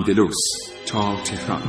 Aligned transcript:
از 0.00 0.08
آندلوس 0.08 0.36
تا 0.86 1.16
تهران 1.24 1.62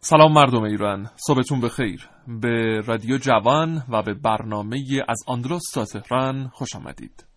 سلام 0.00 0.32
مردم 0.32 0.62
ایران. 0.62 1.10
صبحتون 1.26 1.60
بخیر. 1.60 2.08
به 2.26 2.80
رادیو 2.86 3.18
جوان 3.18 3.82
و 3.88 4.02
به 4.02 4.14
برنامه 4.14 4.78
از 5.08 5.18
آندلوس 5.26 5.62
تا 5.74 5.84
تهران 5.84 6.48
خوش 6.48 6.76
آمدید. 6.76 7.29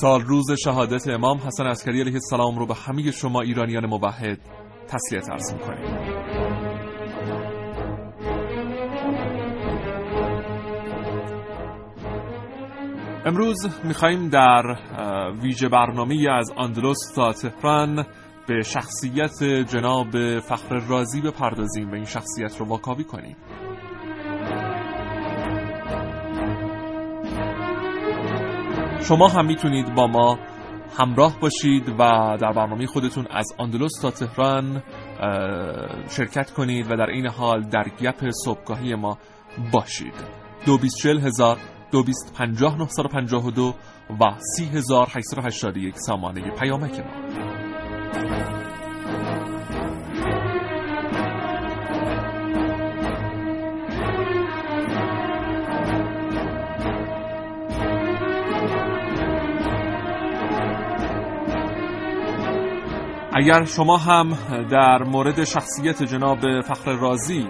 سال 0.00 0.20
روز 0.20 0.46
شهادت 0.64 1.08
امام 1.08 1.38
حسن 1.38 1.66
عسکری 1.66 2.00
علیه 2.00 2.14
السلام 2.14 2.58
رو 2.58 2.66
به 2.66 2.74
همه 2.74 3.10
شما 3.10 3.40
ایرانیان 3.40 3.86
موحد 3.86 4.38
تسلیت 4.88 5.30
عرض 5.30 5.52
می‌کنیم. 5.52 5.98
امروز 13.26 13.84
میخواییم 13.84 14.28
در 14.28 14.62
ویژه 15.42 15.68
برنامه 15.68 16.26
از 16.38 16.50
آندلوس 16.56 16.98
تا 17.14 17.32
تهران 17.32 18.06
به 18.48 18.62
شخصیت 18.62 19.42
جناب 19.44 20.38
فخر 20.40 20.74
رازی 20.88 21.20
بپردازیم 21.20 21.90
و 21.90 21.94
این 21.94 22.04
شخصیت 22.04 22.56
رو 22.56 22.66
واکاوی 22.66 23.04
کنیم. 23.04 23.36
شما 29.08 29.28
هم 29.28 29.46
می‌تونید 29.46 29.94
با 29.94 30.06
ما 30.06 30.38
همراه 30.98 31.40
باشید 31.40 31.88
و 31.88 31.96
در 32.40 32.52
برنامه 32.52 32.86
خودتون 32.86 33.26
از 33.30 33.46
آندلوس 33.58 33.92
تا 34.02 34.10
تهران 34.10 34.82
شرکت 36.10 36.50
کنید 36.50 36.86
و 36.90 36.96
در 36.96 37.10
این 37.10 37.26
حال 37.26 37.62
در 37.62 37.84
گپ 38.00 38.30
صبحگاهی 38.44 38.94
ما 38.94 39.18
باشید. 39.72 40.14
دو 40.66 40.78
بیست 40.78 41.06
هزار 41.06 41.58
دو 41.92 42.02
بیست 42.02 42.34
پنجاه 42.34 42.76
و 44.20 44.24
سی 44.56 44.64
هزار 44.64 45.06
سامانه 45.96 46.50
پیامک 46.50 46.98
ما. 46.98 48.67
اگر 63.38 63.64
شما 63.64 63.96
هم 63.96 64.38
در 64.70 65.02
مورد 65.02 65.44
شخصیت 65.44 66.02
جناب 66.02 66.60
فخر 66.60 66.92
رازی 66.92 67.48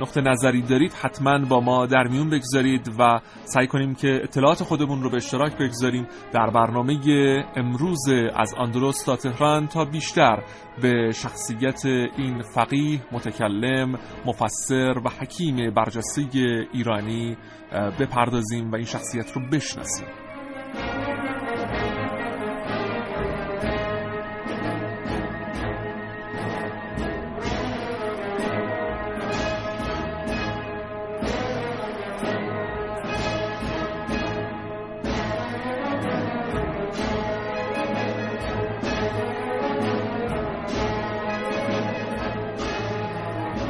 نقطه 0.00 0.20
نظری 0.20 0.62
دارید 0.62 0.92
حتما 0.92 1.38
با 1.38 1.60
ما 1.60 1.86
در 1.86 2.08
میون 2.08 2.30
بگذارید 2.30 2.90
و 2.98 3.20
سعی 3.44 3.66
کنیم 3.66 3.94
که 3.94 4.20
اطلاعات 4.22 4.62
خودمون 4.62 5.02
رو 5.02 5.10
به 5.10 5.16
اشتراک 5.16 5.58
بگذاریم. 5.58 6.06
در 6.32 6.50
برنامه 6.50 6.94
امروز 7.56 8.08
از 8.34 8.54
اندلس 8.58 9.04
تا 9.04 9.16
تهران 9.16 9.66
تا 9.66 9.84
بیشتر 9.84 10.42
به 10.82 11.12
شخصیت 11.14 11.86
این 12.16 12.42
فقیه 12.42 13.00
متکلم 13.12 13.98
مفسر 14.26 14.94
و 15.04 15.08
حکیم 15.20 15.70
برجسته 15.70 16.22
ایرانی 16.72 17.36
بپردازیم 18.00 18.70
و 18.72 18.74
این 18.74 18.84
شخصیت 18.84 19.32
رو 19.32 19.42
بشناسیم. 19.52 20.25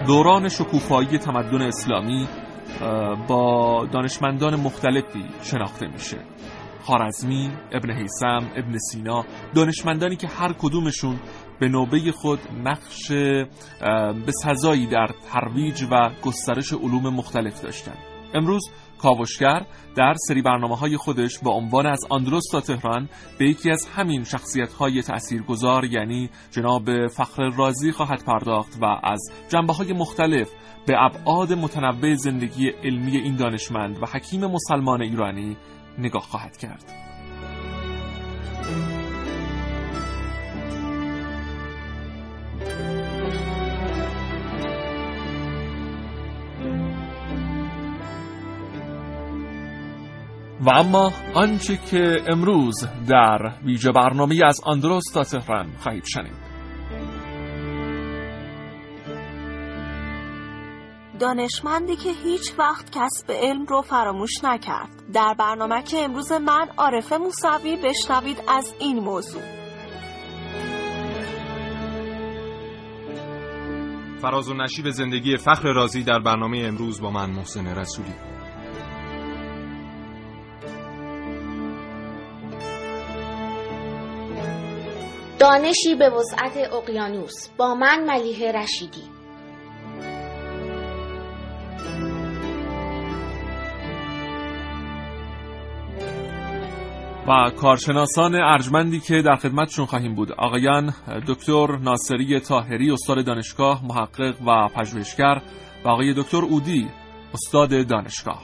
دوران 0.07 0.49
شکوفایی 0.49 1.19
تمدن 1.19 1.63
اسلامی 1.63 2.29
با 3.29 3.87
دانشمندان 3.93 4.61
مختلفی 4.61 5.25
شناخته 5.43 5.87
میشه 5.87 6.19
خارزمی، 6.83 7.51
ابن 7.73 7.91
حیسم، 7.91 8.51
ابن 8.57 8.79
سینا 8.79 9.25
دانشمندانی 9.55 10.17
که 10.17 10.29
هر 10.29 10.53
کدومشون 10.53 11.21
به 11.61 11.69
نوبه 11.69 12.13
خود 12.13 12.39
نقش 12.65 13.13
به 14.27 14.33
سزایی 14.45 14.87
در 14.87 15.11
ترویج 15.33 15.83
و 15.91 16.11
گسترش 16.23 16.73
علوم 16.73 17.15
مختلف 17.15 17.63
داشتند. 17.63 17.99
امروز 18.35 18.71
کاوشگر 18.99 19.67
در 19.97 20.15
سری 20.29 20.43
برنامه 20.43 20.77
های 20.77 20.97
خودش 20.97 21.39
با 21.39 21.53
عنوان 21.53 21.87
از 21.87 22.01
آندروس 22.11 22.45
تا 22.53 22.61
تهران 22.61 23.09
به 23.39 23.49
یکی 23.49 23.71
از 23.71 23.87
همین 23.95 24.25
شخصیت 24.25 24.73
های 24.73 25.03
تأثیرگذار 25.03 25.85
یعنی 25.85 26.31
جناب 26.51 27.09
فخر 27.09 27.51
رازی 27.51 27.93
خواهد 27.93 28.25
پرداخت 28.25 28.79
و 28.83 28.85
از 29.03 29.31
جنبه 29.49 29.73
های 29.73 29.93
مختلف 29.93 30.51
به 30.87 30.95
ابعاد 30.99 31.53
متنوع 31.53 32.15
زندگی 32.15 32.69
علمی 32.69 33.17
این 33.17 33.37
دانشمند 33.37 34.03
و 34.03 34.07
حکیم 34.07 34.47
مسلمان 34.47 35.03
ایرانی 35.03 35.57
نگاه 35.99 36.23
خواهد 36.23 36.57
کرد. 36.57 37.06
و 50.67 50.71
اما 50.71 51.13
آنچه 51.35 51.77
که 51.77 52.23
امروز 52.27 52.89
در 53.09 53.53
ویژه 53.65 53.93
برنامه 53.93 54.41
از 54.45 54.61
آندروس 54.65 55.05
تا 55.15 55.25
تهران 55.25 55.73
خواهید 55.79 56.05
شنید. 56.05 56.47
دانشمندی 61.21 61.97
که 61.97 62.11
هیچ 62.25 62.53
وقت 62.59 62.91
کسب 62.91 63.33
علم 63.33 63.67
رو 63.67 63.83
فراموش 63.83 64.45
نکرد. 64.45 64.89
در 65.13 65.35
برنامه 65.39 65.83
که 65.83 65.99
امروز 65.99 66.33
من 66.33 66.69
عارفه 66.77 67.17
موسوی 67.17 67.77
بشنوید 67.77 68.43
از 68.49 68.75
این 68.79 68.99
موضوع. 68.99 69.43
فراز 74.23 74.49
و 74.49 74.55
نشیب 74.55 74.91
زندگی 74.91 75.37
فخر 75.37 75.73
رازی 75.73 76.03
در 76.03 76.19
برنامه 76.19 76.59
امروز 76.59 77.01
با 77.01 77.11
من 77.11 77.31
محسن 77.31 77.67
رسولی. 77.67 78.36
دانشی 85.39 85.95
به 85.95 86.11
وسعت 86.11 86.73
اقیانوس 86.73 87.49
با 87.57 87.75
من 87.75 88.05
ملیه 88.05 88.53
رشیدی. 88.53 89.03
و 97.29 97.51
کارشناسان 97.51 98.35
ارجمندی 98.35 99.01
که 99.01 99.23
در 99.23 99.37
خدمتشون 99.37 99.87
خواهیم 99.87 100.15
بود. 100.15 100.33
آقایان 100.33 100.95
دکتر 101.29 101.77
ناصری 101.77 102.41
تاهری 102.41 102.91
استاد 102.91 103.25
دانشگاه 103.25 103.85
محقق 103.87 104.35
و 104.47 104.69
پژوهشگر 104.69 105.43
و 105.85 105.89
آقای 105.89 106.15
دکتر 106.15 106.45
اودی 106.45 106.89
استاد 107.35 107.87
دانشگاه. 107.87 108.43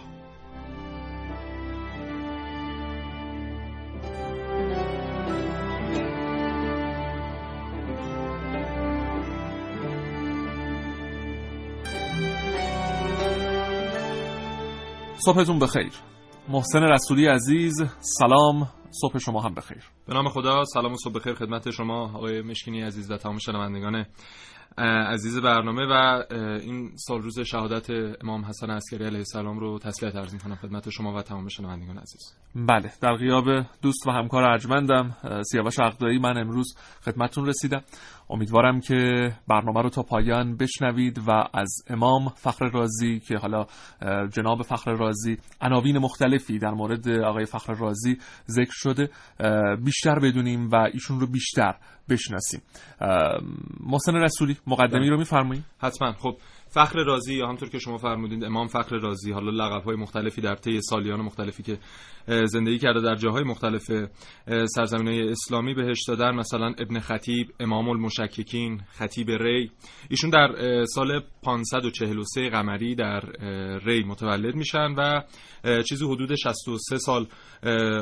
صبحتون 15.24 15.58
بخیر. 15.58 15.92
محسن 16.48 16.82
رسولی 16.82 17.26
عزیز 17.26 17.84
سلام 18.00 18.68
صبح 18.90 19.18
شما 19.18 19.40
هم 19.40 19.54
بخیر. 19.54 19.82
به 20.06 20.14
نام 20.14 20.28
خدا 20.28 20.64
سلام 20.64 20.92
و 20.92 20.96
صبح 21.04 21.14
بخیر 21.14 21.34
خدمت 21.34 21.70
شما 21.70 22.04
آقای 22.04 22.42
مشکینی 22.42 22.82
عزیز 22.82 23.10
و 23.10 23.16
تمام 23.16 23.38
شنوندگان 23.38 24.06
عزیز 25.12 25.38
برنامه 25.38 25.86
و 25.90 26.22
این 26.60 26.90
سال 26.96 27.22
روز 27.22 27.40
شهادت 27.40 27.90
امام 28.22 28.44
حسن 28.44 28.70
عسکری 28.70 29.04
علیه 29.04 29.18
السلام 29.18 29.58
رو 29.58 29.78
تسلیت 29.78 30.16
عرض 30.16 30.34
می‌کنم 30.34 30.54
خدمت 30.54 30.90
شما 30.90 31.14
و 31.14 31.22
تمام 31.22 31.48
شنوندگان 31.48 31.98
عزیز. 31.98 32.34
بله 32.54 32.92
در 33.00 33.14
غیاب 33.14 33.44
دوست 33.82 34.06
و 34.06 34.10
همکار 34.10 34.44
ارجمندم 34.44 35.16
سیاوش 35.50 35.80
عقدایی 35.80 36.18
من 36.18 36.38
امروز 36.38 36.74
خدمتتون 37.04 37.46
رسیدم. 37.46 37.82
امیدوارم 38.30 38.80
که 38.80 39.30
برنامه 39.48 39.82
رو 39.82 39.90
تا 39.90 40.02
پایان 40.02 40.56
بشنوید 40.56 41.18
و 41.28 41.30
از 41.54 41.74
امام 41.88 42.28
فخر 42.28 42.70
رازی 42.72 43.20
که 43.20 43.36
حالا 43.36 43.66
جناب 44.26 44.62
فخر 44.62 44.90
رازی 44.90 45.38
عناوین 45.60 45.98
مختلفی 45.98 46.58
در 46.58 46.70
مورد 46.70 47.08
آقای 47.08 47.44
فخر 47.44 47.72
رازی 47.72 48.18
ذکر 48.48 48.72
شده 48.72 49.10
بیشتر 49.84 50.18
بدونیم 50.18 50.70
و 50.70 50.76
ایشون 50.76 51.20
رو 51.20 51.26
بیشتر 51.26 51.74
بشناسیم. 52.08 52.62
محسن 53.80 54.14
رسولی 54.14 54.56
مقدمی 54.66 55.08
رو 55.08 55.18
میفرمایید؟ 55.18 55.64
حتما. 55.78 56.12
خب 56.12 56.36
فخر 56.72 57.04
رازی 57.04 57.34
یا 57.34 57.48
همطور 57.48 57.68
که 57.68 57.78
شما 57.78 57.96
فرمودید 57.96 58.44
امام 58.44 58.66
فخر 58.66 58.96
رازی 58.96 59.32
حالا 59.32 59.50
لقب 59.50 59.84
های 59.84 59.96
مختلفی 59.96 60.40
در 60.40 60.54
طی 60.54 60.80
سالیان 60.80 61.20
مختلفی 61.20 61.62
که 61.62 61.78
زندگی 62.46 62.78
کرده 62.78 63.00
در 63.00 63.14
جاهای 63.14 63.44
مختلف 63.44 63.90
سرزمین 64.66 65.08
های 65.08 65.28
اسلامی 65.28 65.74
بهش 65.74 66.04
دادن 66.08 66.34
مثلا 66.34 66.66
ابن 66.78 66.98
خطیب 66.98 67.52
امام 67.60 67.88
المشککین 67.88 68.80
خطیب 68.90 69.30
ری. 69.30 69.70
ایشون 70.10 70.30
در 70.30 70.84
سال 70.84 71.20
543 71.42 72.48
قمری 72.48 72.94
در 72.94 73.20
ری 73.84 74.04
متولد 74.04 74.54
میشن 74.54 74.94
و 74.96 75.22
چیزی 75.88 76.04
حدود 76.04 76.34
63 76.34 76.98
سال 76.98 77.26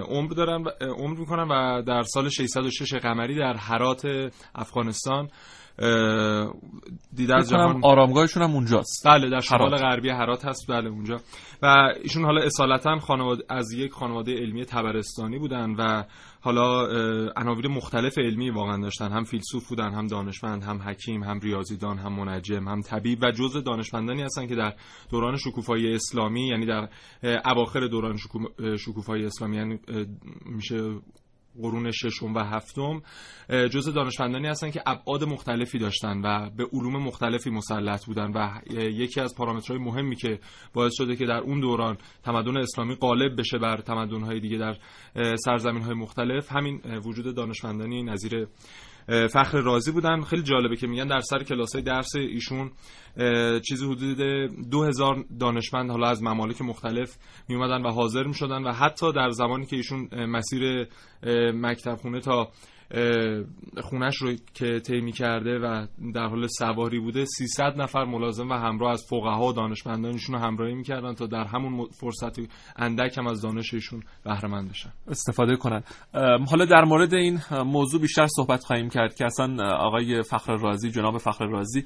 عمر 0.09 0.33
دارن 0.33 0.65
عمر 0.81 1.19
می‌کنن 1.19 1.49
و 1.49 1.83
در 1.83 2.03
سال 2.03 2.29
606 2.29 2.95
قمری 2.95 3.35
در 3.35 3.57
هرات 3.57 4.31
افغانستان. 4.55 5.29
دیده 7.13 7.37
از 7.37 7.51
جهان 7.51 7.81
آرامگاهشون 7.85 8.43
هم 8.43 8.55
اونجاست. 8.55 9.07
بله 9.07 9.31
در 9.31 9.41
شمال 9.41 9.77
غربی 9.77 10.09
هرات 10.09 10.45
هست. 10.45 10.71
بله 10.71 10.89
اونجا. 10.91 11.21
و 11.63 11.93
ایشون 12.03 12.25
حالا 12.25 12.43
اصالتا 12.43 12.99
خانواده 12.99 13.45
از 13.49 13.73
یک 13.73 13.93
خانواده 13.93 14.35
علمی 14.35 14.65
تبرستانی 14.65 15.39
بودن 15.39 15.71
و 15.71 16.05
حالا 16.41 16.87
عناوین 17.37 17.67
مختلف 17.67 18.19
علمی 18.19 18.51
واقعا 18.51 18.83
داشتن. 18.83 19.13
هم 19.13 19.25
فیلسوف 19.25 19.69
بودن 19.69 19.93
هم 19.93 20.07
دانشمند 20.07 20.63
هم 20.63 20.83
حکیم 20.83 21.23
هم 21.23 21.41
ریاضیدان 21.41 21.99
هم 21.99 22.13
منجم 22.13 22.69
هم 22.69 22.81
طبیب 22.81 23.19
و 23.23 23.31
جزء 23.31 23.61
دانشمندانی 23.61 24.23
هستن 24.23 24.47
که 24.47 24.55
در 24.55 24.75
دوران 25.11 25.37
شکوفایی 25.37 25.95
اسلامی 25.95 26.47
یعنی 26.47 26.67
در 26.67 26.89
اواخر 27.45 27.81
دوران 27.87 28.17
شکوفایی 28.79 29.25
اسلامی 29.25 29.57
یعنی 29.57 29.79
میشه 30.47 30.95
قرون 31.59 31.91
ششم 31.91 32.35
و 32.35 32.39
هفتم 32.39 33.03
جزء 33.49 33.93
دانشمندانی 33.93 34.47
هستن 34.47 34.71
که 34.71 34.83
ابعاد 34.87 35.25
مختلفی 35.25 35.79
داشتن 35.79 36.21
و 36.25 36.51
به 36.51 36.67
علوم 36.73 36.97
مختلفی 36.97 37.51
مسلط 37.51 38.07
بودن 38.07 38.33
و 38.33 38.61
یکی 38.75 39.21
از 39.21 39.35
پارامترهای 39.35 39.83
مهمی 39.85 40.17
که 40.17 40.39
باعث 40.73 40.93
شده 40.95 41.17
که 41.17 41.27
در 41.27 41.39
اون 41.39 41.61
دوران 41.61 41.99
تمدن 42.23 42.57
اسلامی 42.57 42.95
غالب 42.95 43.41
بشه 43.41 43.59
بر 43.59 43.77
تمدن‌های 43.77 44.41
دیگه 44.41 44.59
در 44.59 44.77
سرزمین‌های 45.37 45.95
مختلف 45.95 46.53
همین 46.53 46.81
وجود 47.05 47.35
دانشمندانی 47.35 48.03
نظیر 48.03 48.49
فخر 49.07 49.59
رازی 49.59 49.93
بودن. 49.93 50.23
خیلی 50.23 50.43
جالبه 50.43 50.77
که 50.77 50.87
میگن 50.87 51.07
در 51.07 51.21
سر 51.21 51.43
کلاس 51.43 51.75
های 51.75 51.83
درس 51.83 52.17
ایشون 52.17 52.71
چیزی 53.69 53.87
حدود 53.87 54.19
دو 54.71 54.85
هزار 54.85 55.25
دانشمند 55.41 55.91
حالا 55.91 56.09
از 56.09 56.23
ممالک 56.23 56.63
مختلف 56.63 57.17
می 57.49 57.55
اومدن 57.55 57.83
و 57.83 57.91
حاضر 57.91 58.23
می 58.23 58.35
شدن 58.35 58.63
و 58.63 58.73
حتی 58.73 59.13
در 59.13 59.31
زمانی 59.31 59.67
که 59.67 59.77
ایشون 59.77 60.09
مسیر 60.25 60.89
مکتب 61.55 61.97
خونه 61.97 62.21
تا 62.21 62.49
خونش 63.83 64.17
رو 64.17 64.33
که 64.55 64.81
طی 64.81 65.13
کرده 65.13 65.59
و 65.59 65.87
در 66.15 66.27
حال 66.27 66.47
سواری 66.47 67.01
بوده 67.01 67.25
300 67.25 67.81
نفر 67.81 68.05
ملازم 68.05 68.49
و 68.49 68.55
همراه 68.55 68.93
از 68.93 69.05
فقها 69.11 69.47
و 69.47 69.53
دانشمندانشون 69.53 70.35
رو 70.35 70.41
همراهی 70.41 70.75
می‌کردن 70.75 71.15
تا 71.15 71.27
در 71.27 71.45
همون 71.45 71.87
فرصت 72.01 72.39
اندک 72.77 73.19
هم 73.19 73.27
از 73.27 73.43
دانششون 73.43 74.03
بهره 74.25 74.49
مند 74.49 74.71
بشن. 74.71 74.91
استفاده 75.09 75.57
کنن. 75.57 75.83
حالا 76.51 76.65
در 76.65 76.85
مورد 76.85 77.15
این 77.15 77.39
موضوع 77.65 78.01
بیشتر 78.01 78.27
صحبت 78.27 78.65
خواهیم 78.65 78.89
کرد 78.89 79.15
که 79.15 79.25
اصلا 79.25 79.75
آقای 79.77 80.23
فخر 80.23 80.57
رازی 80.57 80.91
جناب 80.91 81.19
فخر 81.19 81.47
رازی 81.47 81.85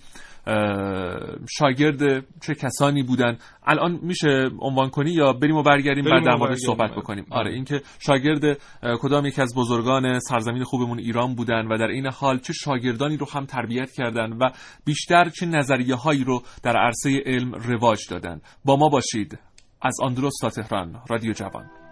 شاگرد 1.59 2.25
چه 2.47 2.55
کسانی 2.55 3.03
بودن؟ 3.03 3.39
الان 3.67 3.99
میشه 4.03 4.51
عنوان 4.61 4.91
کنی 4.91 5.11
یا 5.11 5.33
بریم 5.33 5.57
و 5.57 5.63
برگردیم 5.63 6.05
بعد 6.05 6.25
در 6.25 6.35
مورد 6.35 6.57
صحبت 6.57 6.91
بکنیم؟ 6.91 7.27
آره. 7.31 7.53
اینکه 7.53 7.83
شاگرد 7.99 8.59
کدام 9.01 9.27
یکی 9.27 9.43
از 9.43 9.55
بزرگان 9.57 10.19
سرزمین 10.19 10.65
خوبمون 10.65 10.94
ایران 10.99 11.35
بودن 11.35 11.67
و 11.67 11.79
در 11.79 11.89
این 11.89 12.07
حال 12.07 12.39
چه 12.39 12.53
شاگردانی 12.53 13.17
رو 13.17 13.27
هم 13.31 13.47
تربیت 13.47 13.93
کردن 13.93 14.33
و 14.33 14.51
بیشتر 14.85 15.29
چه 15.29 15.47
نظریه 15.47 15.95
هایی 15.95 16.25
رو 16.25 16.43
در 16.63 16.77
عرصه 16.77 17.23
علم 17.27 17.55
رواج 17.55 17.99
دادن. 18.11 18.41
با 18.65 18.77
ما 18.77 18.89
باشید 18.89 19.39
از 19.83 19.97
آندروس 20.03 20.35
تا 20.41 20.51
تهران 20.51 21.03
رادیو 21.09 21.33
جوان. 21.33 21.84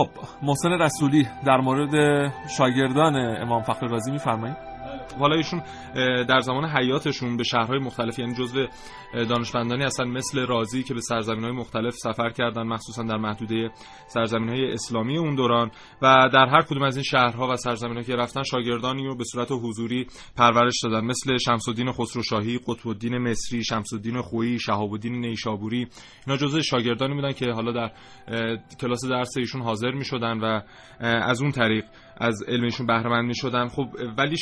خب 0.00 0.08
محسن 0.42 0.68
رسولی 0.68 1.28
در 1.44 1.56
مورد 1.60 1.92
شاگردان 2.48 3.16
امام 3.42 3.62
فخر 3.62 3.86
رازی 3.86 4.10
میفرمایید؟ 4.10 4.69
حالا 5.18 5.36
ایشون 5.36 5.62
در 6.24 6.40
زمان 6.40 6.64
حیاتشون 6.64 7.36
به 7.36 7.44
شهرهای 7.44 7.78
مختلف 7.78 8.18
یعنی 8.18 8.34
جزو 8.34 8.66
دانشمندانی 9.12 9.84
هستن 9.84 10.08
مثل 10.08 10.46
رازی 10.46 10.82
که 10.82 10.94
به 10.94 11.00
سرزمین 11.00 11.44
های 11.44 11.52
مختلف 11.52 11.94
سفر 11.94 12.30
کردن 12.30 12.62
مخصوصا 12.62 13.02
در 13.02 13.16
محدوده 13.16 13.70
سرزمین 14.06 14.48
های 14.48 14.72
اسلامی 14.72 15.18
اون 15.18 15.34
دوران. 15.34 15.70
و 16.02 16.28
در 16.32 16.46
هر 16.46 16.62
کدوم 16.62 16.82
از 16.82 16.96
این 16.96 17.04
شهرها 17.04 17.48
و 17.48 17.56
سرزمین 17.56 18.02
که 18.02 18.16
رفتن 18.16 18.42
شاگردانی 18.42 19.06
رو 19.06 19.16
به 19.16 19.24
صورت 19.24 19.48
حضوری 19.52 20.06
پرورش 20.36 20.74
دادن. 20.82 21.04
مثل 21.04 21.36
شمس 21.38 21.68
الدین 21.68 21.92
خسروشاهی 21.92 22.60
قطب 22.66 23.04
مصری 23.14 23.64
شمس 23.64 23.92
الدین 23.92 24.20
خویی 24.20 24.58
شهاب 24.58 24.92
الدین 24.92 25.20
نیشابوری. 25.20 25.88
اینا 26.26 26.38
جزو 26.38 26.62
شاگردانی 26.62 27.14
بودن 27.14 27.32
که 27.32 27.46
حالا 27.50 27.72
در 27.72 27.90
کلاس 28.80 29.04
درس 29.04 29.36
ایشون 29.36 29.62
حاضر 29.62 29.90
می 29.90 30.04
شدن 30.04 30.38
و 30.40 30.60
از 31.00 31.42
اون 31.42 31.50
طریق 31.50 31.84
از 32.20 32.42
علمشون 32.48 32.86
بهره 32.86 33.08
مند 33.08 33.32
شدن. 33.34 33.68
خب 33.68 33.88
ولی 34.18 34.36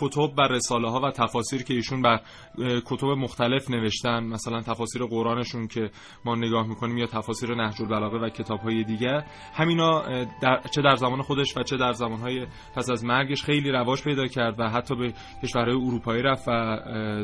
کتب 0.00 0.38
و 0.38 0.40
رساله 0.40 0.90
ها 0.90 1.00
و 1.00 1.10
تفاسیر 1.10 1.62
که 1.62 1.74
ایشون 1.74 2.02
بر 2.02 2.20
کتب 2.84 3.06
مختلف 3.06 3.70
نوشتن 3.70 4.24
مثلا 4.24 4.62
تفاسیر 4.62 5.02
قرآنشون 5.04 5.66
که 5.66 5.90
ما 6.24 6.34
نگاه 6.34 6.66
می‌کنیم 6.66 6.98
یا 6.98 7.06
تفاسیر 7.06 7.54
نهج 7.54 7.82
البلاغه 7.82 8.18
و 8.18 8.28
کتاب 8.28 8.60
های 8.60 8.84
دیگر 8.84 9.24
همینا 9.54 10.02
در 10.42 10.60
چه 10.74 10.82
در 10.82 10.94
زمان 10.96 11.22
خودش 11.22 11.56
و 11.56 11.62
چه 11.62 11.76
در 11.76 11.92
زمان 11.92 12.20
های 12.20 12.46
پس 12.76 12.90
از 12.90 13.04
مرگش 13.04 13.42
خیلی 13.42 13.70
رواج 13.70 14.02
پیدا 14.02 14.26
کرد 14.26 14.60
و 14.60 14.68
حتی 14.68 14.94
به 14.94 15.12
کشورهای 15.42 15.76
اروپایی 15.76 16.22
رفت 16.22 16.48
و 16.48 16.52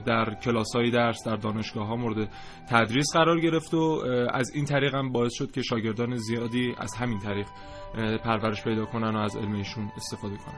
در 0.06 0.34
کلاس 0.44 0.76
های 0.76 0.90
درس 0.90 1.26
در 1.26 1.36
دانشگاه 1.36 1.86
ها 1.86 1.96
مورد 1.96 2.28
تدریس 2.70 3.06
قرار 3.12 3.40
گرفت 3.40 3.74
و 3.74 4.02
از 4.32 4.50
این 4.54 4.64
طریق 4.64 4.94
هم 4.94 5.12
باعث 5.12 5.34
شد 5.34 5.50
که 5.50 5.62
شاگردان 5.62 6.16
زیادی 6.16 6.74
از 6.78 6.94
همین 6.94 7.18
طریق 7.18 7.46
پرورش 7.94 8.64
پیدا 8.64 8.86
کنن 8.86 9.16
و 9.16 9.18
از 9.18 9.36
علم 9.36 9.54
ایشون 9.54 9.92
استفاده 9.96 10.36
کنن. 10.36 10.54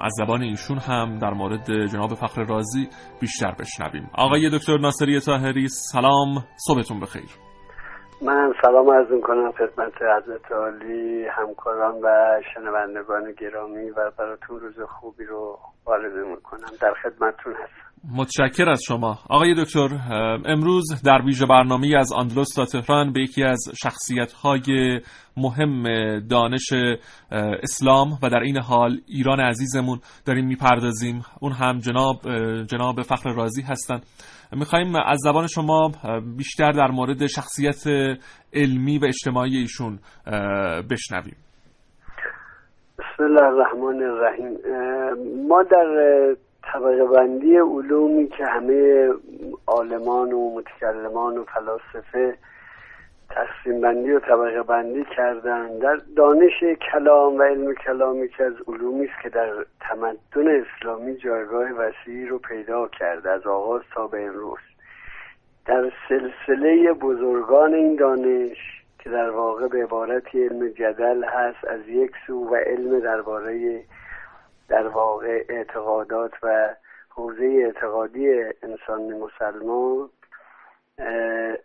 از 0.00 0.12
زبان 0.18 0.42
ایشون 0.42 0.78
هم 0.78 1.18
در 1.18 1.30
مورد 1.30 1.86
جناب 1.86 2.14
فخر 2.14 2.42
رازی 2.42 2.88
بیشتر 3.20 3.54
بشنویم. 3.60 4.10
آقای 4.14 4.50
دکتر 4.50 4.78
ناصری 4.78 5.20
تاهری 5.20 5.68
سلام 5.68 6.44
صبحتون 6.56 7.00
بخیر. 7.00 7.30
من 8.22 8.52
سلام 8.62 8.90
عرض 8.90 9.08
کنم 9.22 9.52
خدمت 9.52 9.92
حضرت 10.02 10.52
عالی 10.52 11.24
همکاران 11.36 11.94
و 12.02 12.40
شنوندگان 12.54 13.32
گرامی 13.40 13.90
و 13.90 14.10
براتون 14.18 14.60
روز 14.60 14.80
خوبی 14.88 15.24
رو 15.24 15.58
آرزو 15.84 16.28
می‌کنم. 16.28 16.70
در 16.80 16.94
خدمتتون 17.02 17.52
هستم. 17.52 17.85
متشکر 18.04 18.68
از 18.68 18.82
شما. 18.88 19.18
آقای 19.30 19.54
دکتر 19.64 19.88
امروز 20.46 21.02
در 21.04 21.22
ویژه 21.24 21.46
برنامه 21.46 21.96
از 21.98 22.12
آندلوس 22.12 22.54
تا 22.54 22.64
تهران 22.64 23.12
به 23.12 23.20
یکی 23.20 23.44
از 23.44 23.58
شخصیت 23.82 24.32
های 24.32 25.00
مهم 25.36 25.82
دانش 26.30 26.72
اسلام 27.62 28.08
و 28.22 28.28
در 28.28 28.38
این 28.38 28.58
حال 28.58 29.00
ایران 29.06 29.40
عزیزمون 29.40 29.98
داریم 30.26 30.46
می‌پردازیم. 30.46 31.22
اون 31.40 31.52
هم 31.52 31.78
جناب 31.78 32.16
جناب 32.64 33.02
فخر 33.02 33.30
رازی 33.30 33.62
هستند 33.62 34.02
می‌خوایم 34.52 34.96
از 34.96 35.18
زبان 35.24 35.46
شما 35.46 35.90
بیشتر 36.36 36.72
در 36.72 36.90
مورد 36.90 37.26
شخصیت 37.26 37.84
علمی 38.54 38.98
و 38.98 39.04
اجتماعی 39.04 39.56
ایشون 39.56 39.98
بشنویم. 40.90 41.36
بسم 42.98 43.24
الله 43.24 43.44
الرحمن 43.44 44.02
الرحیم. 44.02 44.58
ما 45.48 45.62
در 45.62 45.86
طبقه 46.72 47.04
بندی 47.04 47.56
علومی 47.56 48.28
که 48.28 48.46
همه 48.46 49.08
عالمان 49.66 50.32
و 50.32 50.54
متکلمان 50.54 51.38
و 51.38 51.44
فلاسفه 51.44 52.38
تقسیم 53.30 53.80
بندی 53.80 54.12
و 54.12 54.20
طبقه 54.20 54.62
بندی 54.62 55.04
کردن 55.16 55.78
در 55.78 56.00
دانش 56.16 56.64
کلام 56.92 57.36
و 57.38 57.42
علم 57.42 57.74
کلامی 57.74 58.28
که 58.28 58.44
از 58.44 58.54
علومی 58.68 59.04
است 59.04 59.22
که 59.22 59.28
در 59.28 59.52
تمدن 59.80 60.64
اسلامی 60.64 61.16
جایگاه 61.16 61.70
وسیعی 61.70 62.26
رو 62.26 62.38
پیدا 62.38 62.88
کرده 62.88 63.30
از 63.30 63.46
آغاز 63.46 63.82
تا 63.94 64.06
به 64.06 64.26
امروز. 64.26 64.58
در 65.66 65.92
سلسله 66.08 66.92
بزرگان 66.92 67.74
این 67.74 67.96
دانش 67.96 68.58
که 68.98 69.10
در 69.10 69.30
واقع 69.30 69.68
به 69.68 69.82
عبارتی 69.82 70.44
علم 70.44 70.68
جدل 70.68 71.24
هست 71.24 71.64
از 71.64 71.88
یک 71.88 72.10
سو 72.26 72.48
و 72.50 72.54
علم 72.54 73.00
درباره 73.00 73.82
در 74.68 74.88
واقع 74.88 75.44
اعتقادات 75.48 76.32
و 76.42 76.74
حوزه 77.08 77.62
اعتقادی 77.64 78.28
انسان 78.62 79.12
مسلمان 79.12 80.10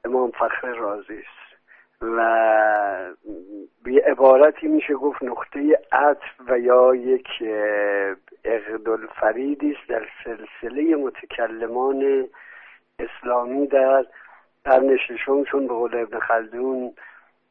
امام 0.05 0.31
فخر 0.31 0.73
رازی 0.73 1.17
است. 1.17 1.41
و 2.01 2.17
به 3.83 4.03
عبارتی 4.07 4.67
میشه 4.67 4.93
گفت 4.93 5.23
نقطه 5.23 5.79
عطف 5.91 6.49
و 6.49 6.59
یا 6.59 6.95
یک 6.95 7.27
اقدال 8.43 9.07
فریدی 9.07 9.71
است 9.71 9.89
در 9.89 10.07
سلسله 10.23 10.95
متکلمان 10.95 12.27
اسلامی 12.99 13.67
در 13.67 14.05
قرن 14.65 14.97
ششم 14.97 15.43
چون 15.43 15.67
به 15.67 15.73
قول 15.73 15.95
ابن 15.95 16.19
خلدون 16.19 16.93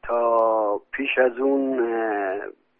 تا 0.03 0.81
پیش 0.91 1.17
از 1.17 1.37
اون 1.37 1.79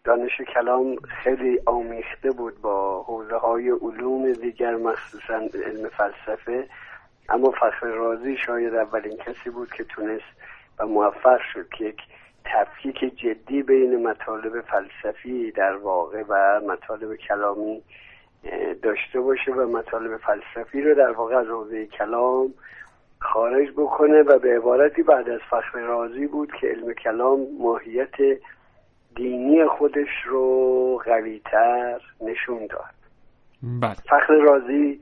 دانش 0.04 0.40
کلام 0.54 0.96
خیلی 0.96 1.60
آمیخته 1.66 2.30
بود 2.30 2.60
با 2.60 3.02
حوزه 3.02 3.36
های 3.36 3.70
علوم 3.70 4.32
دیگر 4.32 4.76
مخصوصا 4.76 5.34
علم 5.34 5.88
فلسفه. 5.88 6.68
اما 7.28 7.50
فخر 7.50 7.86
رازی 7.86 8.36
شاید 8.36 8.74
اولین 8.74 9.16
کسی 9.16 9.50
بود 9.50 9.72
که 9.72 9.84
تونست 9.84 10.24
و 10.78 10.86
موفق 10.86 11.40
شد 11.52 11.68
که 11.68 11.84
یک 11.84 12.00
تفکیک 12.44 13.18
جدی 13.18 13.62
بین 13.62 14.06
مطالب 14.06 14.60
فلسفی 14.60 15.50
در 15.50 15.76
واقع 15.76 16.22
و 16.28 16.60
مطالب 16.68 17.16
کلامی 17.16 17.82
داشته 18.82 19.20
باشه 19.20 19.52
و 19.52 19.68
مطالب 19.68 20.16
فلسفی 20.16 20.82
رو 20.82 20.94
در 20.94 21.10
واقع 21.10 21.36
از 21.36 21.46
حوزه 21.46 21.86
کلام 21.86 22.54
خارج 23.18 23.70
بکنه. 23.70 24.22
و 24.22 24.38
به 24.38 24.56
عبارتی 24.56 25.02
بعد 25.02 25.28
از 25.28 25.40
فخر 25.50 25.78
رازی 25.78 26.26
بود 26.26 26.52
که 26.60 26.66
علم 26.66 26.92
کلام 26.92 27.46
ماهیت 27.58 28.14
دینی 29.16 29.66
خودش 29.66 30.22
رو 30.24 31.02
قویتر 31.04 32.00
نشون 32.20 32.66
داد 32.66 32.94
بله. 33.62 33.94
فخر 33.94 34.34
رازی 34.34 35.00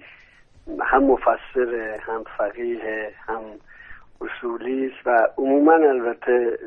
هم 0.81 1.05
مفسر 1.05 1.99
هم 2.07 2.25
فقیه 2.39 3.15
هم 3.27 3.41
اصولی 4.21 4.87
است 4.87 5.07
و 5.07 5.27
عموما 5.39 5.73
البته 5.73 6.59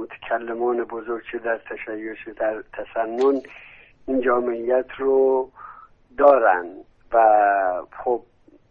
متکلمان 0.00 0.84
بزرگ 0.84 1.22
چه 1.32 1.38
در 1.38 1.58
تشیع 1.58 2.32
در 2.36 2.62
تسنن 2.72 3.40
این 4.06 4.20
جامعیت 4.20 4.86
رو 4.98 5.50
دارن 6.18 6.66
و 7.12 7.18
خب 8.04 8.22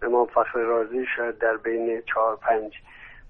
امام 0.02 0.28
فخر 0.28 0.60
رازی 0.60 1.06
شاید 1.16 1.38
در 1.38 1.58
بین 1.58 2.02
چهار 2.14 2.36
پنج 2.36 2.74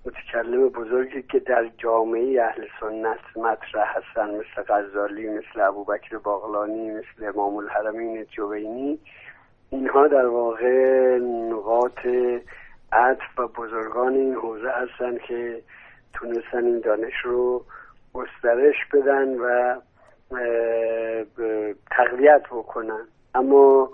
متکلم 0.06 0.70
بزرگی 0.70 1.22
که 1.22 1.40
در 1.40 1.70
جامعه 1.78 2.44
اهل 2.44 2.66
سنت 2.80 3.38
مطرح 3.38 3.98
هستن 3.98 4.30
مثل 4.30 4.62
غزالی 4.68 5.30
مثل 5.30 5.62
ابوبکر 5.62 6.18
باغلانی 6.18 6.92
مثل 6.92 7.26
امام 7.36 7.56
الحرمین 7.56 8.24
جوینی. 8.24 9.00
اینها 9.70 10.08
در 10.08 10.26
واقع 10.26 11.18
نقاط 11.52 12.00
عطف 12.92 13.40
و 13.40 13.48
بزرگان 13.48 14.14
این 14.14 14.34
حوزه 14.34 14.70
هستن 14.70 15.18
که 15.18 15.62
تونستن 16.14 16.66
این 16.66 16.80
دانش 16.80 17.14
رو 17.24 17.66
گسترش 18.14 18.76
بدن 18.94 19.38
و 19.38 19.76
تقویت 21.92 22.44
بکنن. 22.52 23.08
اما 23.36 23.90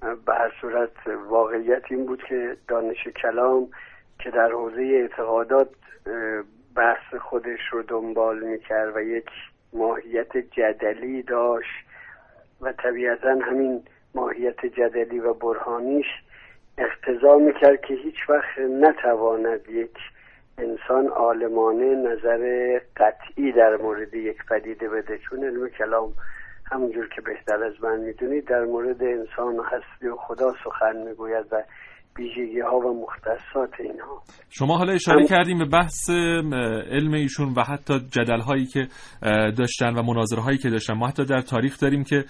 به 0.00 0.34
هر 0.34 0.52
صورت 0.60 1.06
واقعیت 1.28 1.82
این 1.90 2.06
بود 2.06 2.22
که 2.28 2.56
دانش 2.68 3.08
کلام 3.22 3.68
که 4.18 4.30
در 4.30 4.52
حوزه 4.52 4.82
اعتقادات 4.82 5.68
بحث 6.76 7.14
خودش 7.20 7.60
رو 7.70 7.82
دنبال 7.82 8.38
می‌کرد 8.38 8.96
و 8.96 9.00
یک 9.00 9.30
ماهیت 9.72 10.36
جدلی 10.36 11.22
داشت 11.22 11.86
و 12.60 12.72
طبیعتا 12.72 13.30
همین 13.30 13.82
ماهیت 14.14 14.66
جدلی 14.66 15.18
و 15.18 15.34
برهانیش 15.34 16.06
اقتضا 16.78 17.38
می‌کرد 17.38 17.80
که 17.80 17.94
هیچ 17.94 18.30
وقت 18.30 18.58
نتواند 18.58 19.68
یک 19.68 19.96
انسان 20.58 21.06
عالمانه 21.06 21.94
نظر 21.94 22.80
قطعی 22.96 23.52
در 23.52 23.76
مورد 23.76 24.14
یک 24.14 24.46
پدیده 24.46 24.88
بده. 24.88 25.18
چون 25.18 25.44
علم 25.44 25.68
کلام 25.68 26.12
همونجور 26.70 27.08
که 27.08 27.20
بهتر 27.20 27.64
از 27.64 27.84
من 27.84 28.00
می‌دونید 28.00 28.44
در 28.44 28.64
مورد 28.64 29.02
انسان 29.02 29.58
و 29.58 29.62
هستی 29.62 30.08
و 30.08 30.16
خدا 30.16 30.54
سخن 30.64 30.96
می‌گوید 30.96 31.46
و 31.50 31.62
ویژگی 32.18 32.60
ها 32.60 32.76
و 32.76 33.02
مختصات 33.02 33.80
اینها. 33.80 34.22
شما 34.50 34.78
حالا 34.78 34.92
اشاره 34.92 35.26
کردیم 35.26 35.58
به 35.58 35.64
بحث 35.64 36.10
علم 36.90 37.12
ایشون 37.12 37.54
و 37.56 37.62
حتی 37.62 38.00
جدل 38.10 38.40
هایی 38.40 38.66
که 38.66 38.88
داشتن 39.58 39.94
و 39.94 40.02
مناظره 40.02 40.40
هایی 40.40 40.58
که 40.58 40.70
داشتن. 40.70 40.94
ما 40.94 41.08
حتی 41.08 41.24
در 41.24 41.40
تاریخ 41.40 41.80
داریم 41.80 42.04
که 42.04 42.24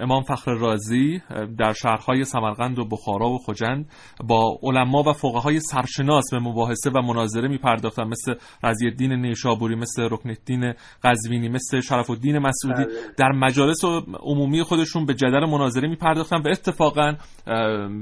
امام 0.00 0.22
فخر 0.22 0.54
رازی 0.54 1.22
در 1.58 1.72
شهرهای 1.72 2.24
سمرقند 2.24 2.78
و 2.78 2.84
بخارا 2.84 3.28
و 3.28 3.38
خجند 3.38 3.86
با 4.28 4.58
علما 4.62 5.02
و 5.02 5.12
فقهای 5.12 5.60
سرشناس 5.60 6.24
به 6.32 6.38
مباحثه 6.38 6.90
و 6.90 7.02
مناظره 7.02 7.48
می 7.48 7.58
پرداختن 7.58 8.04
مثل 8.04 8.34
رضی 8.64 8.86
الدین 8.86 9.12
نیشابوری 9.12 9.74
مثل 9.74 10.02
رکن 10.10 10.28
الدین 10.28 10.74
قزوینی 11.04 11.48
مثل 11.48 11.80
شرف 11.80 12.10
الدین 12.10 12.38
مسعودی. 12.38 12.84
بله. 12.84 12.94
در 13.18 13.32
مجالس 13.32 13.84
عمومی 14.20 14.62
خودشون 14.62 15.06
به 15.06 15.14
جدل 15.14 15.46
مناظره 15.46 15.88
می 15.88 15.96
پرداختن 15.96 16.36
و 16.36 16.48
اتفاقا 16.48 17.14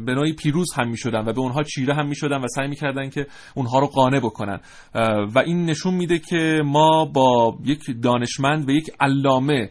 به 0.06 0.14
نوعی 0.14 0.32
پیروز 0.56 0.74
هم 0.78 0.88
می 0.88 0.96
شدن 0.96 1.20
و 1.20 1.32
به 1.32 1.40
اونها 1.40 1.62
چیره 1.62 1.94
هم 1.94 2.08
می 2.08 2.14
شدن 2.14 2.36
و 2.36 2.46
سعی 2.48 2.68
می 2.68 2.76
کردن 2.76 3.08
که 3.08 3.26
اونها 3.56 3.78
رو 3.78 3.86
قانع 3.86 4.20
بکنن. 4.20 4.60
و 5.34 5.38
این 5.38 5.64
نشون 5.64 5.94
میده 5.94 6.18
که 6.18 6.62
ما 6.64 7.04
با 7.04 7.54
یک 7.64 7.80
دانشمند 8.02 8.68
و 8.68 8.72
یک 8.72 8.90
علامه 9.00 9.70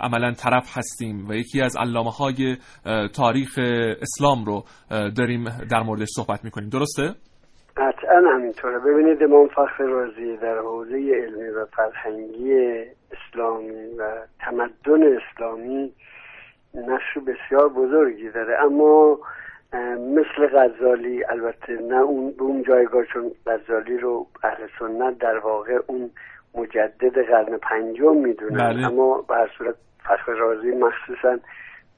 عملا 0.00 0.32
طرف 0.32 0.78
هستیم 0.78 1.28
و 1.28 1.34
یکی 1.34 1.60
از 1.60 1.76
علامه 1.76 2.10
های 2.10 2.56
تاریخ 3.14 3.58
اسلام 4.02 4.44
رو 4.44 4.64
داریم 4.90 5.44
در 5.70 5.82
موردش 5.82 6.08
صحبت 6.16 6.44
می 6.44 6.50
کنیم 6.50 6.68
درسته؟ 6.68 7.14
قطعا 7.76 8.22
همینطوره. 8.34 8.78
ببینید 8.78 9.22
امام 9.22 9.48
فخر 9.48 9.84
رازی 9.84 10.36
در 10.36 10.58
حوزه 10.58 10.96
علمی 10.96 11.48
و 11.48 11.66
فرهنگی 11.66 12.52
اسلامی 13.12 13.96
و 13.98 14.26
تمدن 14.40 15.02
اسلامی 15.16 15.92
نقش 16.74 17.18
بسیار 17.26 17.68
بزرگی 17.68 18.30
داره. 18.30 18.56
اما 18.64 19.18
مثل 19.98 20.46
غزالی 20.46 21.24
البته 21.24 21.72
نه 21.72 21.96
اون 21.96 22.30
به 22.30 22.42
اون 22.42 22.62
جایگاه 22.62 23.04
چون 23.04 23.32
غزالی 23.46 23.98
رو 23.98 24.26
اهل 24.42 24.66
سنت 24.78 25.18
در 25.18 25.38
واقع 25.38 25.78
اون 25.86 26.10
مجدد 26.54 27.26
قرن 27.26 27.56
پنجم 27.56 28.16
می‌دونه 28.16 28.58
بله. 28.58 28.86
اما 28.86 29.22
به 29.28 29.34
هر 29.34 29.50
صورت 29.58 29.74
فخر 30.04 30.32
رازی 30.32 30.70
مخصوصا 30.70 31.38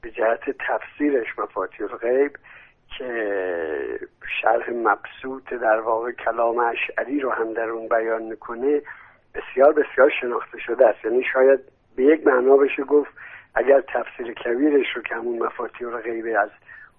به 0.01 0.11
جهت 0.11 0.39
تفسیرش 0.67 1.39
مفاتیح 1.39 1.87
الغیب 1.91 2.31
که 2.97 3.99
شرح 4.41 4.69
مبسوط 4.69 5.53
در 5.53 5.79
واقع 5.79 6.11
کلام 6.11 6.57
اشعری 6.57 7.19
رو 7.19 7.29
هم 7.29 7.53
در 7.53 7.69
اون 7.69 7.87
بیان 7.87 8.23
می‌کنه 8.23 8.81
بسیار 9.35 9.73
بسیار 9.73 10.11
شناخته 10.21 10.59
شده 10.59 10.87
است 10.87 11.05
یعنی 11.05 11.23
شاید 11.33 11.59
به 11.95 12.03
یک 12.03 12.27
معنا 12.27 12.57
بشه 12.57 12.83
گفت 12.83 13.11
اگر 13.55 13.81
تفسیر 13.81 14.33
کبیرش 14.33 14.95
رو 14.95 15.01
که 15.01 15.15
همون 15.15 15.39
مفاتیح 15.39 15.87
رو 15.87 15.97
غیبه 15.97 16.39
از 16.39 16.49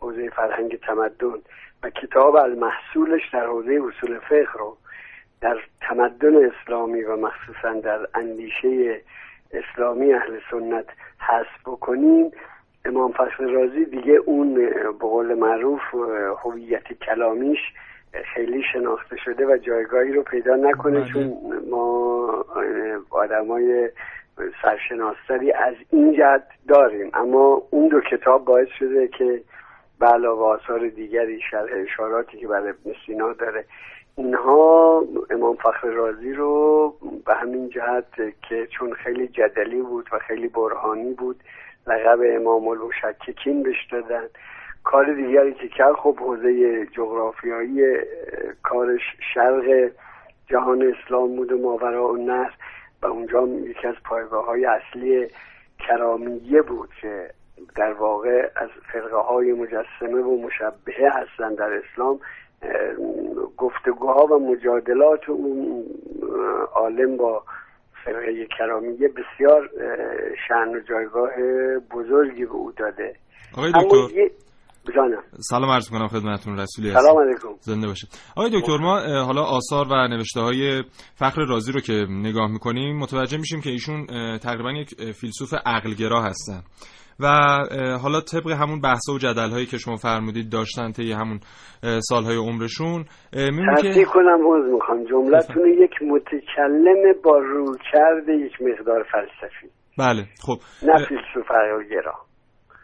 حوزه 0.01 0.31
فرهنگ 0.31 0.81
تمدن 0.81 1.39
و 1.83 1.91
کتاب 1.91 2.37
المحصولش 2.37 3.23
در 3.33 3.47
حوزه 3.47 3.81
اصول 3.89 4.19
فقه 4.19 4.53
رو 4.59 4.77
در 5.41 5.57
تمدن 5.81 6.51
اسلامی 6.51 7.03
و 7.03 7.17
مخصوصا 7.17 7.73
در 7.73 8.07
اندیشه 8.15 9.01
اسلامی 9.53 10.13
اهل 10.13 10.39
سنت 10.51 10.87
حذف 11.19 11.61
بکنیم 11.67 12.31
امام 12.85 13.13
فخر 13.13 13.45
رازی 13.45 13.85
دیگه 13.85 14.13
اون 14.13 14.55
به 14.55 14.91
قول 15.01 15.35
معروف 15.35 15.81
هویت 16.45 16.93
کلامیش 16.93 17.59
خیلی 18.35 18.63
شناخته 18.73 19.17
شده 19.17 19.47
و 19.47 19.57
جایگاهی 19.57 20.13
رو 20.13 20.23
پیدا 20.23 20.57
نکنه 20.57 21.01
بله. 21.01 21.13
چون 21.13 21.33
ما 21.71 22.45
آدمای 23.11 23.91
سرشناستری 24.63 25.53
از 25.53 25.75
این 25.91 26.15
جد 26.17 26.47
داریم 26.69 27.11
اما 27.15 27.63
اون 27.71 27.89
دو 27.89 28.01
کتاب 28.01 28.45
باعث 28.45 28.69
شده 28.79 29.09
که 29.09 29.41
به 30.01 30.07
علاوه 30.07 30.43
آثار 30.43 30.89
دیگری 30.89 31.41
اشاراتی 31.83 32.39
که 32.39 32.47
برای 32.47 32.69
ابن 32.69 32.95
سینا 33.07 33.33
داره. 33.33 33.65
اینها 34.17 35.05
امام 35.31 35.57
فخر 35.57 35.89
رازی 35.89 36.33
رو 36.33 36.95
به 37.27 37.35
همین 37.35 37.69
جهت 37.69 38.05
که 38.49 38.67
چون 38.67 38.93
خیلی 38.93 39.29
جدلی 39.29 39.83
بود 39.83 40.09
و 40.13 40.19
خیلی 40.19 40.49
برهانی 40.49 41.15
بود 41.15 41.37
لقب 41.87 42.19
امام 42.23 42.69
المشککین 42.69 43.63
بهش 43.63 43.87
دادن. 43.93 44.25
کار 44.85 45.15
دیگری 45.15 45.55
که 45.55 45.69
کرد 45.69 45.95
خب 45.95 46.17
حوزه 46.17 46.87
جغرافیایی 46.87 47.83
کارش 48.63 49.03
شرق 49.35 49.91
جهان 50.47 50.95
اسلام 50.95 51.37
بود 51.37 51.53
و 51.53 51.59
ماورا 51.59 52.13
و 52.13 52.17
نصر 52.17 52.55
و 53.03 53.07
اونجا 53.07 53.47
یکی 53.47 53.87
از 53.87 53.95
پایگاه 54.05 54.47
های 54.47 54.65
اصلی 54.65 55.29
کرامیه 55.79 56.63
بود 56.63 56.89
که 57.01 57.31
در 57.77 57.93
واقع 57.93 58.51
از 58.57 58.69
فرقه 58.93 59.17
های 59.17 59.53
مجسمه 59.53 60.23
و 60.23 60.47
مشبهه 60.47 61.11
هستند 61.13 61.59
در 61.59 61.81
اسلام 61.85 62.21
گفتگوها 63.57 64.27
و 64.27 64.39
مجادلات 64.53 65.29
اون 65.29 65.85
عالم 66.75 67.17
با 67.17 67.43
فرقه 68.05 68.47
کرامیه 68.59 69.09
بسیار 69.09 69.71
شن 70.49 70.69
و 70.69 70.81
جایگاه 70.89 71.31
بزرگی 71.95 72.45
به 72.45 72.53
او 72.53 72.73
داده. 72.73 73.15
آقای 73.57 73.73
دکتر. 73.73 74.31
سلام 75.51 75.71
عرض 75.71 75.91
کنم 75.91 76.09
خدمتتون 76.09 76.59
رسولی 76.59 76.93
سلام 76.93 77.19
علیکم. 77.19 77.49
زنده 77.61 77.87
باشید. 77.87 78.09
آقای 78.37 78.51
دکتر 78.61 78.77
ما 78.77 79.01
حالا 79.01 79.43
آثار 79.43 79.87
و 79.91 80.09
نوشته 80.09 80.41
های 80.41 80.83
فخر 81.15 81.45
رازی 81.49 81.73
رو 81.73 81.81
که 81.81 82.07
نگاه 82.11 82.51
می‌کنیم 82.51 82.99
متوجه 82.99 83.39
میشیم 83.39 83.61
که 83.61 83.71
ایشون 83.71 84.07
تقریبا 84.39 84.73
یک 84.73 85.13
فیلسوف 85.13 85.55
عقلگرا 85.67 86.23
هستن. 86.23 86.63
و 87.23 87.27
حالا 88.03 88.21
طبق 88.21 88.51
همون 88.51 88.81
بحث 88.81 89.09
و 89.09 89.19
جدل 89.19 89.51
هایی 89.51 89.67
که 89.67 89.79
شما 89.79 89.97
فرمودید 89.97 90.53
داشتن 90.53 90.93
طی 90.93 91.13
همون 91.13 91.41
سالهای 92.01 92.37
عمرشون 92.37 93.05
می‌بینیم 93.33 93.95
که 93.95 94.05
کنم 94.05 94.39
عوض 94.47 94.73
می‌خوام. 94.73 95.05
جملتون 95.05 95.69
یک 95.69 96.03
متکلم 96.03 97.13
با 97.25 97.39
رو 97.39 97.77
کرده 97.93 98.33
یک 98.33 98.53
مقدار 98.63 99.07
فلسفی. 99.13 99.69
بله 99.99 100.23
خب. 100.43 100.57
نه 100.83 101.07
فیلسوف 101.09 101.51
عقلگرا 101.51 102.15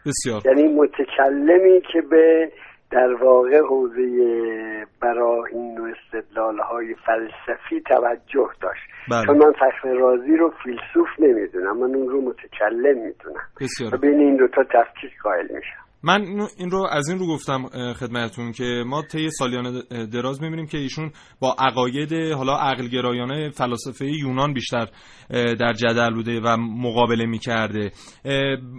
بسیار. 0.05 0.41
یعنی 0.45 0.73
متکلمی 0.73 1.81
که 1.93 2.01
به 2.09 2.51
در 2.91 3.13
واقع 3.13 3.59
حوزه 3.69 4.85
براهین 5.01 5.77
و 5.79 5.83
استدلال 5.83 6.59
های 6.59 6.95
فلسفی 7.05 7.81
توجه 7.81 8.49
داشت. 8.61 8.81
بله. 9.11 9.25
چون 9.25 9.37
من 9.37 9.51
فخر 9.51 9.93
رازی 9.93 10.37
رو 10.37 10.53
فیلسوف 10.63 11.07
نمی‌دونم 11.19 11.77
من 11.77 11.95
اون 11.95 12.09
رو 12.09 12.21
متکلم 12.21 12.97
می‌دونم. 12.97 13.93
و 13.93 13.97
بین 13.97 14.19
این 14.19 14.35
دوتا 14.35 14.63
تفکیک 14.63 15.11
قائل 15.23 15.47
میشم. 15.55 15.86
من 16.03 16.47
این 16.57 16.71
رو 16.71 16.87
از 16.91 17.09
این 17.09 17.19
رو 17.19 17.27
گفتم 17.27 17.65
خدمتتون 17.93 18.51
که 18.51 18.83
ما 18.85 19.01
طی 19.01 19.29
سالیان 19.29 19.83
دراز 20.11 20.41
می‌بینیم 20.41 20.67
که 20.67 20.77
ایشون 20.77 21.11
با 21.39 21.55
عقاید 21.59 22.13
حالا 22.13 22.57
عقل 22.57 22.87
گرایانه 22.87 23.49
فلاسفه 23.49 24.05
یونان 24.05 24.53
بیشتر 24.53 24.87
در 25.29 25.73
جدل 25.73 26.13
بوده 26.13 26.39
و 26.39 26.57
مقابله 26.57 27.25
می‌کرده. 27.25 27.91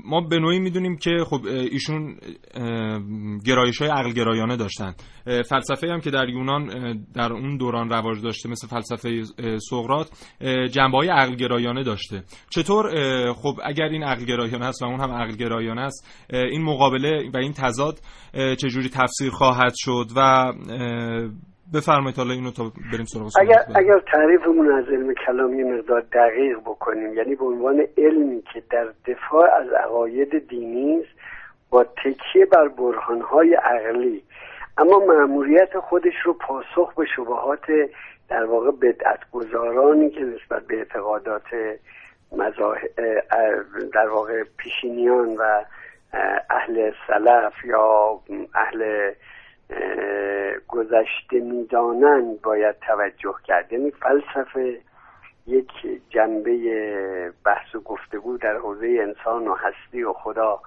ما 0.04 0.20
به 0.20 0.38
نوعی 0.38 0.58
می‌دونیم 0.58 0.96
که 0.96 1.10
خب 1.26 1.44
ایشون 1.46 2.16
گرایش 3.44 3.78
های 3.78 3.90
عقل 3.90 4.12
گرایانه 4.12 4.56
داشتن 4.56 4.94
فلسفه 5.24 5.92
هم 5.92 6.00
که 6.00 6.10
در 6.10 6.28
یونان 6.28 6.68
در 7.14 7.32
اون 7.32 7.56
دوران 7.56 7.90
رواج 7.90 8.22
داشته 8.22 8.48
مثل 8.48 8.66
فلسفه 8.66 9.22
سقراط 9.70 10.08
جنبه 10.70 10.96
های 10.96 11.08
عقل 11.08 11.34
گرایانه 11.34 11.82
داشته. 11.82 12.22
چطور؟ 12.50 12.92
خب 13.32 13.54
اگر 13.64 13.84
این 13.84 14.02
عقل 14.02 14.24
گرایانه 14.24 14.66
است 14.66 14.82
و 14.82 14.86
اون 14.86 15.00
هم 15.00 15.10
عقل 15.10 15.36
گرایانه 15.36 15.80
است 15.80 16.26
این 16.32 16.62
مقابله 16.62 17.07
و 17.34 17.36
این 17.36 17.52
تضاد 17.52 17.94
چجوری 18.32 18.88
تفسیر 18.88 19.30
خواهد 19.30 19.72
شد 19.76 20.06
و 20.16 20.52
بفرمایید 21.74 22.16
حالا 22.16 22.34
اینو 22.34 22.50
تا 22.50 22.72
بریم 22.92 23.04
سراغ 23.04 23.30
اگر 23.40 23.64
اگر 23.74 24.00
تعریفمون 24.12 24.72
از 24.72 24.84
علم 24.88 25.14
کلام 25.26 25.58
یه 25.58 25.64
مقدار 25.64 26.00
دقیق 26.00 26.58
بکنیم 26.60 27.14
یعنی 27.14 27.34
به 27.34 27.44
عنوان 27.44 27.86
علمی 27.98 28.42
که 28.52 28.62
در 28.70 28.86
دفاع 29.06 29.48
از 29.60 29.68
عقاید 29.84 30.48
دینی 30.48 31.00
است 31.00 31.18
با 31.70 31.84
تکیه 31.84 32.46
بر 32.52 32.68
برهانهای 32.68 33.54
عقلی 33.54 34.22
اما 34.78 34.98
معمولیت 34.98 35.78
خودش 35.78 36.14
رو 36.24 36.32
پاسخ 36.32 36.94
به 36.94 37.04
شبهات 37.16 37.66
در 38.28 38.44
واقع 38.44 38.70
بدعت 38.70 39.30
گذارانی 39.32 40.10
که 40.10 40.20
نسبت 40.20 40.66
به 40.66 40.76
اعتقادات 40.76 41.42
در 43.94 44.08
واقع 44.08 44.44
پیشینیان 44.56 45.36
و 45.36 45.64
اهل 46.50 46.92
سلف 47.06 47.64
یا 47.64 48.20
اهل 48.54 49.12
گذشته 50.68 51.40
می‌دانند 51.40 52.40
باید 52.40 52.76
توجه 52.86 53.34
کرد. 53.44 53.72
یعنی 53.72 53.90
فلسفه 53.90 54.78
یک 55.46 55.70
جنبه 56.10 57.32
بحث 57.44 57.74
و 57.74 57.80
گفتگو 57.80 58.38
در 58.38 58.56
حوزه 58.56 58.98
انسان 59.00 59.48
و 59.48 59.54
هستی 59.54 60.02
و 60.02 60.12
خدا 60.12 60.60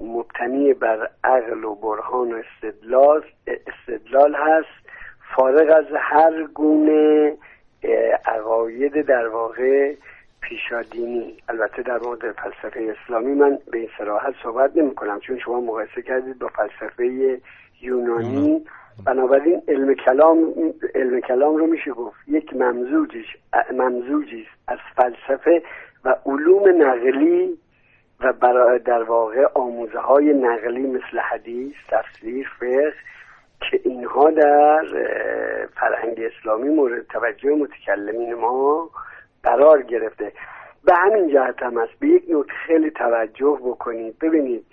مبتنی 0.00 0.74
بر 0.74 1.10
عقل 1.24 1.64
و 1.64 1.74
برهان 1.74 2.32
و 2.32 2.36
استدلال 2.36 3.24
استدلال 3.46 4.34
هست. 4.34 4.88
فارغ 5.36 5.76
از 5.76 5.86
هر 5.96 6.42
گونه 6.42 7.36
عقاید 8.26 9.06
در 9.06 9.28
واقع 9.28 9.94
پیشادینی 10.48 11.36
البته 11.48 11.82
در 11.82 11.98
مورد 11.98 12.32
فلسفه 12.32 12.96
اسلامی 12.96 13.34
من 13.34 13.58
به 13.72 13.78
این 13.78 13.88
صراحت 13.98 14.34
صحبت 14.42 14.76
نمی 14.76 14.94
کنم 14.94 15.20
چون 15.20 15.38
شما 15.38 15.60
مقایسه 15.60 16.02
کردید 16.02 16.38
با 16.38 16.48
فلسفه 16.48 17.40
یونانی. 17.80 18.64
بنابراین 19.06 19.62
علم 19.68 19.94
کلام 19.94 20.54
علم 20.94 21.20
کلام 21.20 21.56
رو 21.56 21.66
میشه 21.66 21.90
گفت. 21.90 22.16
یک 22.28 22.54
ممزوجش 22.54 23.36
ممزوجی 23.72 24.46
از 24.68 24.78
فلسفه 24.96 25.62
و 26.04 26.16
علوم 26.26 26.82
نقلی 26.82 27.58
و 28.20 28.32
برای 28.32 28.78
در 28.78 29.02
واقع 29.02 29.46
آموزه 29.54 29.98
های 29.98 30.32
نقلی 30.32 30.86
مثل 30.86 31.18
حدیث 31.18 31.74
تفسیر 31.88 32.50
فقه 32.60 32.92
که 33.70 33.80
اینها 33.84 34.30
در 34.30 34.84
فرهنگ 35.74 36.20
اسلامی 36.20 36.68
مورد 36.68 37.06
توجه 37.06 37.50
متکلمین 37.50 38.34
ما 38.34 38.90
قرار 39.44 39.82
گرفته. 39.82 40.32
به 40.84 40.94
همین 40.94 41.28
جهت 41.28 41.62
هم 41.62 41.76
است 41.76 41.92
به 42.00 42.08
یک 42.08 42.24
نکته 42.28 42.52
خیلی 42.66 42.90
توجه 42.90 43.58
بکنید. 43.64 44.18
ببینید 44.18 44.66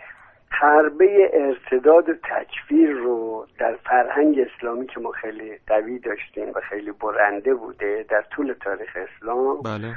حربه 0.49 1.29
ارتداد 1.34 2.10
و 2.10 2.13
تکفیر 2.13 2.91
رو 2.91 3.47
در 3.60 3.75
فرهنگ 3.75 4.39
اسلامی 4.39 4.88
که 4.88 4.99
ما 4.99 5.12
خیلی 5.12 5.60
قوی 5.67 5.99
داشتیم 5.99 6.49
و 6.49 6.60
خیلی 6.69 6.91
برنده 6.91 7.53
بوده 7.53 8.05
در 8.10 8.21
طول 8.21 8.53
تاریخ 8.53 8.97
اسلام 8.97 9.62
بله. 9.62 9.95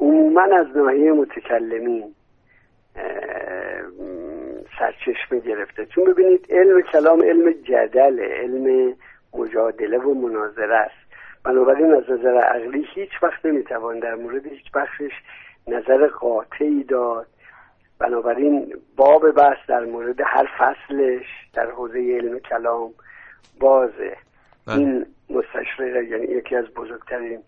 عموما 0.00 0.42
از 0.42 0.76
ناحیه 0.76 1.12
متکلمین 1.12 2.14
سرچشمه 4.78 5.40
گرفته. 5.40 5.86
چون 5.86 6.04
ببینید 6.04 6.46
علم 6.50 6.80
کلام 6.80 7.22
علم 7.22 7.52
جدله 7.52 8.24
علم 8.24 8.94
مجادله 9.34 9.98
و 9.98 10.14
مناظره 10.14 10.76
است. 10.76 10.99
بنابراین 11.44 11.94
از 11.94 12.10
نظر 12.10 12.38
عقلی 12.38 12.86
هیچ 12.94 13.10
وقت 13.22 13.46
نمی‌توان 13.46 13.98
در 13.98 14.14
مورد 14.14 14.46
هیچ 14.46 14.72
بخشش 14.74 15.12
نظر 15.66 16.06
قاطعی 16.06 16.84
داد 16.84 17.26
بنابراین 17.98 18.74
باب 18.96 19.30
بحث 19.30 19.58
در 19.68 19.84
مورد 19.84 20.20
هر 20.20 20.48
فصلش 20.58 21.26
در 21.52 21.70
حوزه 21.70 21.98
علم 21.98 22.38
کلام 22.38 22.90
بازه 23.60 24.16
بله. 24.66 24.78
این 24.78 25.06
مستشرق 25.30 26.02
یعنی 26.02 26.26
یکی 26.26 26.56
از 26.56 26.64
بزرگترین 26.64 27.42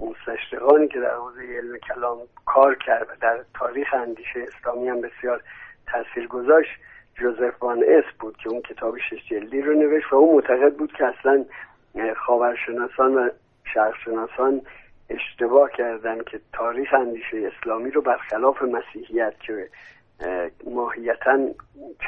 مستشرقانی 0.00 0.88
که 0.88 1.00
در 1.00 1.14
حوزه 1.14 1.42
علم 1.42 1.78
کلام 1.78 2.18
کار 2.46 2.74
کرد 2.74 3.06
و 3.10 3.12
در 3.20 3.44
تاریخ 3.54 3.94
اندیشه 3.94 4.40
اسلامی 4.48 4.88
هم 4.88 5.00
بسیار 5.00 5.42
تاثیر 5.86 6.26
گذاشت 6.26 6.70
جوزف 7.14 7.62
وان 7.62 7.84
اس 7.88 8.04
بود 8.18 8.36
که 8.36 8.48
اون 8.48 8.60
کتاب 8.60 8.98
شش 8.98 9.28
جلدی 9.30 9.62
رو 9.62 9.74
نوشت 9.74 10.12
و 10.12 10.16
اون 10.16 10.34
معتقد 10.34 10.74
بود 10.76 10.92
که 10.92 11.04
اصلا 11.04 11.44
خاورشناسان 12.16 13.14
و 13.14 13.28
شرقشناسان 13.74 14.62
اشتباه 15.10 15.70
کردن 15.70 16.18
که 16.22 16.40
تاریخ 16.52 16.94
اندیشه 16.94 17.50
اسلامی 17.52 17.90
رو 17.90 18.02
برخلاف 18.02 18.62
مسیحیت 18.62 19.34
که 19.40 19.68
ماهیتا 20.70 21.38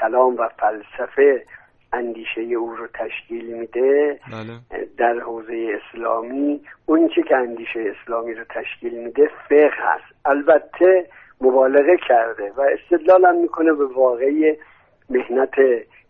کلام 0.00 0.36
و 0.36 0.48
فلسفه 0.48 1.46
اندیشه 1.92 2.40
او 2.40 2.76
رو 2.76 2.86
تشکیل 2.86 3.58
میده 3.58 4.20
بله. 4.32 4.86
در 4.98 5.18
حوزه 5.18 5.80
اسلامی 5.80 6.60
اون 6.86 7.08
چی 7.08 7.22
که 7.22 7.36
اندیشه 7.36 7.94
اسلامی 7.96 8.34
رو 8.34 8.44
تشکیل 8.44 8.94
میده 9.04 9.30
فقه 9.48 9.70
هست 9.76 10.14
البته 10.24 11.06
مبالغه 11.40 11.96
کرده 12.08 12.52
و 12.56 12.60
استدلال 12.60 13.24
هم 13.24 13.36
می‌کنه 13.36 13.72
به 13.72 13.86
واقعی 13.86 14.56
مهنت 15.10 15.54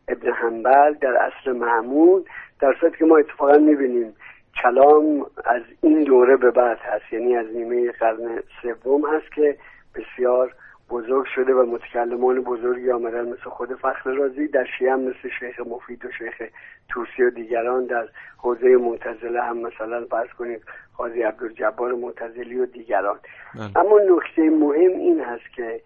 ابن 0.08 0.32
حنبل 0.32 0.94
در 0.94 1.16
عصر 1.16 1.52
معمول 1.52 2.22
در 2.60 2.74
صورتی 2.80 2.98
که 2.98 3.04
ما 3.04 3.16
اتفاقا 3.16 3.58
می‌بینیم 3.58 4.14
کلام 4.62 5.26
از 5.44 5.62
این 5.80 6.04
دوره 6.04 6.36
به 6.36 6.50
بعد 6.50 6.78
هست 6.78 7.12
یعنی 7.12 7.36
از 7.36 7.46
نیمه 7.54 7.92
قرن 7.92 8.42
سوم 8.62 9.14
هست 9.14 9.32
که 9.32 9.56
بسیار 9.94 10.54
بزرگ 10.90 11.26
شده 11.34 11.54
و 11.54 11.66
متکلمان 11.66 12.40
بزرگی 12.40 12.90
آمدن 12.90 13.28
مثل 13.28 13.50
خود 13.50 13.74
فخر 13.74 14.10
رازی 14.10 14.48
در 14.48 14.66
شیعه 14.78 14.92
هم 14.92 15.00
مثل 15.00 15.28
شیخ 15.38 15.60
مفید 15.60 16.04
و 16.04 16.08
شیخ 16.18 16.48
توسی 16.88 17.22
و 17.22 17.30
دیگران 17.30 17.86
در 17.86 18.08
حوزه 18.38 18.76
معتزله 18.76 19.42
هم 19.42 19.58
مثلا 19.58 20.06
فرض 20.10 20.28
کنید 20.38 20.62
قاضی 20.96 21.22
عبدالجبار 21.22 21.92
معتزلی 21.94 22.56
و 22.56 22.66
دیگران 22.66 23.18
بله. 23.54 23.78
اما 23.78 23.98
نکته 23.98 24.42
مهم 24.42 24.90
این 24.90 25.20
هست 25.20 25.52
که 25.56 25.80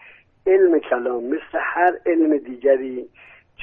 علم 0.46 0.78
کلام 0.78 1.24
مثل 1.24 1.58
هر 1.60 1.92
علم 2.06 2.36
دیگری 2.36 3.08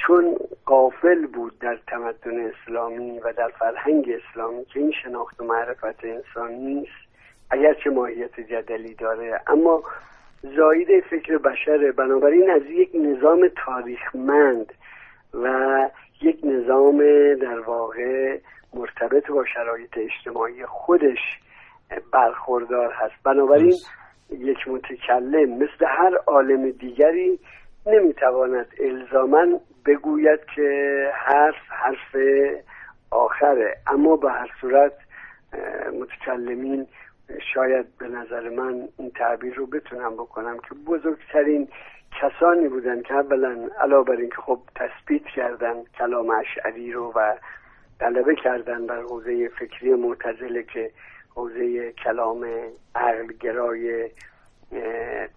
چون 0.06 0.36
قافل 0.66 1.26
بود 1.26 1.58
در 1.58 1.78
تمدن 1.86 2.50
اسلامی 2.50 3.18
و 3.18 3.32
در 3.32 3.48
فرهنگ 3.48 4.10
اسلامی 4.10 4.64
که 4.64 4.80
این 4.80 4.92
شناخت 5.02 5.40
و 5.40 5.44
معرفت 5.44 6.04
انسان 6.04 6.52
نیست 6.52 7.08
اگرچه 7.50 7.90
ماهیت 7.90 8.40
جدلی 8.40 8.94
داره. 8.94 9.40
اما 9.46 9.82
زایده 10.42 11.00
فکر 11.10 11.38
بشره 11.38 11.92
بنابراین 11.92 12.50
از 12.50 12.62
یک 12.62 12.90
نظام 12.94 13.48
تاریخمند 13.66 14.72
و 15.34 15.90
یک 16.22 16.40
نظام 16.42 16.98
در 17.34 17.60
واقع 17.60 18.38
مرتبط 18.74 19.26
با 19.26 19.44
شرایط 19.54 19.90
اجتماعی 19.96 20.66
خودش 20.66 21.18
برخوردار 22.12 22.92
هست. 22.92 23.14
بنابراین 23.24 23.74
یک 24.30 24.68
متکلم 24.68 25.58
مثل 25.58 25.86
هر 25.86 26.16
عالم 26.26 26.70
دیگری 26.70 27.38
نمی‌تواند 27.86 28.66
الزاما 28.80 29.60
بگوید 29.86 30.40
که 30.54 31.10
حرف 31.14 31.68
حرف 31.68 32.16
آخره. 33.10 33.76
اما 33.86 34.16
به 34.16 34.30
هر 34.30 34.50
صورت 34.60 34.92
متکلمین 36.00 36.86
شاید 37.54 37.86
به 37.98 38.08
نظر 38.08 38.48
من 38.48 38.88
این 38.98 39.10
تعبیر 39.10 39.54
رو 39.54 39.66
بتونم 39.66 40.14
بکنم 40.14 40.58
که 40.58 40.74
بزرگترین 40.86 41.68
کسانی 42.20 42.68
بودن 42.68 43.02
که 43.02 43.14
اولا 43.14 43.68
علاوه 43.80 44.04
بر 44.04 44.16
اینکه 44.16 44.36
خب 44.36 44.60
تثبیت 44.74 45.24
کردن 45.24 45.84
کلام 45.98 46.30
اشعری 46.30 46.92
رو 46.92 47.12
و 47.14 47.34
غلبه 48.00 48.34
کردن 48.34 48.86
بر 48.86 49.02
حوزه 49.02 49.48
فکری 49.48 49.94
معتزله 49.94 50.62
که 50.62 50.90
حوزه 51.34 51.92
کلام 51.92 52.46
عقلگرای 52.94 54.10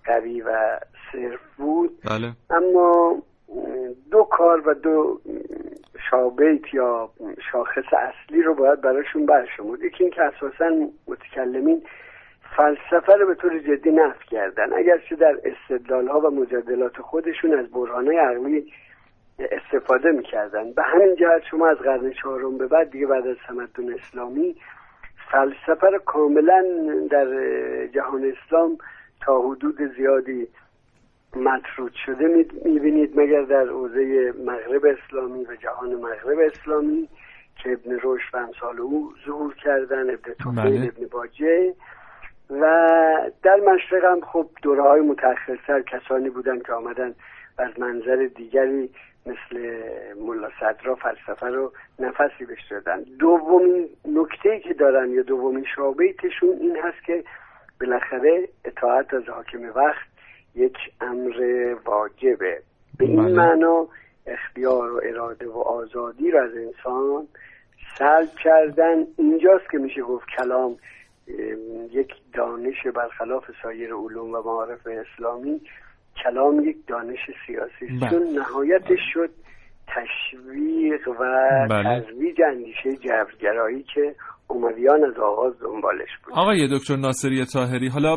قوی 0.06 0.42
و 0.42 0.80
صرف 1.12 1.40
بود. 1.58 1.98
بله. 2.10 2.32
اما 2.50 3.22
دو 4.12 4.24
کار 4.24 4.70
و 4.70 4.74
دو 4.74 5.22
شابیت 6.10 6.74
یا 6.74 7.10
شاخص 7.52 7.94
اصلی 7.94 8.42
رو 8.42 8.56
باید 8.56 8.82
براشون 8.82 9.26
برشمرد. 9.26 9.82
یکی 9.82 10.04
اینکه 10.04 10.22
اساسا 10.22 10.72
متکلمین 11.08 11.82
فلسفه 12.58 13.14
رو 13.14 13.28
به 13.28 13.36
طور 13.36 13.60
جدی 13.60 13.92
نفی 13.92 14.26
کردن. 14.28 14.74
اگرچه 14.74 15.16
در 15.16 15.38
استدلال 15.44 16.08
ها 16.08 16.20
و 16.20 16.30
مجادلات 16.30 17.02
خودشون 17.02 17.54
از 17.54 17.72
برهانه 17.72 18.20
عقلی 18.20 18.74
استفاده 19.40 20.12
می‌کردن. 20.12 20.74
به 20.74 20.84
همین 20.84 21.16
جهت 21.16 21.44
شما 21.52 21.68
از 21.68 21.78
قرن 21.78 22.12
چهارم 22.12 22.58
به 22.58 22.68
بعد 22.68 22.92
دیگه 22.92 23.08
بعد 23.08 23.28
از 23.28 23.38
تمدن 23.48 23.94
اسلامی 23.94 24.56
فلسفه 25.32 25.88
رو 25.88 26.00
کاملا 26.00 26.66
در 27.10 27.28
جهان 27.88 28.34
اسلام 28.34 28.78
تا 29.22 29.42
حدود 29.42 29.96
زیادی 29.98 30.48
مطرود 31.36 31.94
شده 32.06 32.48
می‌بینید 32.66 33.20
مگر 33.20 33.42
در 33.42 33.66
حوزه 33.66 34.34
مغرب 34.46 34.86
اسلامی 34.86 35.46
و 35.46 35.56
جهان 35.56 35.96
مغرب 35.96 36.40
اسلامی 36.40 37.10
که 37.64 37.72
ابن 37.72 38.00
روش 38.00 38.22
و 38.34 38.38
امثال 38.38 38.80
او 38.80 39.14
ظهور 39.26 39.56
کردن 39.56 40.10
ابن 40.10 40.34
توفیل 40.40 40.80
بله. 40.80 40.92
ابن 40.98 41.08
باجه 41.12 41.74
و 42.50 42.88
در 43.44 43.56
مشرق 43.56 44.04
هم 44.04 44.22
خب 44.22 44.50
دوره 44.62 44.82
های 44.82 45.02
متأخرتر 45.02 45.82
کسانی 45.82 46.30
بودن 46.30 46.60
که 46.60 46.74
آمدن 46.74 47.16
و 47.58 47.62
از 47.62 47.80
منظر 47.80 48.30
دیگری 48.36 48.90
مثل 49.26 49.82
ملا 50.20 50.50
صدرا 50.60 50.96
فلسفه 50.96 51.48
رو 51.48 51.72
نفسی 52.00 52.46
بهش 52.46 52.72
دادن 52.72 53.04
دومین 53.20 53.90
نکته 54.06 54.60
که 54.60 54.74
دارن 54.74 55.12
یا 55.12 55.22
دومین 55.22 55.66
شابیتشون 55.76 56.58
این 56.62 56.78
هست 56.78 57.04
که 57.06 57.24
بالاخره 57.82 58.50
اطاعت 58.66 59.14
از 59.14 59.24
حاکم 59.30 59.64
وقت 59.76 60.08
یک 60.56 60.78
امر 61.02 61.34
واجبه 61.86 62.62
به 62.98 63.06
این 63.06 63.24
بله. 63.24 63.34
معنا 63.34 63.88
اختیار 64.28 64.92
و 64.92 65.02
اراده 65.04 65.48
و 65.48 65.58
آزادی 65.58 66.32
رو 66.32 66.40
از 66.40 66.52
انسان 66.56 67.28
سلب 67.98 68.30
کردن 68.44 68.96
اینجاست 69.18 69.70
که 69.72 69.78
میشه 69.78 70.02
گفت 70.02 70.26
کلام 70.38 70.78
ام، 71.28 71.90
یک 71.92 72.14
دانش 72.34 72.88
برخلاف 72.96 73.44
سایر 73.64 73.94
علوم 73.94 74.34
و 74.34 74.42
معارف 74.42 74.88
اسلامی 74.88 75.62
کلام 76.24 76.70
یک 76.70 76.78
دانش 76.88 77.20
سیاسی 77.48 77.86
است. 77.86 78.02
بله. 78.02 78.10
چون 78.10 78.24
نهایتش 78.40 79.00
شد 79.14 79.30
تشویق 79.88 81.08
و 81.08 81.14
بله. 81.70 82.02
ترویج 82.02 82.42
اندیشه 82.42 82.96
جبرگرایی 82.96 83.84
که 83.84 84.16
امویان 84.56 85.04
از 85.04 85.18
آغاز 85.24 85.54
دنبالش 85.62 86.10
بود. 86.26 86.34
آقای 86.34 86.68
دکتر 86.78 86.96
ناصری 86.96 87.46
تاهری 87.46 87.88
حالا 87.88 88.16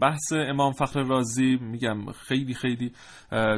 بحث 0.00 0.32
امام 0.32 0.72
فخر 0.72 1.02
رازی 1.02 1.58
میگم 1.60 2.12
خیلی 2.12 2.54
خیلی 2.54 2.92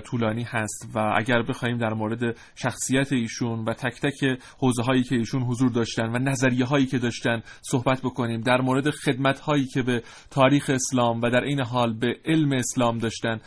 طولانی 0.04 0.42
هست 0.42 0.90
و 0.94 1.12
اگر 1.16 1.42
بخوایم 1.42 1.78
در 1.78 1.94
مورد 1.94 2.36
شخصیت 2.54 3.12
ایشون 3.12 3.64
و 3.64 3.72
تک 3.72 4.00
تک 4.00 4.38
حوزه 4.58 4.82
هایی 4.82 5.02
که 5.02 5.14
ایشون 5.14 5.42
حضور 5.42 5.70
داشتن 5.70 6.08
و 6.08 6.18
نظریه 6.18 6.64
هایی 6.64 6.86
که 6.86 6.98
داشتن 6.98 7.42
صحبت 7.60 8.00
بکنیم 8.00 8.40
در 8.40 8.60
مورد 8.60 8.90
خدمت 8.90 9.40
هایی 9.40 9.66
که 9.74 9.82
به 9.82 10.02
تاریخ 10.30 10.70
اسلام 10.74 11.20
و 11.22 11.30
در 11.30 11.44
این 11.44 11.60
حال 11.60 11.92
به 11.92 12.16
علم 12.24 12.52
اسلام 12.52 12.98
داشتن 12.98 13.40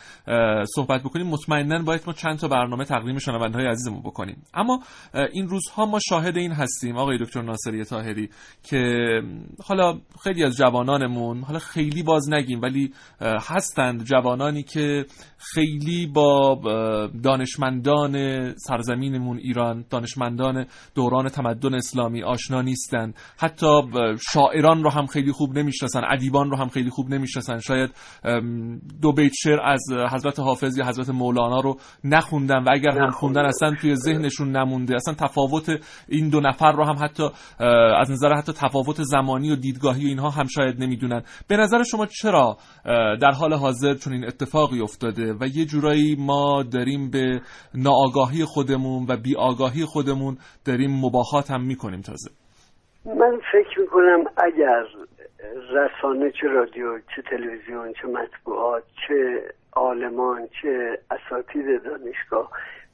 صحبت 0.74 1.00
بکنیم 1.00 1.26
مطمئنا 1.26 1.82
باید 1.82 2.02
ما 2.06 2.12
چند 2.12 2.38
تا 2.38 2.48
برنامه 2.48 2.84
تقدیم 2.84 3.18
شنونده 3.18 3.58
های 3.58 3.66
عزیزمون 3.66 4.02
بکنیم. 4.02 4.42
اما 4.54 4.80
این 5.32 5.48
روزها 5.48 5.86
ما 5.86 5.98
شاهد 6.08 6.36
این 6.36 6.52
هستیم 6.52 6.96
آقای 6.96 7.18
دکتر 7.18 7.42
ناصری 7.42 7.84
تاهری 7.84 8.30
که 8.72 9.20
حالا 9.66 9.98
خیلی 10.24 10.44
از 10.44 10.56
جوانانمون 10.56 11.42
حالا 11.42 11.58
خیلی 11.58 12.02
باز 12.02 12.32
نگیم 12.32 12.62
ولی 12.62 12.92
هستند 13.20 14.04
جوانانی 14.04 14.62
که 14.62 15.04
خیلی 15.38 16.06
با 16.06 16.60
دانشمندان 17.22 18.14
سرزمینمون 18.54 19.38
ایران 19.38 19.84
دانشمندان 19.90 20.66
دوران 20.94 21.28
تمدن 21.28 21.74
اسلامی 21.74 22.22
آشنا 22.22 22.62
نیستند. 22.62 23.14
حتی 23.38 23.82
شاعران 24.32 24.82
رو 24.82 24.90
هم 24.90 25.06
خیلی 25.06 25.32
خوب 25.32 25.58
نمی‌شناسن 25.58 26.00
ادیبان 26.10 26.50
رو 26.50 26.56
هم 26.56 26.68
خیلی 26.68 26.90
خوب 26.90 27.10
نمی‌شناسن. 27.10 27.58
شاید 27.58 27.90
دو 29.02 29.12
بیت 29.12 29.32
شعر 29.42 29.60
از 29.60 29.82
حضرت 30.12 30.40
حافظ 30.40 30.78
یا 30.78 30.86
حضرت 30.86 31.08
مولانا 31.10 31.60
رو 31.60 31.76
نخوندن 32.04 32.58
و 32.64 32.68
اگر 32.72 32.90
هم 32.90 33.10
خوندن 33.10 33.44
اصلا 33.44 33.74
توی 33.80 33.96
ذهنشون 33.96 34.56
نمونده. 34.56 34.94
اصلا 34.94 35.14
تفاوت 35.14 35.70
این 36.08 36.28
دو 36.28 36.40
نفر 36.40 36.72
رو 36.72 36.84
هم 36.84 37.04
حتی 37.04 37.22
از 38.00 38.10
نظر 38.10 38.34
حتی 38.34 38.52
تفاوت 38.62 38.96
زمانی 39.02 39.52
و 39.52 39.56
دیدگاهی 39.56 40.04
و 40.04 40.08
اینها 40.08 40.30
هم 40.30 40.46
شاید 40.46 40.82
نمی‌دونن. 40.82 41.22
به 41.48 41.56
نظر 41.56 41.82
شما 41.82 42.06
چرا 42.06 42.56
در 43.22 43.30
حال 43.40 43.52
حاضر 43.52 43.94
چون 43.94 44.12
این 44.12 44.24
اتفاقی 44.24 44.80
افتاده 44.80 45.32
و 45.32 45.46
یه 45.54 45.64
جورایی 45.64 46.16
ما 46.18 46.62
داریم 46.72 47.10
به 47.10 47.40
ناآگاهی 47.74 48.44
خودمون 48.44 49.06
و 49.08 49.16
بیآگاهی 49.16 49.84
خودمون 49.84 50.36
داریم 50.66 50.90
مباهات 51.04 51.50
هم 51.50 51.66
می‌کنیم 51.66 52.00
تازه؟ 52.00 52.30
من 53.06 53.38
فکر 53.52 53.80
می‌کنم 53.80 54.24
اگر 54.36 54.84
رسانه 55.70 56.30
چه 56.30 56.48
رادیو 56.48 56.98
چه 56.98 57.22
تلویزیون 57.30 57.92
چه 57.92 58.08
مطبوعات 58.08 58.82
چه 59.08 59.42
عالمان 59.72 60.48
چه 60.62 60.98
اساتید 61.10 61.64
دانشگاه 61.84 62.50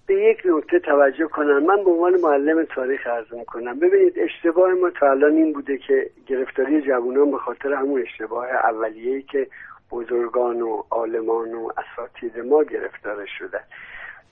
به 0.08 0.14
یک 0.14 0.42
نکته 0.44 0.78
توجه 0.78 1.26
کنن. 1.26 1.58
من 1.58 1.84
به 1.84 1.90
عنوان 1.90 2.20
معلم 2.20 2.64
تاریخ 2.64 3.06
عرض 3.06 3.32
می‌کنم. 3.32 3.78
ببینید 3.78 4.18
اشتباه 4.18 4.72
ما 4.72 4.90
تا 4.90 5.10
الان 5.10 5.32
این 5.32 5.52
بوده 5.52 5.78
که 5.78 6.10
گرفتاری 6.26 6.82
جوانان 6.82 7.30
به 7.30 7.38
خاطر 7.38 7.72
همون 7.72 8.02
اشتباه 8.02 8.48
اولیه‌ای 8.48 9.22
که 9.22 9.46
بزرگان 9.90 10.62
و 10.62 10.82
عالمان 10.90 11.54
و 11.54 11.70
اساتید 11.78 12.38
ما 12.38 12.62
گرفتار 12.62 13.26
شدن. 13.38 13.60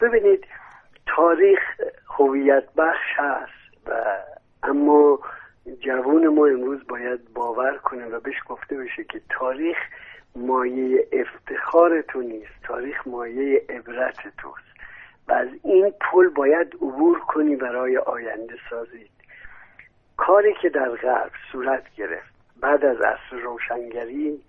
ببینید 0.00 0.44
تاریخ 1.06 1.60
هویت 2.18 2.64
بخش 2.76 3.06
هست 3.16 3.88
و 3.88 3.92
اما 4.62 5.18
جوان 5.80 6.28
ما 6.28 6.46
امروز 6.46 6.86
باید 6.88 7.20
باور 7.34 7.76
کنه 7.76 8.06
و 8.06 8.20
بهش 8.20 8.36
گفته 8.48 8.76
بشه 8.76 9.04
که 9.04 9.20
تاریخ 9.30 9.76
مایه 10.36 11.06
افتخار 11.12 12.00
تو 12.00 12.20
نیست. 12.20 12.62
تاریخ 12.62 13.06
مایه 13.06 13.62
عبرت 13.68 14.16
توست. 14.38 14.75
و 15.28 15.32
از 15.32 15.48
این 15.64 15.92
پل 16.00 16.28
باید 16.28 16.74
عبور 16.74 17.20
کنی 17.20 17.56
برای 17.56 17.96
آینده 17.96 18.54
سازید. 18.70 19.10
کاری 20.16 20.54
که 20.62 20.68
در 20.68 20.88
غرب 20.88 21.30
صورت 21.52 21.94
گرفت 21.96 22.34
بعد 22.60 22.84
از 22.84 22.96
عصر 23.00 23.36
روشنگری 23.36 24.40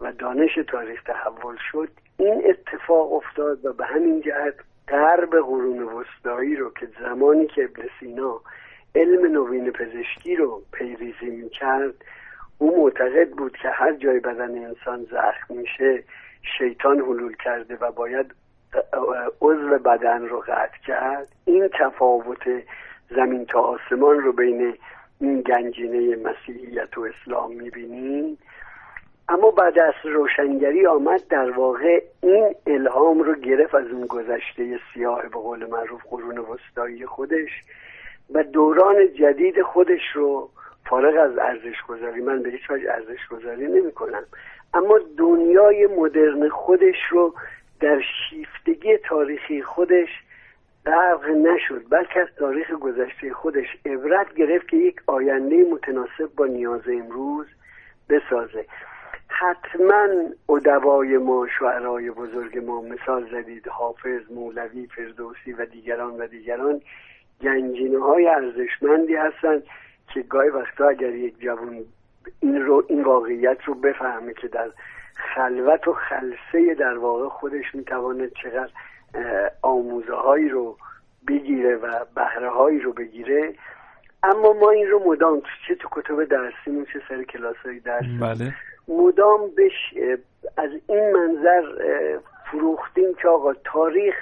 و 0.00 0.12
دانش 0.12 0.58
تاریخ 0.68 1.02
تحول 1.02 1.56
شد 1.72 1.88
این 2.16 2.42
اتفاق 2.46 3.12
افتاد 3.12 3.64
و 3.64 3.72
به 3.72 3.86
همین 3.86 4.20
جهت 4.20 4.54
غرب 4.88 5.30
قرون 5.30 5.82
وسطایی 5.82 6.56
رو 6.56 6.70
که 6.70 6.88
زمانی 7.00 7.46
که 7.46 7.64
ابن 7.64 7.88
سینا 8.00 8.40
علم 8.94 9.32
نوین 9.32 9.70
پزشکی 9.70 10.36
رو 10.36 10.62
پیریزی 10.72 11.30
می‌کرد 11.30 11.94
او 12.58 12.82
معتقد 12.82 13.30
بود 13.30 13.56
که 13.56 13.68
هر 13.68 13.92
جای 13.92 14.20
بدن 14.20 14.64
انسان 14.64 15.04
زخم 15.04 15.54
میشه 15.54 16.04
شیطان 16.58 17.00
حلول 17.00 17.36
کرده 17.36 17.76
و 17.80 17.92
باید 17.92 18.34
عضو 19.40 19.78
بدن 19.78 20.28
رو 20.28 20.40
قطع 20.40 20.78
کرد. 20.86 21.28
این 21.44 21.68
تفاوت 21.68 22.62
زمین 23.10 23.46
تا 23.46 23.60
آسمان 23.60 24.20
رو 24.20 24.32
بین 24.32 24.74
این 25.20 25.40
گنجینه 25.40 26.16
مسیحیت 26.16 26.98
و 26.98 27.00
اسلام 27.00 27.52
می‌بینیم. 27.52 28.38
اما 29.28 29.50
بعد 29.50 29.78
از 29.78 29.94
روشنگری 30.04 30.86
آمد 30.86 31.22
در 31.28 31.50
واقع 31.50 32.02
این 32.22 32.54
الهام 32.66 33.22
رو 33.22 33.34
گرفت 33.34 33.74
از 33.74 33.86
اون 33.86 34.06
گذشته 34.06 34.78
سیاه 34.94 35.22
به 35.22 35.28
قول 35.28 35.66
معروف 35.66 36.00
قرون 36.10 36.38
وسطایی 36.38 37.06
خودش 37.06 37.50
و 38.34 38.42
دوران 38.42 39.14
جدید 39.14 39.62
خودش 39.62 40.00
رو 40.14 40.50
فارغ 40.84 41.22
از 41.22 41.38
ارزش 41.38 41.82
گذاری 41.88 42.20
من 42.20 42.42
به 42.42 42.50
هیچ 42.50 42.70
وجه 42.70 42.90
ارزش 42.90 43.28
گذاری 43.30 43.66
نمی 43.66 43.92
کنم 43.92 44.22
اما 44.74 44.98
دنیای 45.18 45.86
مدرن 45.86 46.48
خودش 46.48 46.96
رو 47.10 47.34
در 47.82 48.00
شیفتگی 48.30 48.96
تاریخی 48.96 49.62
خودش 49.62 50.08
غرق 50.86 51.28
نشد 51.30 51.84
بلکه 51.90 52.20
از 52.20 52.28
تاریخ 52.38 52.70
گذشته 52.70 53.32
خودش 53.32 53.66
عبرت 53.86 54.34
گرفت 54.34 54.68
که 54.68 54.76
یک 54.76 54.96
آینده 55.06 55.64
متناسب 55.64 56.34
با 56.36 56.46
نیاز 56.46 56.88
امروز 56.88 57.46
بسازه. 58.08 58.66
حتما 59.28 60.08
ادوای 60.48 61.18
ما 61.18 61.48
شعرهای 61.58 62.10
بزرگ 62.10 62.58
ما 62.58 62.82
مثال 62.82 63.30
زدید 63.30 63.68
حافظ 63.68 64.20
مولوی 64.30 64.86
فردوسی 64.86 65.52
و 65.52 65.66
دیگران 65.66 66.16
و 66.16 66.26
دیگران 66.26 66.80
گنجینه 67.40 67.98
های 67.98 68.28
ارزشمندی 68.28 69.14
هستند 69.14 69.62
که 70.14 70.22
گاهی 70.22 70.48
وقتا 70.50 70.88
اگر 70.88 71.14
یک 71.14 71.40
جوان 71.40 71.84
این 72.40 72.62
رو 72.62 72.84
این 72.88 73.02
واقعیت 73.02 73.64
رو 73.64 73.74
بفهمه 73.74 74.34
که 74.34 74.48
در 74.48 74.70
خلوت 75.14 75.88
و 75.88 75.92
خلصه 75.92 76.74
در 76.74 76.98
واقع 76.98 77.28
خودش 77.28 77.74
می‌تواند 77.74 78.32
چقدر 78.42 78.70
آموزه 79.62 80.14
هایی 80.14 80.48
رو 80.48 80.76
بگیره 81.28 81.76
و 81.76 82.04
بهره 82.14 82.50
هایی 82.50 82.80
رو 82.80 82.92
بگیره. 82.92 83.54
اما 84.22 84.52
ما 84.52 84.70
این 84.70 84.86
رو 84.86 85.10
مدام 85.12 85.42
چه 85.68 85.74
تو 85.74 85.88
کتب 85.92 86.24
درسی 86.24 86.86
چه 86.92 87.02
سر 87.08 87.22
کلاس 87.22 87.56
های 87.56 87.80
درسی 87.80 88.18
بله. 88.20 88.54
مدام 88.88 89.40
بش 89.58 89.94
از 90.56 90.70
این 90.88 91.16
منظر 91.16 91.62
فروختیم 92.50 93.14
که 93.14 93.28
آقا 93.28 93.54
تاریخ 93.54 94.14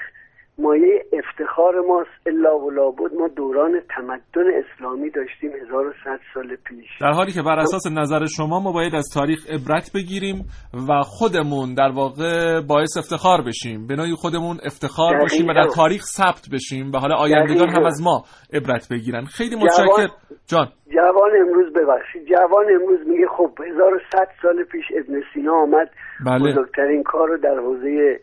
مایه 0.62 1.05
افتخار 1.12 1.81
ماست. 1.88 2.11
الا 2.27 2.59
و 2.59 2.70
لابد 2.70 3.14
ما 3.18 3.29
دوران 3.29 3.81
تمدن 3.96 4.46
اسلامی 4.61 5.11
داشتیم 5.11 5.51
1100 5.51 6.20
سال 6.35 6.57
پیش. 6.57 6.88
در 7.01 7.12
حالی 7.12 7.33
که 7.33 7.42
بر 7.42 7.59
اساس 7.59 7.83
نظر 7.92 8.27
شما 8.37 8.61
ما 8.61 8.73
باید 8.73 8.94
از 8.94 9.11
تاریخ 9.14 9.51
عبرت 9.51 9.90
بگیریم 9.94 10.44
و 10.88 11.03
خودمون 11.03 11.75
در 11.75 11.90
واقع 11.94 12.61
باعث 12.68 12.96
افتخار 12.96 13.42
بشیم. 13.46 13.87
به 13.87 13.96
نوعی 13.96 14.14
خودمون 14.14 14.57
افتخار 14.64 15.18
باشیم 15.18 15.46
و 15.49 15.55
در 15.55 15.68
تاریخ 15.77 16.03
ثبت 16.03 16.44
بشیم 16.53 16.92
و 16.92 16.99
حالا 16.99 17.16
آیندگان 17.16 17.68
هم 17.68 17.85
از 17.85 18.03
ما 18.03 18.25
عبرت 18.53 18.88
بگیرن. 18.92 19.25
خیلی 19.25 19.57
متشکر 19.57 20.09
جان. 20.46 20.68
جوان 20.94 21.31
امروز 21.40 21.73
ببخشید. 21.73 22.23
جوان 22.29 22.66
امروز 22.81 23.01
میگه 23.09 23.27
خب 23.37 23.51
1100 23.66 24.29
سال 24.42 24.64
پیش 24.64 24.85
ابن 24.99 25.23
سینا 25.35 25.55
آمد. 25.55 25.90
بله. 26.27 26.53
بزرگترین 26.53 27.03
کار 27.03 27.29
رو 27.29 27.37
در 27.37 27.59
حوزه 27.59 28.20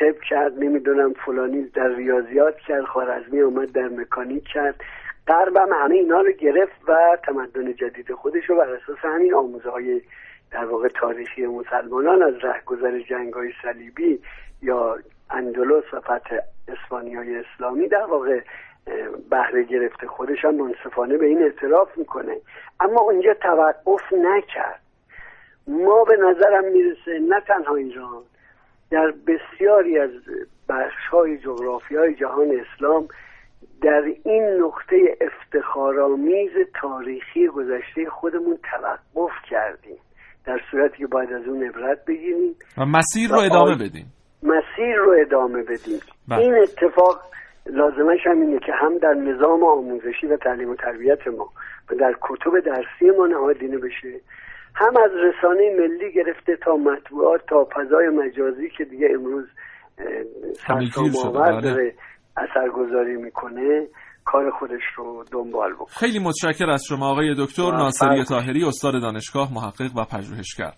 تب 0.00 0.20
کرد 0.20 0.58
نمی‌دونم 0.58 1.12
فلانی 1.12 1.62
در 1.62 1.88
ریاضیات 1.88 2.56
کرد 2.56 2.84
خارزمی 2.84 3.42
آمد 3.42 3.72
در 3.72 3.88
مکانیک 3.88 4.44
کرد. 4.54 4.74
غربم 5.28 5.72
همه 5.72 5.94
اینا 5.94 6.20
رو 6.20 6.32
گرفت 6.32 6.88
و 6.88 7.18
تمدن 7.24 7.74
جدید 7.74 8.12
خودش 8.12 8.44
رو 8.50 8.56
بر 8.56 8.70
اساس 8.70 8.98
همین 8.98 9.34
آموزه 9.34 9.70
های 9.70 10.00
در 10.50 10.64
واقع 10.64 10.88
تاریخی 10.88 11.46
مسلمانان 11.46 12.22
از 12.22 12.34
رهگذر 12.42 12.98
جنگ 12.98 13.32
های 13.32 13.52
صلیبی 13.62 14.20
یا 14.62 14.98
اندلس 15.30 15.94
و 15.94 16.00
فتح 16.00 16.36
اسپانیای 16.68 17.36
اسلامی 17.36 17.88
در 17.88 18.04
واقع 18.04 18.40
بهره 19.30 19.62
گرفته 19.62 20.06
خودش 20.06 20.44
هم 20.44 20.54
منصفانه 20.54 21.16
به 21.18 21.26
این 21.26 21.42
اعتراف 21.42 21.98
می‌کنه. 21.98 22.36
اما 22.80 23.00
اونجا 23.00 23.34
توقف 23.34 24.12
نکرد. 24.12 24.80
ما 25.66 26.04
به 26.04 26.16
نظرم 26.16 26.64
می‌رسه 26.64 27.18
نه 27.28 27.40
تنها 27.40 27.74
ایران 27.74 28.22
در 28.90 29.12
بسیاری 29.26 29.98
از 29.98 30.10
بخش 30.68 31.06
های 31.10 31.38
جغرافی 31.38 31.96
های 31.96 32.14
جهان 32.14 32.46
اسلام 32.60 33.08
در 33.82 34.02
این 34.24 34.44
نقطه 34.44 35.18
افتخارآمیز 35.20 36.50
تاریخی 36.80 37.46
گذشته 37.46 38.10
خودمون 38.10 38.58
توقف 38.70 39.32
کردیم. 39.50 39.96
در 40.46 40.60
صورتی 40.70 40.98
که 40.98 41.06
باید 41.06 41.32
از 41.32 41.42
اون 41.48 41.62
عبرت 41.62 42.04
بگیریم 42.04 42.54
و 42.78 42.84
مسیر 42.84 43.30
رو 43.30 43.38
ادامه 43.38 43.74
بدیم. 43.74 44.12
مسیر 44.42 44.96
رو 44.96 45.14
ادامه 45.20 45.62
بدیم. 45.62 46.00
بله. 46.28 46.38
این 46.38 46.54
اتفاق 46.54 47.22
لازمش 47.66 48.26
هم 48.26 48.40
اینه 48.40 48.58
که 48.58 48.72
هم 48.72 48.98
در 48.98 49.14
نظام 49.14 49.64
آموزشی 49.64 50.26
و 50.26 50.36
تعلیم 50.36 50.70
و 50.70 50.74
تربیت 50.74 51.26
ما 51.26 51.48
و 51.90 51.94
در 51.94 52.14
کتب 52.22 52.60
درسی 52.60 53.18
ما 53.18 53.26
نهادینه 53.26 53.78
بشه 53.78 54.20
هم 54.78 54.92
از 55.04 55.10
رسانه 55.10 55.76
ملی 55.78 56.12
گرفته 56.12 56.56
تا 56.64 56.76
مطبوعات 56.76 57.40
تا 57.48 57.68
فضای 57.76 58.08
مجازی 58.08 58.70
که 58.78 58.84
دیگه 58.84 59.08
امروز 59.14 59.44
سرسام‌آور 60.66 61.52
بله. 61.52 61.60
داره 61.60 61.94
اثرگذاری 62.36 63.16
می‌کنه 63.16 63.86
کار 64.24 64.50
خودش 64.50 64.82
رو 64.96 65.24
دنبال 65.32 65.72
بکنه. 65.74 65.86
خیلی 65.86 66.18
متشکر 66.18 66.70
از 66.70 66.84
شما 66.88 67.10
آقای 67.10 67.34
دکتر 67.38 67.70
ناصری 67.70 68.24
طاهری 68.24 68.64
استاد 68.64 68.92
دانشگاه 69.02 69.54
محقق 69.54 69.96
و 69.96 70.04
پژوهشگر. 70.04 70.72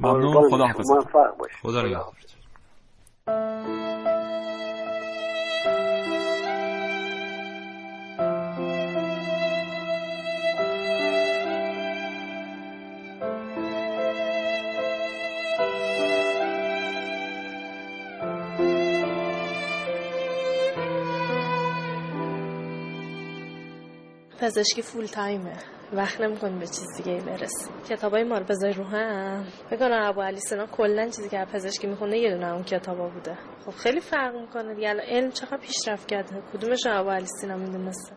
ممنون. 0.00 0.50
خدا 0.50 0.66
حافظ 0.66 0.90
خدا 1.62 1.82
پزشکی 24.44 24.82
فول 24.82 25.06
تایمه 25.06 25.52
وقت 25.92 26.20
نمی‌کنیم 26.20 26.58
به 26.58 26.66
چیز 26.66 26.96
دیگه 26.96 27.20
برسیم 27.20 27.72
کتابای 27.88 28.24
ما 28.24 28.38
رو 28.38 28.44
بذاری 28.44 28.72
رو 28.72 28.84
هم 28.84 29.46
بگم 29.70 29.90
ابو 29.92 30.22
علی 30.22 30.40
سنا 30.40 30.66
کلا 30.66 31.04
چیزی 31.04 31.28
که 31.28 31.46
پزشکی 31.52 31.86
می‌خونه 31.86 32.18
یه 32.18 32.30
دونه 32.30 32.52
اون 32.52 32.62
کتابا 32.62 33.08
بوده. 33.08 33.38
خب 33.64 33.70
خیلی 33.70 34.00
فرق 34.00 34.34
می‌کنه 34.36 34.74
دیگه. 34.74 34.88
علم 34.88 35.30
چقدر 35.30 35.56
پیشرفت 35.56 36.08
کرده؟ 36.08 36.42
کدومش 36.52 36.86
ابو 36.86 37.10
علی 37.10 37.26
سینا 37.40 37.56
می‌دونسته؟ 37.56 38.14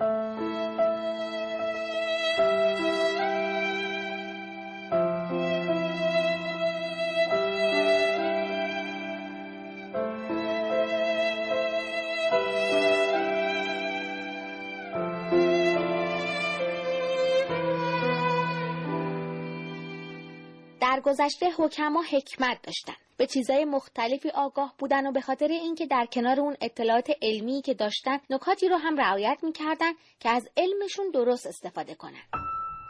گذشته 21.17 21.49
حکما 21.57 22.01
حکمت 22.01 22.61
داشتن 22.63 22.93
به 23.17 23.27
چیزای 23.27 23.65
مختلفی 23.65 24.29
آگاه 24.29 24.73
بودن 24.79 25.07
و 25.07 25.11
به 25.11 25.21
خاطر 25.21 25.47
اینکه 25.47 25.85
در 25.85 26.05
کنار 26.05 26.39
اون 26.39 26.57
اطلاعات 26.61 27.09
علمی 27.21 27.61
که 27.61 27.73
داشتن 27.73 28.19
نکاتی 28.29 28.69
رو 28.69 28.77
هم 28.77 28.97
رعایت 28.97 29.37
می‌کردن 29.43 29.91
که 30.19 30.29
از 30.29 30.49
علمشون 30.57 31.11
درست 31.13 31.47
استفاده 31.47 31.95
کنن. 31.95 32.23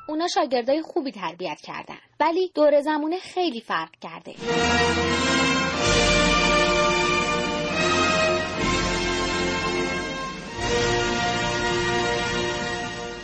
اونا 0.10 0.28
شاگردای 0.28 0.82
خوبی 0.82 1.12
تربیت 1.12 1.62
کردن. 1.62 2.00
ولی 2.20 2.52
دور 2.56 2.82
زمونه 2.82 3.20
خیلی 3.20 3.62
فرق 3.62 3.92
کرده. 4.02 4.36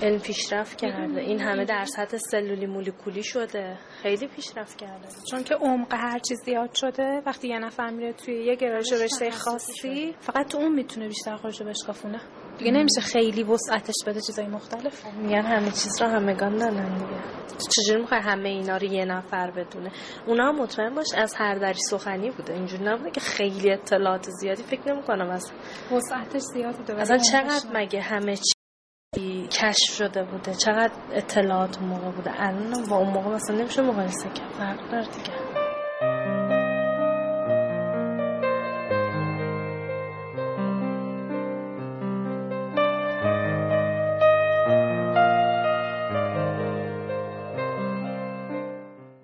علم 0.03 0.19
پیشرفت 0.19 0.77
کرده. 0.77 1.21
این 1.21 1.41
همه 1.41 1.65
در 1.65 1.85
سطح 1.85 2.17
سلولی 2.17 2.65
مولکولی 2.65 3.23
شده. 3.23 3.77
خیلی 4.01 4.27
پیشرفت 4.27 4.77
کرده. 4.77 5.07
چون 5.31 5.43
که 5.43 5.55
عمق 5.55 5.93
هر 5.93 6.19
چیز 6.19 6.37
زیاد 6.45 6.73
شده 6.75 7.21
وقتی 7.25 7.47
یه 7.47 7.59
نفر 7.59 7.89
میره 7.89 8.13
توی 8.13 8.45
یه 8.45 8.55
گرایش 8.55 8.93
رشته 8.93 9.31
خاصی 9.31 10.15
فقط 10.19 10.47
تو 10.47 10.57
اون 10.57 10.71
می‌تونه 10.75 11.07
بیشتر 11.07 11.35
خودش 11.35 11.61
رو 11.61 11.67
بشکافونه. 11.67 12.21
دیگه 12.57 12.71
نمیشه 12.71 13.01
خیلی 13.01 13.43
وسعتش 13.43 13.95
بده 14.07 14.21
چیزای 14.21 14.47
مختلف. 14.47 15.05
میگن 15.05 15.41
همه 15.41 15.71
چیز 15.71 16.01
رو 16.01 16.07
همگان 16.07 16.55
دارن 16.55 16.93
دیگه. 16.93 17.21
چجوری 17.69 18.01
می‌خوای 18.01 18.21
همه 18.21 18.49
اینا 18.49 18.77
رو 18.77 18.83
یه 18.83 19.05
نفر 19.05 19.51
بدونه؟ 19.51 19.91
اونا 20.27 20.51
مطمئن 20.51 20.95
باش 20.95 21.07
از 21.17 21.33
هر 21.37 21.55
دری 21.55 21.79
سخنی 21.89 22.31
بوده. 22.31 22.53
اینجوری 22.53 22.83
نبوده 22.83 23.11
که 23.11 23.21
خیلی 23.21 23.71
اطلاعات 23.71 24.29
زیادی. 24.29 24.63
فکر 24.63 24.93
نمی‌کنم 24.93 25.29
از 25.29 25.51
وسعتش 25.91 26.41
زیاد 26.41 26.75
بوده 26.75 27.01
اصلا 27.01 27.17
چقدر 27.17 27.65
مگه 27.73 28.01
همه 28.01 28.35
چی 28.35 28.53
کشف 29.47 29.93
شده 29.97 30.23
بوده. 30.23 30.53
چقدر 30.53 30.93
اطلاعات 31.11 31.81
موقع 31.81 32.09
بوده. 32.11 32.31
الان 32.35 32.85
با 32.89 32.97
اون 32.97 33.09
موقع 33.09 33.29
مثلا 33.29 33.57
نمیشه 33.57 33.81
مقایسه 33.81 34.29
کرد. 34.29 34.51
فرق 34.51 34.91
داره 34.91 35.05
دیگه. 35.05 35.33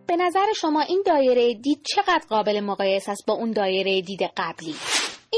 به 0.08 0.16
نظر 0.16 0.46
شما 0.62 0.82
این 0.82 1.04
دایره 1.06 1.54
دید 1.54 1.82
چقدر 1.96 2.22
قابل 2.30 2.60
مقایسه 2.60 3.12
است 3.12 3.26
با 3.28 3.34
اون 3.34 3.52
دایره 3.52 4.02
دید 4.02 4.22
قبلی؟ 4.38 4.76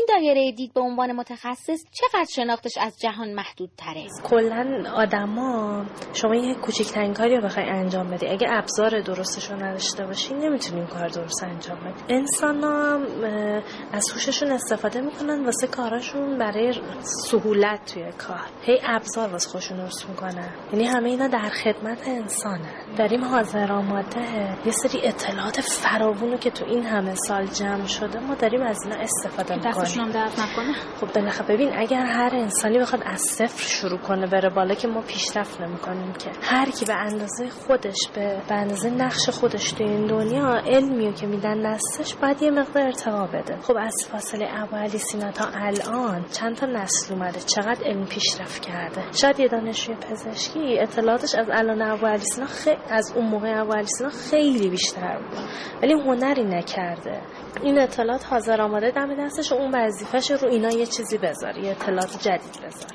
این 0.02 0.20
دایره 0.20 0.52
دید 0.52 0.74
به 0.74 0.82
عنوان 0.82 1.12
متخصص 1.12 1.86
چقدر 1.92 2.26
شناختش 2.30 2.72
از 2.82 3.00
جهان 3.00 3.34
محدود 3.34 3.70
تره 3.78 4.08
کلا 4.24 4.84
آدما 4.96 5.86
شما 6.14 6.36
یه 6.36 6.56
کوچکترین 6.56 7.14
کاری 7.14 7.36
رو 7.36 7.42
بخوای 7.42 7.66
انجام 7.66 8.10
بدی. 8.10 8.28
اگه 8.28 8.48
ابزار 8.50 9.02
درستش 9.02 9.52
رو 9.52 9.64
نداشته 9.64 10.06
باشی 10.06 10.34
نمی‌تونیم 10.34 10.88
کار 10.88 11.08
درست 11.08 11.44
انجام 11.44 11.78
بدی 11.80 12.14
انسان 12.14 12.64
هم 12.64 13.06
از 13.94 14.12
هوششون 14.12 14.52
استفاده 14.52 15.02
می‌کنن 15.02 15.46
واسه 15.46 15.68
کاراشون 15.68 16.38
برای 16.38 16.74
سهولت 17.02 17.94
توی 17.94 18.12
کار. 18.12 18.46
هی 18.62 18.80
ابزار 18.84 19.30
واسه 19.30 19.50
خودشون 19.50 19.78
درست 19.78 20.10
می‌کنن. 20.10 20.50
یعنی 20.74 20.86
همه 20.86 21.10
اینا 21.10 21.28
در 21.28 21.50
خدمت 21.64 22.08
انسانه. 22.08 22.74
داریم 22.98 23.26
حاضر 23.26 23.72
آماده. 23.72 24.22
یه 24.66 24.72
سری 24.72 25.02
اطلاعات 25.04 25.62
فراوونو 25.62 26.38
که 26.38 26.52
تو 26.52 26.66
این 26.66 26.86
همه 26.86 27.16
سال 27.16 27.46
جمع 27.46 27.86
شده 27.86 28.20
ما 28.20 28.36
داریم 28.36 28.62
از 28.62 28.78
اینا 28.86 28.96
استفاده 28.96 29.56
می‌کنیم. 29.56 29.74
دستشون 29.92 30.12
درد 30.12 30.32
نکنه. 30.40 30.74
خب 31.00 31.14
بالاخره 31.14 31.56
ببین 31.56 31.70
اگر 31.78 32.06
هر 32.06 32.30
انسانی 32.36 32.80
بخواد 32.80 33.02
از 33.06 33.22
صفر 33.22 33.68
شروع 33.68 34.00
کنه 34.00 34.28
بره 34.28 34.50
بالا 34.50 34.76
که 34.76 34.88
ما 34.88 35.02
پیشرفت 35.02 35.62
نمی‌کنیم 35.62 36.14
که. 36.14 36.32
هر 36.42 36.70
کی 36.70 36.86
به 36.86 36.94
اندازه 36.94 37.50
خودش 37.50 37.98
به 38.16 38.42
به 38.50 38.56
اندازه 38.56 38.90
نقش 38.90 39.30
خودش 39.30 39.72
تو 39.72 39.84
این 39.84 40.08
دنیا 40.08 40.62
علمیو 40.68 41.12
که 41.12 41.28
میدن 41.28 41.74
دستش 41.74 42.16
باید 42.16 42.42
یه 42.42 42.52
مقدار 42.52 42.84
ارتقا 42.84 43.28
بده. 43.28 43.58
خب 43.62 43.76
از 43.80 43.96
فاصله 44.12 44.48
ابو 44.64 44.98
سینا 44.98 45.32
تا 45.32 45.46
الان 45.54 46.26
چند 46.32 46.56
تا 46.56 46.66
نسل 46.66 47.14
اومده؟ 47.14 47.40
چقدر 47.40 47.84
علم 47.86 48.06
پیشرفت 48.06 48.62
کرده؟ 48.62 49.04
شاید 49.12 49.40
یه 49.40 49.48
دانشجوی 49.48 49.96
پزشکی 49.96 50.80
اطلاعاتش 50.80 51.36
از 51.36 51.48
الان 51.52 51.82
ابو 51.82 52.18
سینا 52.18 52.48
خ... 52.48 52.68
از 52.90 53.14
اون 53.16 53.26
موقع 53.26 53.62
ابو 53.62 53.86
سینا 53.86 54.10
خیلی 54.10 54.70
بیشتر 54.70 55.18
بود. 55.18 55.40
ولی 55.84 55.94
هنری 55.94 56.44
نکرده. 56.44 57.22
این 57.64 57.80
اطلاعات 57.80 58.26
حاضر 58.26 58.62
آماده 58.62 58.92
دم 58.92 59.26
دستش 59.26 59.52
و 59.52 59.56
اون 59.72 59.86
وظیفش 59.86 60.32
رو 60.32 60.50
اینا 60.50 60.70
یه 60.70 60.86
چیزی 60.86 61.18
بذار 61.18 61.58
یه 61.58 61.72
اطلاعات 61.72 62.24
جدید 62.24 62.62
بذار. 62.66 62.92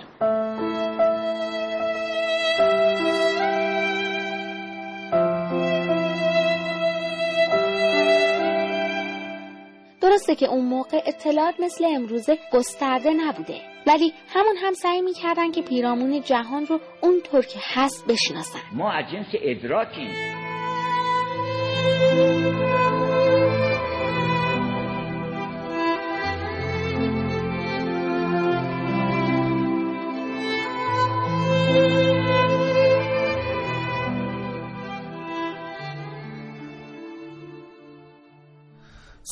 درسته 10.01 10.35
که 10.35 10.47
اون 10.47 10.65
موقع 10.65 11.01
اطلاعات 11.07 11.55
مثل 11.61 11.85
امروزه 11.85 12.39
گسترده 12.53 13.11
نبوده 13.11 13.61
ولی 13.87 14.12
همون 14.29 14.57
هم 14.62 14.73
سعی 14.73 15.03
می‌کردن 15.03 15.51
که 15.51 15.62
پیرامون 15.62 16.21
جهان 16.21 16.67
رو 16.67 16.81
اونطور 17.03 17.43
که 17.43 17.59
هست 17.75 18.07
بشناسن. 18.07 18.59
ما 18.73 18.93
از 18.93 19.05
جنس 19.12 19.27
ادراکیم. 19.43 20.11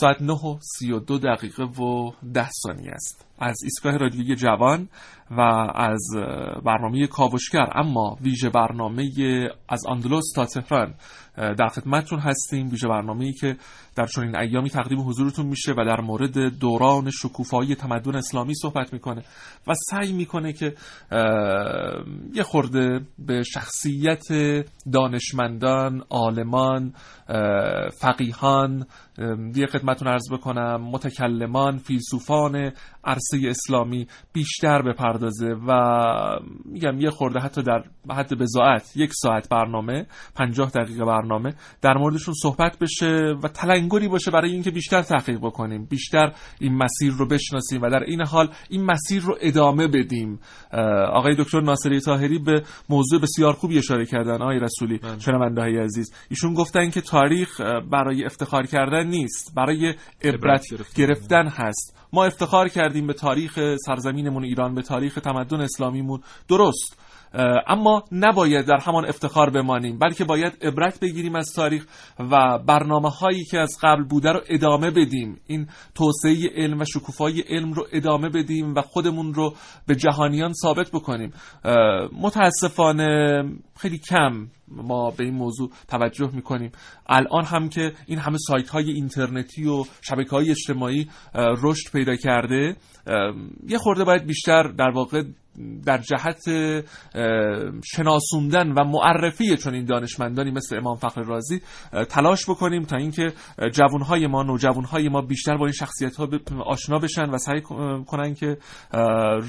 ساعت 0.04 0.22
9 0.22 0.32
و 0.32 0.58
32 0.78 1.18
دقیقه 1.18 1.64
و 1.64 2.12
10 2.34 2.48
ثانیه 2.62 2.90
است. 2.90 3.26
از 3.44 3.56
ایستگاه 3.64 3.96
رادیویی 3.96 4.36
جوان 4.36 4.88
و 5.30 5.40
از 5.74 6.02
برنامه 6.64 7.06
کاوشگر. 7.06 7.68
اما 7.74 8.16
ویژه 8.20 8.50
برنامه 8.50 9.04
از 9.68 9.86
اندلس 9.88 10.24
تا 10.34 10.44
تهران 10.44 10.94
در 11.36 11.68
خدمتتون 11.68 12.18
هستیم. 12.18 12.68
ویژه 12.70 12.88
برنامه‌ای 12.88 13.32
که 13.32 13.56
در 13.96 14.06
چنین 14.06 14.36
ایامی 14.36 14.70
تقدیم 14.70 15.00
حضورتون 15.00 15.46
میشه 15.46 15.72
و 15.72 15.84
در 15.86 16.00
مورد 16.00 16.58
دوران 16.58 17.10
شکوفایی 17.10 17.74
تمدن 17.74 18.16
اسلامی 18.16 18.54
صحبت 18.54 18.92
می‌کنه 18.92 19.24
و 19.66 19.74
سعی 19.90 20.12
می‌کنه 20.12 20.52
که 20.52 20.74
یه 22.34 22.42
خورده 22.42 23.00
به 23.18 23.42
شخصیت 23.42 24.24
دانشمندان، 24.92 26.02
عالمان، 26.10 26.92
فقیهان 28.00 28.86
یه 29.54 29.66
خدمتون 29.66 30.08
عرض 30.08 30.32
بکنم 30.32 30.80
متکلمان، 30.90 31.78
فیلسوفان 31.78 32.72
عرصه 33.04 33.33
اسلامی 33.48 34.06
بیشتر 34.32 34.82
بپردازه 34.82 35.54
و 35.68 35.72
میگم 36.64 37.00
یه 37.00 37.10
خورده 37.10 37.38
حتی 37.38 37.62
در 37.62 37.84
حد 38.10 38.34
بزاعت 38.38 38.92
یک 38.96 39.10
ساعت 39.14 39.48
برنامه 39.48 40.06
پنجاه 40.34 40.70
دقیقه 40.70 41.04
برنامه 41.04 41.54
در 41.82 41.94
موردشون 41.94 42.34
صحبت 42.42 42.78
بشه 42.78 43.34
و 43.42 43.48
تلنگری 43.48 44.08
باشه 44.08 44.30
برای 44.30 44.50
اینکه 44.50 44.70
بیشتر 44.70 45.02
تحقیق 45.02 45.38
بکنیم 45.38 45.84
بیشتر 45.84 46.32
این 46.60 46.74
مسیر 46.74 47.12
رو 47.12 47.28
بشناسیم 47.28 47.82
و 47.82 47.90
در 47.90 48.02
این 48.02 48.26
حال 48.26 48.48
این 48.70 48.84
مسیر 48.84 49.22
رو 49.22 49.36
ادامه 49.40 49.88
بدیم. 49.88 50.40
آقای 51.12 51.34
دکتر 51.38 51.60
ناصری 51.60 52.00
طاهری 52.00 52.38
به 52.38 52.62
موضوع 52.88 53.20
بسیار 53.20 53.52
خوبی 53.52 53.78
اشاره 53.78 54.06
کردن 54.06 54.42
آقای 54.42 54.58
رسولی 54.58 55.00
شنونده 55.18 55.60
های 55.60 55.78
عزیز. 55.78 56.14
ایشون 56.30 56.54
گفتن 56.54 56.90
که 56.90 57.00
تاریخ 57.00 57.60
برای 57.90 58.24
افتخار 58.24 58.66
کردن 58.66 59.06
نیست 59.06 59.54
برای 59.56 59.94
عبرت 60.24 60.64
گرفتن 60.96 61.46
هست. 61.46 61.96
ما 62.14 62.24
افتخار 62.24 62.68
کردیم 62.68 63.06
به 63.06 63.12
تاریخ 63.12 63.76
سرزمینمون 63.86 64.44
ایران 64.44 64.74
به 64.74 64.82
تاریخ 64.82 65.14
تمدن 65.14 65.60
اسلامیمون. 65.60 66.20
درست. 66.48 66.98
اما 67.66 68.04
نباید 68.12 68.66
در 68.66 68.78
همان 68.82 69.08
افتخار 69.08 69.50
بمانیم 69.50 69.98
بلکه 69.98 70.24
باید 70.24 70.52
عبرت 70.62 71.00
بگیریم 71.00 71.34
از 71.36 71.52
تاریخ 71.56 71.86
و 72.18 72.58
برنامه 72.58 73.10
هایی 73.10 73.44
که 73.44 73.58
از 73.58 73.78
قبل 73.82 74.04
بوده 74.04 74.32
رو 74.32 74.40
ادامه 74.48 74.90
بدیم. 74.90 75.40
این 75.46 75.68
توسعه 75.94 76.50
علم 76.56 76.80
و 76.80 76.84
شکوفایی 76.84 77.40
علم 77.40 77.72
رو 77.72 77.86
ادامه 77.92 78.28
بدیم 78.28 78.74
و 78.74 78.80
خودمون 78.80 79.34
رو 79.34 79.54
به 79.86 79.94
جهانیان 79.94 80.52
ثابت 80.52 80.90
بکنیم. 80.90 81.32
متاسفانه 82.20 83.42
خیلی 83.76 83.98
کم 83.98 84.48
ما 84.68 85.10
به 85.10 85.24
این 85.24 85.34
موضوع 85.34 85.70
توجه 85.88 86.30
می‌کنیم. 86.32 86.72
الان 87.06 87.44
هم 87.44 87.68
که 87.68 87.92
این 88.06 88.18
همه 88.18 88.38
سایت 88.38 88.68
های 88.68 88.90
اینترنتی 88.90 89.66
و 89.66 89.84
شبکه 90.02 90.30
های 90.30 90.50
اجتماعی 90.50 91.08
رشد 91.34 91.92
پیدا 91.92 92.16
کرده 92.16 92.76
یه 93.68 93.78
خورده 93.78 94.04
باید 94.04 94.26
بیشتر 94.26 94.62
در 94.62 94.90
واقع 94.90 95.22
در 95.86 95.98
جهت 95.98 96.44
شناسوندن 97.84 98.72
و 98.72 98.84
معرفی 98.84 99.56
چون 99.56 99.74
این 99.74 99.84
دانشمندانی 99.84 100.50
مثل 100.50 100.76
امام 100.76 100.96
فخر 100.96 101.20
رازی 101.20 101.60
تلاش 102.08 102.50
بکنیم 102.50 102.82
تا 102.82 102.96
اینکه 102.96 103.32
جوانهای 103.72 104.26
ما 104.26 104.42
نوجوانهای 104.42 105.08
ما 105.08 105.20
بیشتر 105.20 105.56
با 105.56 105.64
این 105.64 105.72
شخصیت 105.72 106.16
ها 106.16 106.28
آشنا 106.66 106.98
بشن 106.98 107.30
و 107.30 107.38
سعی 107.38 107.60
کنن 108.06 108.34
که 108.34 108.58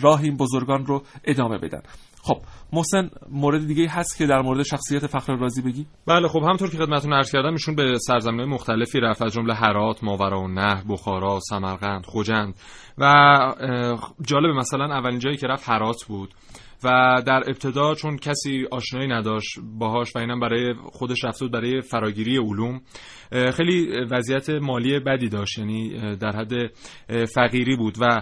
راه 0.02 0.22
این 0.22 0.38
بزرگان 0.38 0.86
رو 0.86 1.04
ادامه 1.24 1.58
بدن. 1.58 1.82
خب 2.22 2.42
محسن 2.74 3.10
مورد 3.30 3.68
دیگه 3.68 3.90
هست 3.90 4.18
که 4.18 4.26
در 4.26 4.42
مورد 4.42 4.64
شخصیت 4.64 5.08
فخر 5.08 5.36
رازی 5.36 5.62
بگی؟ 5.62 5.86
بله 6.08 6.28
خب 6.28 6.40
همطور 6.44 6.70
که 6.70 6.78
خدمتتون 6.78 7.14
عرض 7.14 7.32
کردم 7.32 7.52
ایشون 7.52 7.76
به 7.76 7.98
سرزمین‌های 8.00 8.50
مختلفی 8.50 9.00
رفت 9.00 9.22
از 9.22 9.34
جمله 9.34 9.54
هرات، 9.54 10.04
نه، 10.48 10.84
بخارا، 10.90 11.40
سمرقند، 11.50 12.06
خوجند. 12.06 12.56
و 12.98 13.06
جالب 14.22 14.56
مثلا 14.56 14.86
اولین 14.86 15.20
جایی 15.20 15.38
که 15.38 15.48
رفت 15.48 15.70
هرات 15.70 16.04
بود. 16.08 16.34
و 16.86 17.22
در 17.26 17.44
ابتدا 17.48 17.96
چون 17.96 18.18
کسی 18.18 18.66
آشنایی 18.72 19.08
نداشت 19.08 19.60
باهاش 19.80 20.16
و 20.16 20.20
اینم 20.20 20.40
برای 20.40 20.74
خودش 20.74 21.24
رفته 21.24 21.48
برای 21.48 21.82
فراگیری 21.82 22.38
علوم 22.38 22.82
خیلی 23.54 23.88
وضعیت 24.12 24.50
مالی 24.50 25.00
بدی 25.00 25.30
داشت 25.30 25.58
یعنی 25.58 26.16
در 26.16 26.36
حد 26.36 26.52
فقیری 27.36 27.76
بود 27.76 27.98
و 28.02 28.22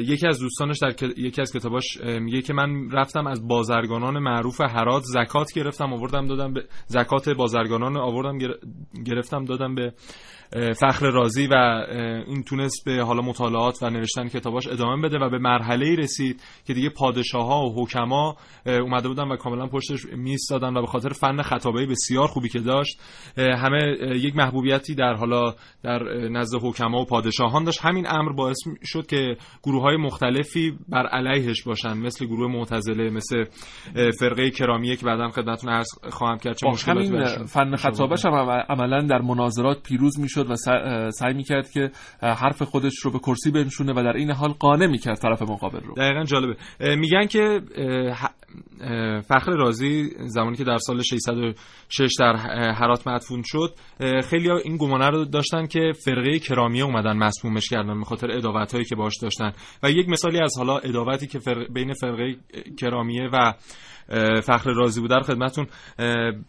یکی 0.00 0.26
از 0.26 0.38
دوستانش 0.38 0.78
در 0.78 0.94
یکی 1.16 1.40
از 1.40 1.52
کتاباش 1.52 1.84
میگه 2.04 2.42
که 2.42 2.52
من 2.52 2.90
رفتم 2.90 3.26
از 3.26 3.48
بازرگانان 3.48 4.18
معروف 4.18 4.60
هرات 4.60 5.02
زکات 5.02 5.52
گرفتم 5.54 5.92
آوردم 5.92 6.26
دادم 6.26 6.52
به 6.52 6.64
زکات 6.86 7.28
بازرگانان 7.28 7.96
آوردم 7.96 8.38
گرفتم 9.06 9.44
دادم 9.44 9.74
به 9.74 9.92
فخر 10.76 11.10
رازی 11.10 11.46
و 11.46 11.54
این 12.26 12.42
تونست 12.42 12.84
به 12.84 13.02
حالا 13.02 13.22
مطالعات 13.22 13.82
و 13.82 13.90
نوشتن 13.90 14.28
کتاباش 14.28 14.66
ادامه 14.66 15.08
بده 15.08 15.18
و 15.18 15.30
به 15.30 15.38
مرحله 15.38 15.96
رسید 15.96 16.42
که 16.66 16.74
دیگه 16.74 16.88
پادشاه 16.88 17.46
ها 17.46 17.60
و 17.60 17.82
حکما 17.82 18.36
اومده 18.66 19.08
بودن 19.08 19.28
و 19.28 19.36
کاملا 19.36 19.66
پشتش 19.66 20.06
میستادن 20.16 20.76
و 20.76 20.80
به 20.80 20.86
خاطر 20.86 21.08
فن 21.08 21.42
خطابه 21.42 21.86
بسیار 21.86 22.26
خوبی 22.26 22.48
که 22.48 22.58
داشت 22.58 23.00
همه 23.36 23.96
یک 24.16 24.36
محبوبیتی 24.36 24.94
در 24.94 25.14
حالا 25.14 25.54
در 25.82 26.02
نزد 26.28 26.58
حکما 26.62 27.00
و 27.00 27.04
پادشاهان 27.04 27.64
داشت. 27.64 27.80
همین 27.82 28.06
امر 28.08 28.32
باعث 28.32 28.58
شد 28.84 29.06
که 29.06 29.36
گروه 29.62 29.82
های 29.82 29.96
مختلفی 29.96 30.78
بر 30.88 31.06
علیهش 31.06 31.62
باشن 31.62 31.92
مثل 31.92 32.26
گروه 32.26 32.52
معتزله 32.52 33.10
مثل 33.10 33.44
فرقه 34.18 34.50
کرامیه 34.50 34.96
که 34.96 35.06
بعدا 35.06 35.28
خدمتتون 35.28 35.72
عرض 35.72 35.88
خواهم 36.10 36.38
کرد 36.38 36.56
چه 36.56 36.92
همین 36.92 37.24
فن 37.26 37.76
خطابش 37.76 38.26
هم 38.26 38.34
عملا 38.68 39.06
در 39.06 39.20
مناظرات 39.20 39.82
پیروز 39.82 40.20
می‌شد. 40.20 40.39
و 40.48 40.56
سعی 41.10 41.34
می‌کرد 41.34 41.70
که 41.70 41.90
حرف 42.22 42.62
خودش 42.62 42.98
رو 43.02 43.10
به 43.10 43.18
کرسی 43.18 43.50
بنشونه 43.50 43.92
و 43.92 44.02
در 44.02 44.16
این 44.16 44.30
حال 44.30 44.50
قانع 44.50 44.86
می‌کرد 44.86 45.18
طرف 45.18 45.42
مقابل 45.42 45.80
رو. 45.80 45.94
دقیقا 45.94 46.24
جالبه. 46.24 46.56
میگن 46.96 47.26
که 47.26 47.60
فخر 49.28 49.52
رازی 49.52 50.10
زمانی 50.18 50.56
که 50.56 50.64
در 50.64 50.78
سال 50.78 51.02
606 51.02 52.10
در 52.18 52.36
هرات 52.72 53.08
مدفون 53.08 53.42
شد 53.44 53.74
خیلی 54.24 54.50
این 54.50 54.76
گمانه 54.76 55.10
رو 55.10 55.24
داشتن 55.24 55.66
که 55.66 55.92
فرقه 56.04 56.38
کرامیه 56.38 56.84
اومدن 56.84 57.16
مسمومش 57.16 57.68
کردن 57.68 57.98
به 57.98 58.04
خاطر 58.04 58.30
اداوت 58.30 58.72
هایی 58.72 58.84
که 58.84 58.96
باش 58.96 59.12
داشتن. 59.22 59.52
و 59.82 59.90
یک 59.90 60.08
مثالی 60.08 60.38
از 60.42 60.54
حالا 60.58 60.78
اداوتی 60.78 61.26
که 61.26 61.38
بین 61.74 61.92
فرقه 61.92 62.36
کرامیه 62.78 63.28
و 63.32 63.52
فخر 64.46 64.70
رازی 64.70 65.00
بود. 65.00 65.10
در 65.10 65.20
خدمتون 65.20 65.66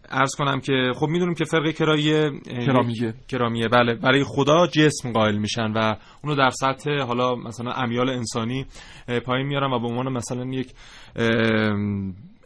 عرض 0.10 0.36
کنم 0.38 0.60
که 0.60 0.92
خب 0.96 1.08
می‌دونیم 1.08 1.36
که 1.36 1.46
فرقه 1.46 1.74
کراییه 1.74 2.32
کرامیه. 2.66 3.14
کرامیه. 3.28 3.68
بله 3.68 3.96
برای 3.96 4.24
خدا 4.24 4.68
جسم 4.68 5.12
قائل 5.12 5.38
میشن 5.38 5.72
و 5.76 5.96
اونو 6.24 6.36
در 6.36 6.50
سطح 6.50 7.00
حالا 7.00 7.36
مثلا 7.36 7.72
امیال 7.72 8.10
انسانی 8.10 8.66
پایین 9.26 9.48
میارن 9.48 9.74
و 9.74 9.80
به 9.80 9.88
عنوان 9.88 10.14
مثلا 10.14 10.46
یک 10.46 10.74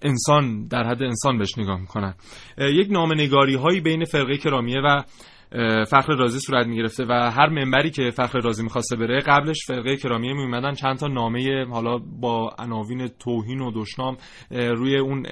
انسان 0.02 0.68
در 0.68 0.84
حد 0.84 1.04
انسان 1.04 1.38
بهش 1.38 1.58
نگاه 1.58 1.80
می‌کنن. 1.80 2.14
یک 2.58 2.88
نامنگاری 2.92 3.56
هایی 3.56 3.82
بین 3.82 4.06
فرقه 4.06 4.38
کرامیه 4.38 4.82
و 4.82 5.04
فخر 5.88 6.16
رازی 6.16 6.40
صورت 6.40 6.68
می‌گرفته 6.68 7.06
و 7.10 7.32
هر 7.32 7.50
منبری 7.50 7.90
که 7.90 8.10
فخر 8.10 8.40
رازی 8.40 8.64
می‌خواسته 8.64 8.96
بره 8.96 9.20
قبلش 9.20 9.58
فرقه 9.68 9.98
کرامیه 9.98 10.34
میومدن 10.34 10.74
چند 10.74 10.98
تا 10.98 11.08
نامه 11.08 11.66
حالا 11.66 11.98
با 11.98 12.56
عناوین 12.60 13.08
توهین 13.08 13.62
و 13.62 13.72
دشنام 13.76 14.18
روی 14.52 14.98
اون 14.98 15.26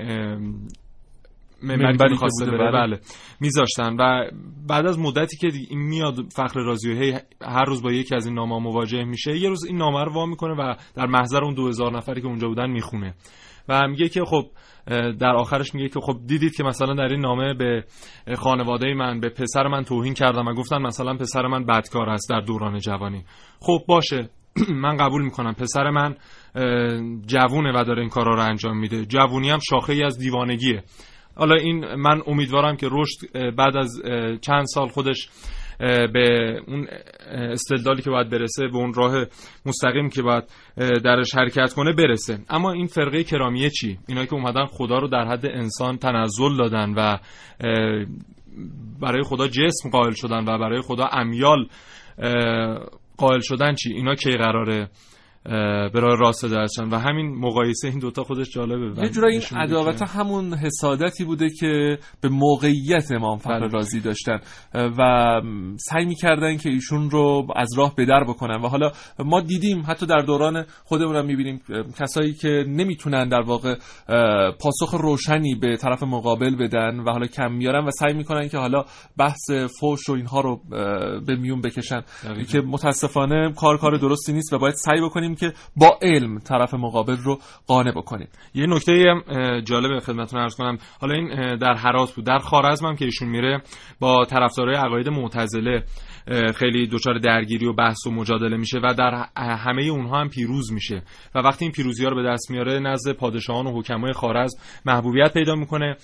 منبری 1.64 1.97
که 1.97 2.05
می‌خواسته 2.09 2.45
بره 2.45 2.57
بله, 2.57 2.88
بله. 2.88 2.99
میذاشتن 3.39 3.95
و 3.99 4.32
بعد 4.68 4.86
از 4.86 4.99
مدتی 4.99 5.38
که 5.38 5.57
این 5.70 5.80
میاد 5.80 6.16
فخر 6.36 6.59
رازی 6.59 6.91
هی 6.91 7.20
هر 7.41 7.66
روز 7.66 7.84
با 7.84 7.91
یکی 7.91 8.16
از 8.16 8.26
این 8.26 8.36
نامه 8.36 8.59
مواجه 8.59 9.03
میشه 9.03 9.38
یه 9.38 9.49
روز 9.49 9.66
این 9.66 9.78
نامه 9.78 10.03
رو 10.03 10.14
وا 10.14 10.26
می‌کنه 10.26 10.53
و 10.53 10.76
در 10.95 11.05
محضر 11.05 11.43
اون 11.43 11.53
2000 11.53 11.97
نفری 11.97 12.22
که 12.22 12.28
اونجا 12.28 12.47
بودن 12.47 12.70
می‌خونه 12.70 13.14
و 13.70 13.88
میگه 13.88 14.09
که 14.09 14.22
خب 14.26 14.45
در 15.20 15.36
آخرش 15.36 15.76
میگه 15.76 15.89
که 15.89 15.99
خب 15.99 16.20
دیدید 16.28 16.55
که 16.55 16.64
مثلا 16.64 16.93
در 16.93 17.07
این 17.07 17.22
نامه 17.22 17.53
به 17.53 17.84
خانواده 18.36 18.93
من 18.93 19.20
به 19.20 19.30
پسر 19.30 19.68
من 19.68 19.84
توهین 19.84 20.14
کردم 20.14 20.47
و 20.47 20.53
گفتن 20.53 20.82
مثلا 20.82 21.18
پسر 21.18 21.47
من 21.47 21.66
بدکار 21.66 22.09
است 22.09 22.30
در 22.30 22.41
دوران 22.41 22.80
جوانی. 22.80 23.26
خب 23.59 23.80
باشه 23.88 24.30
من 24.84 24.97
قبول 24.97 25.22
می‌کنم. 25.22 25.53
پسر 25.53 25.89
من 25.89 26.16
جوونه 27.26 27.80
و 27.80 27.84
داره 27.84 28.01
این 28.01 28.09
کارا 28.09 28.36
رو 28.36 28.41
انجام 28.41 28.78
میده. 28.78 29.05
جوونی 29.05 29.49
هم 29.49 29.59
شاخه 29.70 29.93
ای 29.93 30.03
از 30.03 30.18
دیوانگیه. 30.18 30.84
حالا 31.36 31.55
این 31.55 31.95
من 31.95 32.22
امیدوارم 32.28 32.76
که 32.76 32.88
رشد 32.91 33.51
بعد 33.55 33.78
از 33.78 34.01
چند 34.41 34.66
سال 34.66 34.88
خودش 34.88 35.30
به 36.13 36.57
اون 36.67 36.88
استدلالی 37.32 38.01
که 38.01 38.09
باید 38.09 38.30
برسه 38.30 38.67
به 38.67 38.78
اون 38.78 38.93
راه 38.93 39.26
مستقیم 39.65 40.09
که 40.09 40.21
باید 40.21 40.43
درش 41.03 41.36
حرکت 41.36 41.74
کنه 41.74 41.93
برسه. 41.93 42.39
اما 42.49 42.71
این 42.71 42.88
فرقه 42.88 43.24
کرامیه 43.24 43.69
چی؟ 43.69 43.99
اینا 44.07 44.26
که 44.26 44.34
اومدن 44.34 44.65
خدا 44.65 44.97
رو 44.97 45.07
در 45.07 45.26
حد 45.26 45.45
انسان 45.45 45.97
تنزل 45.97 46.57
دادن 46.57 46.93
و 46.93 47.17
برای 49.01 49.24
خدا 49.24 49.47
جسم 49.47 49.89
قائل 49.91 50.11
شدن 50.11 50.45
و 50.45 50.57
برای 50.57 50.82
خدا 50.82 51.05
امیال 51.05 51.67
قائل 53.17 53.39
شدن 53.39 53.76
چی؟ 53.76 53.93
اینا 53.93 54.15
کی 54.15 54.32
قراره؟ 54.32 54.89
به 55.93 55.99
راه 55.99 56.19
راست 56.19 56.45
درشن 56.45 56.89
و 56.89 56.97
همین 56.97 57.35
مقایسه 57.35 57.87
این 57.87 57.99
دوتا 57.99 58.23
خودش 58.23 58.49
جالبه. 58.49 59.01
یه 59.01 59.09
جورایی 59.09 59.37
این 59.37 59.59
عداوت 59.59 60.01
همون 60.01 60.53
حسادتی 60.53 61.23
بوده 61.23 61.49
که 61.49 61.97
به 62.21 62.29
موقعیت 62.29 63.11
امام 63.11 63.37
فخر 63.37 63.59
بله. 63.59 63.67
رازی 63.67 63.99
داشتن. 63.99 64.39
و 64.73 65.41
سعی 65.77 66.05
می‌کردن 66.05 66.57
که 66.57 66.69
ایشون 66.69 67.09
رو 67.09 67.47
از 67.55 67.69
راه 67.77 67.95
به 67.95 68.05
در 68.05 68.23
بکنن. 68.23 68.61
و 68.61 68.67
حالا 68.67 68.91
ما 69.19 69.41
دیدیم 69.41 69.83
حتی 69.87 70.05
در 70.05 70.19
دوران 70.19 70.65
خودمون 70.83 71.15
هم 71.15 71.25
می‌بینیم 71.25 71.61
کسایی 71.99 72.33
که 72.33 72.65
نمی‌تونن 72.67 73.29
در 73.29 73.41
واقع 73.41 73.75
پاسخ 74.61 74.93
روشنی 74.93 75.55
به 75.55 75.77
طرف 75.77 76.03
مقابل 76.03 76.55
بدن 76.55 76.99
و 76.99 77.11
حالا 77.11 77.27
کم 77.27 77.51
میارن 77.51 77.85
و 77.85 77.91
سعی 77.91 78.13
می‌کنن 78.13 78.47
که 78.47 78.57
حالا 78.57 78.85
بحث 79.17 79.51
فوش 79.79 80.09
و 80.09 80.11
اینها 80.11 80.41
رو 80.41 80.61
به 81.27 81.35
میون 81.35 81.61
بکشن. 81.61 82.01
که 82.51 82.61
متاسفانه 82.61 83.53
کار 83.53 83.77
کار 83.77 83.97
درستی 83.97 84.33
نیست 84.33 84.53
و 84.53 84.57
باید 84.57 84.75
سعی 84.75 85.01
بکنیم 85.01 85.32
که 85.36 85.53
با 85.75 85.99
علم 86.01 86.39
طرف 86.39 86.73
مقابل 86.73 87.17
رو 87.17 87.39
قانع 87.67 87.91
بکنیم. 87.91 88.27
یه 88.53 88.65
نکته 88.67 89.05
جالب 89.65 89.99
خدمتتون 89.99 90.39
عرض 90.39 90.55
کنم. 90.55 90.77
حالا 91.01 91.13
این 91.13 91.55
در 91.55 91.73
حراس 91.73 92.13
بود. 92.13 92.25
در 92.25 92.39
خوارزم 92.39 92.86
هم 92.86 92.95
که 92.95 93.05
ایشون 93.05 93.29
میره 93.29 93.61
با 93.99 94.25
طرفدارای 94.25 94.75
عقاید 94.75 95.09
معتزله 95.09 95.84
خیلی 96.55 96.88
دچار 96.88 97.19
درگیری 97.19 97.65
و 97.65 97.73
بحث 97.73 98.07
و 98.07 98.11
مجادله 98.11 98.57
میشه 98.57 98.79
و 98.84 98.93
در 98.93 99.27
همه 99.38 99.84
اونها 99.84 100.19
هم 100.19 100.29
پیروز 100.29 100.73
میشه 100.73 101.03
و 101.36 101.39
وقتی 101.39 101.65
این 101.65 101.71
پیروزی 101.71 102.03
ها 102.03 102.09
رو 102.09 102.15
به 102.15 102.29
دست 102.29 102.51
میاره 102.51 102.79
نزد 102.79 103.11
پادشاهان 103.11 103.67
و 103.67 103.79
حکمای 103.79 104.13
خارز 104.13 104.51
محبوبیت 104.86 105.34
پیدا 105.34 105.55
می‌کنه. 105.55 105.97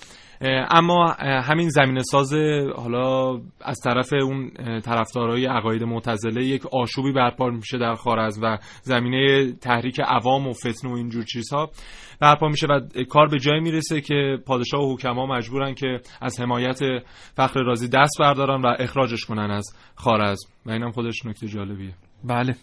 اما 0.70 1.16
همین 1.20 1.68
زمین 1.68 2.02
ساز 2.02 2.34
حالا 2.76 3.32
از 3.60 3.80
طرف 3.84 4.12
اون 4.12 4.50
طرفدارای 4.80 5.46
عقاید 5.46 5.82
معتزله 5.82 6.44
یک 6.44 6.66
آشوبی 6.66 7.12
برپا 7.12 7.50
میشه 7.50 7.78
در 7.78 7.94
خارز 7.94 8.38
و 8.42 8.58
زمینه 8.82 9.52
تحریک 9.52 10.00
عوام 10.00 10.46
و 10.46 10.52
فتنه 10.52 10.90
و 10.90 10.94
اینجور 10.94 11.24
چیزها 11.24 11.70
برپا 12.20 12.48
میشه 12.48 12.66
و 12.66 12.80
کار 13.08 13.28
به 13.28 13.38
جای 13.38 13.60
می‌رسه 13.60 14.00
که 14.00 14.38
پادشاه 14.46 14.80
و 14.80 14.94
حکما 14.94 15.26
مجبورن 15.26 15.74
که 15.74 16.00
از 16.20 16.40
حمایت 16.40 16.80
فخر 17.36 17.60
رازی 17.60 17.88
دست 17.88 18.18
بردارن 18.20 18.62
و 18.62 18.74
اخراجش 18.78 19.24
کنن 19.24 19.50
از 19.50 19.66
خارز. 19.94 20.38
و 20.66 20.70
اینم 20.70 20.90
خودش 20.90 21.26
نکته 21.26 21.46
جالبیه. 21.46 21.94
بله. 22.24 22.56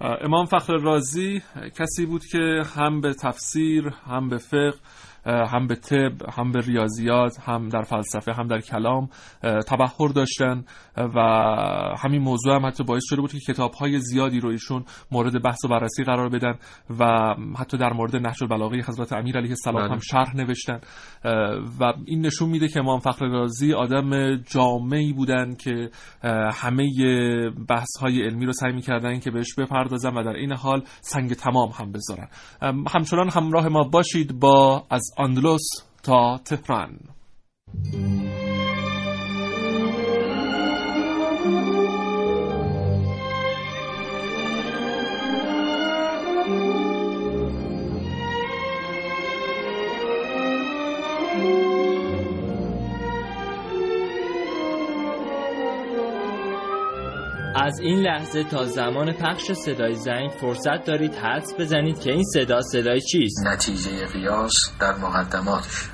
امام 0.00 0.44
فخر 0.44 0.76
رازی 0.76 1.42
کسی 1.78 2.06
بود 2.06 2.24
که 2.24 2.62
هم 2.76 3.00
به 3.00 3.14
تفسیر 3.14 3.92
هم 4.06 4.28
به 4.28 4.36
فقه 4.36 4.78
هم 5.26 5.66
به 5.66 5.74
طب 5.74 6.30
هم 6.38 6.52
به 6.52 6.60
ریاضیات 6.60 7.40
هم 7.40 7.68
در 7.68 7.82
فلسفه 7.82 8.32
هم 8.32 8.46
در 8.46 8.60
کلام 8.60 9.08
تبحر 9.42 10.08
داشتن. 10.08 10.64
و 10.96 11.20
همین 11.98 12.22
موضوع 12.22 12.54
هم 12.54 12.66
حتی 12.66 12.84
باعث 12.84 13.02
شده 13.06 13.20
بود 13.20 13.32
که 13.32 13.38
کتاب 13.38 13.72
های 13.72 14.00
زیادی 14.00 14.40
رو 14.40 14.48
ایشون 14.48 14.84
مورد 15.10 15.42
بحث 15.42 15.64
و 15.64 15.68
بررسی 15.68 16.04
قرار 16.04 16.28
بدن 16.28 16.54
و 16.98 17.34
حتی 17.58 17.76
در 17.76 17.92
مورد 17.92 18.16
نهج 18.16 18.42
البلاغه 18.42 18.76
حضرت 18.76 19.12
امیر 19.12 19.36
علیه 19.36 19.50
السلام 19.50 19.82
بله. 19.82 19.92
هم 19.92 19.98
شرح 19.98 20.36
نوشتن. 20.36 20.80
و 21.80 21.92
این 22.04 22.26
نشون 22.26 22.48
میده 22.48 22.68
که 22.68 22.80
امام 22.80 22.98
فخر 22.98 23.26
رازی 23.26 23.72
آدم 23.72 24.36
جامعی 24.36 25.12
بودن 25.12 25.54
که 25.54 25.90
همه 26.52 26.86
بحث 27.68 27.96
های 28.00 28.22
علمی 28.22 28.46
رو 28.46 28.52
سعی 28.52 28.72
می‌کردن 28.72 29.20
که 29.20 29.30
بهش 29.30 29.54
بپردازن 29.54 30.14
و 30.14 30.22
در 30.22 30.36
این 30.36 30.52
حال 30.52 30.82
سنگ 31.00 31.32
تمام 31.32 31.68
هم 31.68 31.92
بذارن. 31.92 32.28
همچنان 32.94 33.28
همراه 33.28 33.68
ما 33.68 33.82
باشید 33.82 34.38
با 34.38 34.86
از 34.90 35.10
اندلس 35.18 35.62
تا 36.02 36.40
تهران. 36.44 36.98
از 57.66 57.78
این 57.80 57.98
لحظه 57.98 58.44
تا 58.44 58.64
زمان 58.64 59.12
پخش 59.12 59.52
صدای 59.52 59.94
زنگ 59.94 60.30
فرصت 60.40 60.84
دارید 60.86 61.14
حدس 61.14 61.54
بزنید 61.58 62.00
که 62.00 62.10
این 62.10 62.24
صدا 62.34 62.62
صدای 62.62 63.00
چیست؟ 63.00 63.46
نتیجه 63.46 64.06
قیاس 64.06 64.52
در 64.80 64.96
مقدماتش 64.96 65.88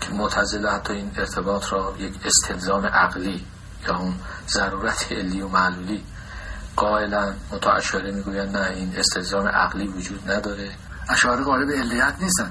که 0.00 0.12
معتزله 0.12 0.70
حتی 0.70 0.92
این 0.92 1.10
ارتباط 1.16 1.72
را 1.72 1.94
یک 1.98 2.14
استلزام 2.24 2.86
عقلی 2.86 3.44
یا 3.88 3.96
اون 3.96 4.14
ضرورت 4.48 5.12
علی 5.12 5.40
و 5.40 5.48
معلولی 5.48 6.02
قائلا 6.76 7.34
متعشره 7.52 8.12
می‌گوین 8.12 8.48
نه 8.48 8.70
این 8.70 8.92
استلزام 8.96 9.48
عقلی 9.48 9.88
وجود 9.88 10.30
نداره. 10.30 10.70
اشعار 11.08 11.44
قائل 11.44 11.66
به 11.66 11.78
علیت 11.78 12.14
نیستن. 12.20 12.50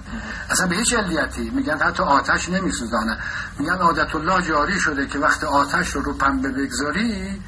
اصلا 0.50 0.68
به 0.68 0.76
هیچ 0.76 0.94
علیتی. 0.94 1.50
میگن 1.50 1.78
حتی 1.78 2.04
آتش 2.04 2.50
نمیسوزانه. 2.50 3.18
میگن 3.60 3.76
عادت 3.76 4.16
الله 4.16 4.48
جاری 4.48 4.80
شده 4.80 5.08
که 5.08 5.20
وقت 5.20 5.44
آتش 5.44 5.88
رو 5.88 6.02
رو 6.02 6.14
پنبه 6.14 6.50
بگذاری 6.50 7.42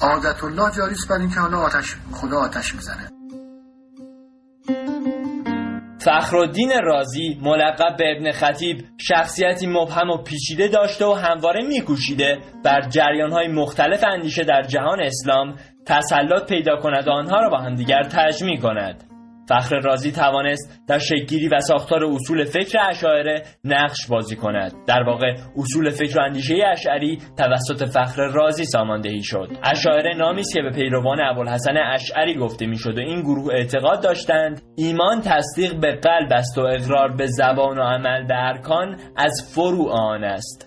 عادت 0.00 0.44
الله 0.44 0.70
جاری 0.76 0.92
است 0.92 1.08
بر 1.08 1.16
اینکه 1.16 1.40
حالا 1.40 1.58
آتش 1.58 1.96
خدا 2.12 2.38
آتش 2.38 2.74
می‌زنه. 2.74 3.10
فخرالدین 6.00 6.72
رازی 6.84 7.38
ملقب 7.42 7.96
به 7.96 8.04
ابن 8.16 8.32
خطیب 8.32 8.84
شخصیتی 8.98 9.66
مبهم 9.66 10.10
و 10.10 10.22
پیچیده 10.22 10.68
داشته 10.68 11.06
و 11.06 11.12
همواره 11.12 11.66
میکوشیده 11.66 12.38
بر 12.64 12.88
جریانهای 12.88 13.48
مختلف 13.48 14.04
اندیشه 14.04 14.44
در 14.44 14.62
جهان 14.62 15.00
اسلام 15.00 15.56
تسلط 15.86 16.48
پیدا 16.48 16.76
کند 16.76 17.08
و 17.08 17.10
آنها 17.10 17.40
را 17.40 17.50
با 17.50 17.58
همدیگر 17.58 18.02
تجمیع 18.02 18.60
کند 18.60 19.04
فخر 19.48 19.76
رازی 19.76 20.12
توانست 20.12 20.80
در 20.88 20.98
شکلگیری 20.98 21.48
و 21.48 21.60
ساختار 21.60 22.04
اصول 22.04 22.44
فکر 22.44 22.78
اشاعره 22.90 23.42
نقش 23.64 24.06
بازی 24.10 24.36
کند. 24.36 24.72
در 24.86 25.02
واقع 25.02 25.34
اصول 25.56 25.90
فکر 25.90 26.18
و 26.18 26.22
اندیشه 26.22 26.54
اشعری 26.72 27.18
توسط 27.38 27.84
فخر 27.84 28.22
رازی 28.34 28.64
ساماندهی 28.64 29.22
شد. 29.22 29.48
اشاعره 29.62 30.16
نامی 30.16 30.40
است 30.40 30.54
که 30.54 30.62
به 30.62 30.70
پیروان 30.70 31.20
ابوالحسن 31.20 31.76
اشعری 31.76 32.34
گفته 32.34 32.66
می‌شد 32.66 32.98
و 32.98 33.00
این 33.00 33.20
گروه 33.20 33.54
اعتقاد 33.54 34.02
داشتند 34.02 34.62
ایمان 34.76 35.20
تصدیق 35.20 35.80
به 35.80 35.94
قلب 35.94 36.32
است 36.32 36.58
و 36.58 36.60
اقرار 36.60 37.12
به 37.16 37.26
زبان 37.26 37.78
و 37.78 37.82
عمل 37.82 38.26
به 38.26 38.34
ارکان 38.34 38.96
از 39.16 39.52
فروع 39.54 39.92
آن 39.92 40.24
است. 40.24 40.65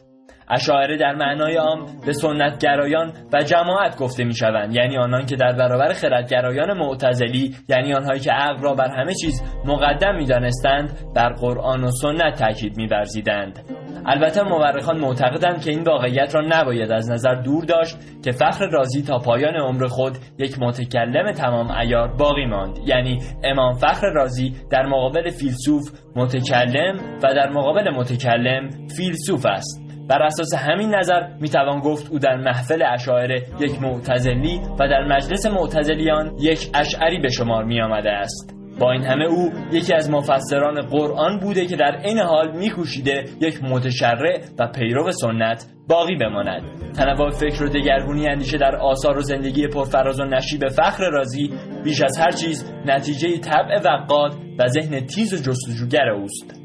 اشاعره 0.50 0.97
در 0.97 1.16
معنای 1.16 1.56
عام 1.56 1.86
به 2.06 2.14
سنتگرایان 2.14 3.14
و 3.34 3.43
جماعت 3.43 3.97
گفته 3.97 4.24
می 4.24 4.36
شوند 4.36 4.76
یعنی 4.76 4.97
آنان 4.97 5.26
که 5.26 5.36
در 5.36 5.52
برابر 5.52 5.93
خردگرایان 5.93 6.78
معتزلی 6.78 7.56
یعنی 7.70 7.93
آنهایی 7.93 8.20
که 8.20 8.32
عقل 8.32 8.62
را 8.62 8.74
بر 8.74 8.88
همه 8.88 9.14
چیز 9.14 9.43
مقدم 9.66 10.16
می 10.16 10.26
دانستند 10.26 11.00
بر 11.16 11.34
قرآن 11.34 11.84
و 11.84 11.91
سنت 11.91 12.39
تاکید 12.39 12.78
می 12.78 12.88
برزیدند. 12.88 13.60
البته 14.06 14.43
مورخان 14.43 15.00
معتقدند 15.00 15.62
که 15.62 15.72
این 15.72 15.84
واقعیت 15.84 16.36
را 16.36 16.41
نباید 16.47 16.91
از 16.91 17.12
نظر 17.12 17.36
دور 17.36 17.66
داشت 17.66 17.97
که 18.24 18.32
فخر 18.32 18.68
رازی 18.68 19.04
تا 19.04 19.18
پایان 19.18 19.56
عمر 19.56 19.88
خود 19.88 20.18
یک 20.38 20.56
متکلم 20.62 21.32
تمام 21.32 21.72
ایار 21.72 22.08
باقی 22.08 22.45
ماند 22.45 22.78
یعنی 22.86 23.20
امام 23.43 23.74
فخر 23.74 24.08
رازی 24.08 24.54
در 24.72 24.86
مقابل 24.86 25.30
فیلسوف 25.30 25.84
متکلم 26.16 26.97
و 27.24 27.34
در 27.34 27.50
مقابل 27.50 27.89
متکلم 27.89 28.70
فیلسوف 28.97 29.45
است 29.45 29.88
بر 30.10 30.24
اساس 30.24 30.53
همین 30.53 30.95
نظر 30.95 31.28
می‌توان 31.39 31.80
گفت 31.80 32.12
او 32.12 32.20
در 32.20 32.38
محفل 32.38 32.84
اشاعره 32.93 33.43
یک 33.60 33.82
معتزلی 33.82 34.60
و 34.80 34.88
در 34.88 35.07
مجلس 35.07 35.45
معتزلیان 35.45 36.32
یک 36.39 36.70
اشعری 36.74 37.20
به 37.20 37.30
شمار 37.30 37.64
می 37.64 37.82
آمده 37.82 38.12
است. 38.12 38.55
با 38.80 38.91
این 38.91 39.03
همه 39.03 39.26
او 39.26 39.51
یکی 39.72 39.93
از 39.93 40.10
مفسران 40.10 40.82
قرآن 40.82 41.39
بوده 41.39 41.66
که 41.66 41.76
در 41.76 42.01
این 42.03 42.20
حال 42.20 42.57
میکوشیده 42.57 43.24
یک 43.41 43.64
متشرع 43.64 44.39
و 44.60 44.68
پیرو 44.68 45.12
سنت 45.12 45.66
باقی 45.88 46.16
بماند. 46.16 46.62
تنوع 46.95 47.30
فکر 47.30 47.64
و 47.64 47.70
دگرگونی 47.70 48.28
اندیشه 48.28 48.57
در 48.57 48.76
آثار 48.76 49.18
و 49.18 49.22
زندگی 49.22 49.68
پرفراز 49.68 50.20
و 50.20 50.24
نشیب 50.24 50.68
فخر 50.68 51.10
رازی 51.10 51.49
بیش 51.84 52.01
از 52.01 52.18
هر 52.18 52.32
چیز 52.32 52.74
نتیجه 52.86 53.38
طبع 53.38 53.82
وقاد 53.86 54.32
و 54.60 54.68
ذهن 54.68 55.05
تیز 55.05 55.34
و 55.34 55.51
جستجوگر 55.51 56.10
اوست. 56.10 56.60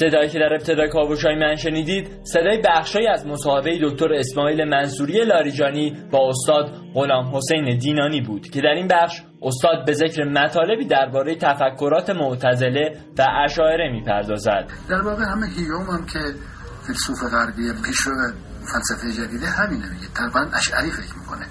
صدایی 0.00 0.28
که 0.28 0.38
در 0.38 0.52
ابتدای 0.52 0.88
کاوشای 0.88 1.34
من 1.34 1.56
شنیدید 1.56 2.08
صدای 2.22 2.62
بخشی 2.64 3.06
از 3.06 3.26
مصاحبه 3.26 3.78
دکتر 3.82 4.12
اسماعیل 4.12 4.64
منصوری 4.64 5.24
لاریجانی 5.24 5.96
با 6.10 6.28
استاد 6.28 6.70
غلام 6.94 7.36
حسین 7.36 7.78
دینانی 7.78 8.20
بود 8.20 8.48
که 8.48 8.60
در 8.60 8.68
این 8.68 8.88
بخش 8.88 9.22
استاد 9.42 9.86
به 9.86 9.92
ذکر 9.92 10.24
مطالبی 10.24 10.84
درباره 10.84 11.34
تفکرات 11.34 12.10
معتزله 12.10 12.96
و 13.18 13.26
اشاعره 13.44 13.92
می‌پردازد. 13.92 14.70
در 14.88 15.02
واقع 15.02 15.24
همه 15.24 15.46
هیوم 15.46 15.86
هم 15.90 16.06
که 16.06 16.18
فیلسوف 16.86 17.18
غربی 17.32 17.62
پیشرو 17.86 18.12
فلسفه 18.66 19.12
جدیده 19.12 19.46
همینه 19.46 19.86
میگه. 19.90 20.06
تقریبا 20.14 20.56
اشعری 20.56 20.90
فکر 20.90 21.18
می‌کنه. 21.18 21.46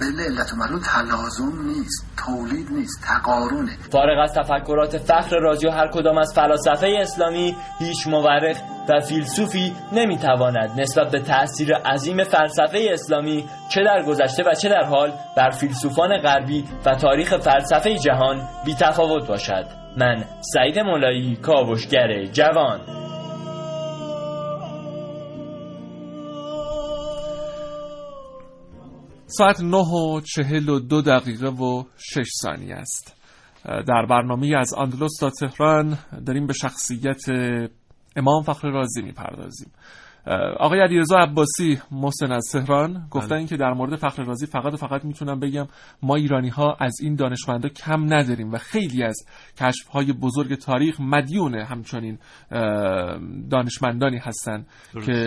بله 0.00 0.22
علت 0.24 0.52
و 0.52 0.56
معلول 0.56 0.80
تلازم 0.80 1.62
نیست 1.66 2.06
تولید 2.16 2.70
نیست 2.70 3.04
تقارونه 3.04 3.78
فارغ 3.92 4.22
از 4.22 4.32
تفکرات 4.34 4.98
فخر 4.98 5.36
رازی 5.36 5.66
و 5.66 5.70
هر 5.70 5.88
کدام 5.88 6.18
از 6.18 6.32
فلاسفه 6.34 6.96
اسلامی 7.00 7.56
هیچ 7.78 8.06
مورخ 8.06 8.56
و 8.88 9.00
فیلسوفی 9.00 9.76
نمی‌تواند 9.92 10.80
نسبت 10.80 11.10
به 11.10 11.20
تأثیر 11.20 11.74
عظیم 11.74 12.24
فلسفه 12.24 12.88
اسلامی 12.92 13.48
چه 13.68 13.84
در 13.84 14.02
گذشته 14.02 14.42
و 14.46 14.54
چه 14.54 14.68
در 14.68 14.84
حال 14.84 15.12
بر 15.36 15.50
فیلسوفان 15.50 16.18
غربی 16.18 16.64
و 16.86 16.94
تاریخ 16.94 17.36
فلسفه 17.36 17.98
جهان 17.98 18.48
بی 18.64 18.74
تفاوت 18.74 19.26
باشد. 19.26 19.66
من 19.96 20.24
سعید 20.40 20.78
مولایی 20.78 21.36
کاوشگر 21.36 22.24
جوان. 22.24 23.03
ساعت 29.38 29.60
9 29.60 29.76
و 29.76 30.20
42 30.20 31.02
دقیقه 31.02 31.48
و 31.48 31.84
6 31.96 32.26
ثانیه 32.42 32.74
است. 32.74 33.16
در 33.64 34.06
برنامه 34.10 34.56
از 34.58 34.74
اندلس 34.74 35.10
تا 35.20 35.30
تهران 35.30 35.98
داریم 36.26 36.46
به 36.46 36.52
شخصیت 36.52 37.22
امام 38.16 38.42
فخر 38.42 38.68
رازی 38.68 39.02
می‌پردازیم. 39.02 39.72
آقای 40.58 40.80
علیرضا 40.80 41.18
عباسی 41.18 41.78
محسن 41.90 42.32
از 42.32 42.44
تهران 42.52 43.06
گفتن 43.10 43.36
بله. 43.36 43.46
که 43.46 43.56
در 43.56 43.72
مورد 43.72 43.96
فخر 43.96 44.22
رازی 44.22 44.46
فقط 44.46 44.72
و 44.72 44.76
فقط 44.76 45.04
می‌تونم 45.04 45.40
بگم 45.40 45.66
ما 46.02 46.14
ایرانی 46.14 46.48
ها 46.48 46.76
از 46.80 47.00
این 47.02 47.14
دانشمندا 47.14 47.68
کم 47.68 48.14
نداریم 48.14 48.52
و 48.52 48.58
خیلی 48.58 49.02
از 49.02 49.16
کشف 49.60 49.88
های 49.88 50.12
بزرگ 50.12 50.54
تاریخ 50.54 51.00
مدیون 51.00 51.54
همچنین 51.54 52.18
دانشمندانی 53.50 54.18
هستن 54.18 54.66
که 55.06 55.26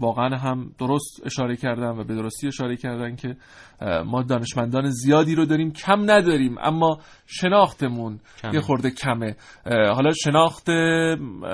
واقعا 0.00 0.36
هم 0.36 0.70
درست 0.78 1.20
اشاره 1.24 1.56
کردن 1.56 1.88
و 1.88 2.04
به 2.04 2.14
درستی 2.14 2.46
اشاره 2.46 2.76
کردن 2.76 3.16
که 3.16 3.36
ما 4.06 4.22
دانشمندان 4.22 4.90
زیادی 4.90 5.34
رو 5.34 5.44
داریم 5.44 5.72
کم 5.72 6.10
نداریم 6.10 6.56
اما 6.58 6.98
شناختمون 7.26 8.20
یه 8.52 8.60
خورده 8.60 8.90
کمه. 8.90 9.36
حالا 9.66 10.12
شناخت 10.12 10.70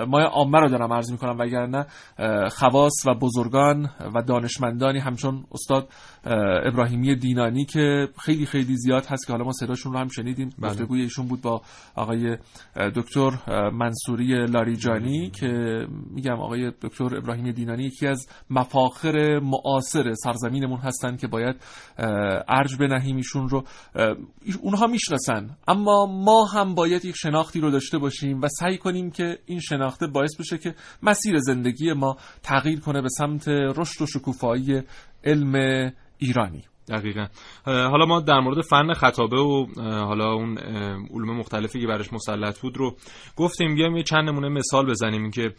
ما 0.08 0.20
عامه 0.20 0.58
رو 0.60 0.68
دارم 0.68 0.92
عرض 0.92 1.12
می‌کنم 1.12 1.38
وگرنه 1.38 1.86
خواص 2.70 2.92
و 3.06 3.14
بزرگان 3.14 3.90
و 4.14 4.22
دانشمندانی 4.22 4.98
همچون 4.98 5.44
استاد 5.52 5.88
ابراهیمی 6.24 7.14
دینانی 7.14 7.64
که 7.64 8.08
خیلی 8.24 8.46
خیلی 8.46 8.76
زیاد 8.76 9.06
هست 9.06 9.26
که 9.26 9.32
حالا 9.32 9.44
ما 9.44 9.52
صداشون 9.52 9.92
رو 9.92 9.98
هم 9.98 10.08
شنیدیم. 10.08 10.50
بله. 10.58 10.70
گفتگوی 10.70 11.00
ایشون 11.00 11.28
بود 11.28 11.42
با 11.42 11.62
آقای 11.94 12.36
دکتر 12.94 13.30
منصوری 13.70 14.46
لاریجانی 14.46 15.30
که 15.30 15.48
میگم 16.10 16.40
آقای 16.40 16.72
دکتر 16.82 17.16
ابراهیمی 17.16 17.52
دینانی 17.52 17.84
یکی 17.84 18.06
از 18.06 18.26
مفاخر 18.50 19.38
معاصر 19.38 20.14
سرزمینمون 20.14 20.78
هستن 20.78 21.16
که 21.16 21.26
باید 21.26 21.56
ارج 22.48 22.76
بنهیم 22.76 23.16
ایشون 23.16 23.48
رو. 23.48 23.64
اونها 24.60 24.86
می‌شناسن. 24.86 25.50
اما 25.68 26.06
ما 26.06 26.44
هم 26.44 26.74
باید 26.74 27.04
یک 27.04 27.14
شناختی 27.16 27.60
رو 27.60 27.70
داشته 27.70 27.98
باشیم 27.98 28.40
و 28.40 28.48
سعی 28.48 28.78
کنیم 28.78 29.10
که 29.10 29.38
این 29.46 29.60
شناخته 29.60 30.06
باعث 30.06 30.36
بشه 30.40 30.58
که 30.58 30.74
مسیر 31.02 31.38
زندگی 31.38 31.92
ما 31.92 32.16
تغییر 32.42 32.80
کنه 32.80 33.02
به 33.02 33.08
سمت 33.08 33.48
رشد 33.48 34.02
و 34.02 34.06
شکوفایی 34.06 34.82
علم 35.24 35.92
ایرانی. 36.22 36.64
دقیقا. 36.88 37.26
حالا 37.66 38.06
ما 38.06 38.20
در 38.20 38.40
مورد 38.40 38.60
فن 38.60 38.92
خطابه 38.92 39.36
و 39.36 39.66
حالا 39.78 40.32
اون 40.32 40.58
علوم 41.10 41.36
مختلفی 41.38 41.80
که 41.80 41.86
برش 41.86 42.12
مسلط 42.12 42.60
بود 42.60 42.76
رو 42.76 42.96
گفتیم. 43.36 43.74
بیایم 43.74 43.96
یه 43.96 44.02
چند 44.02 44.28
نمونه 44.28 44.48
مثال 44.48 44.90
بزنیم 44.90 45.30
که 45.30 45.54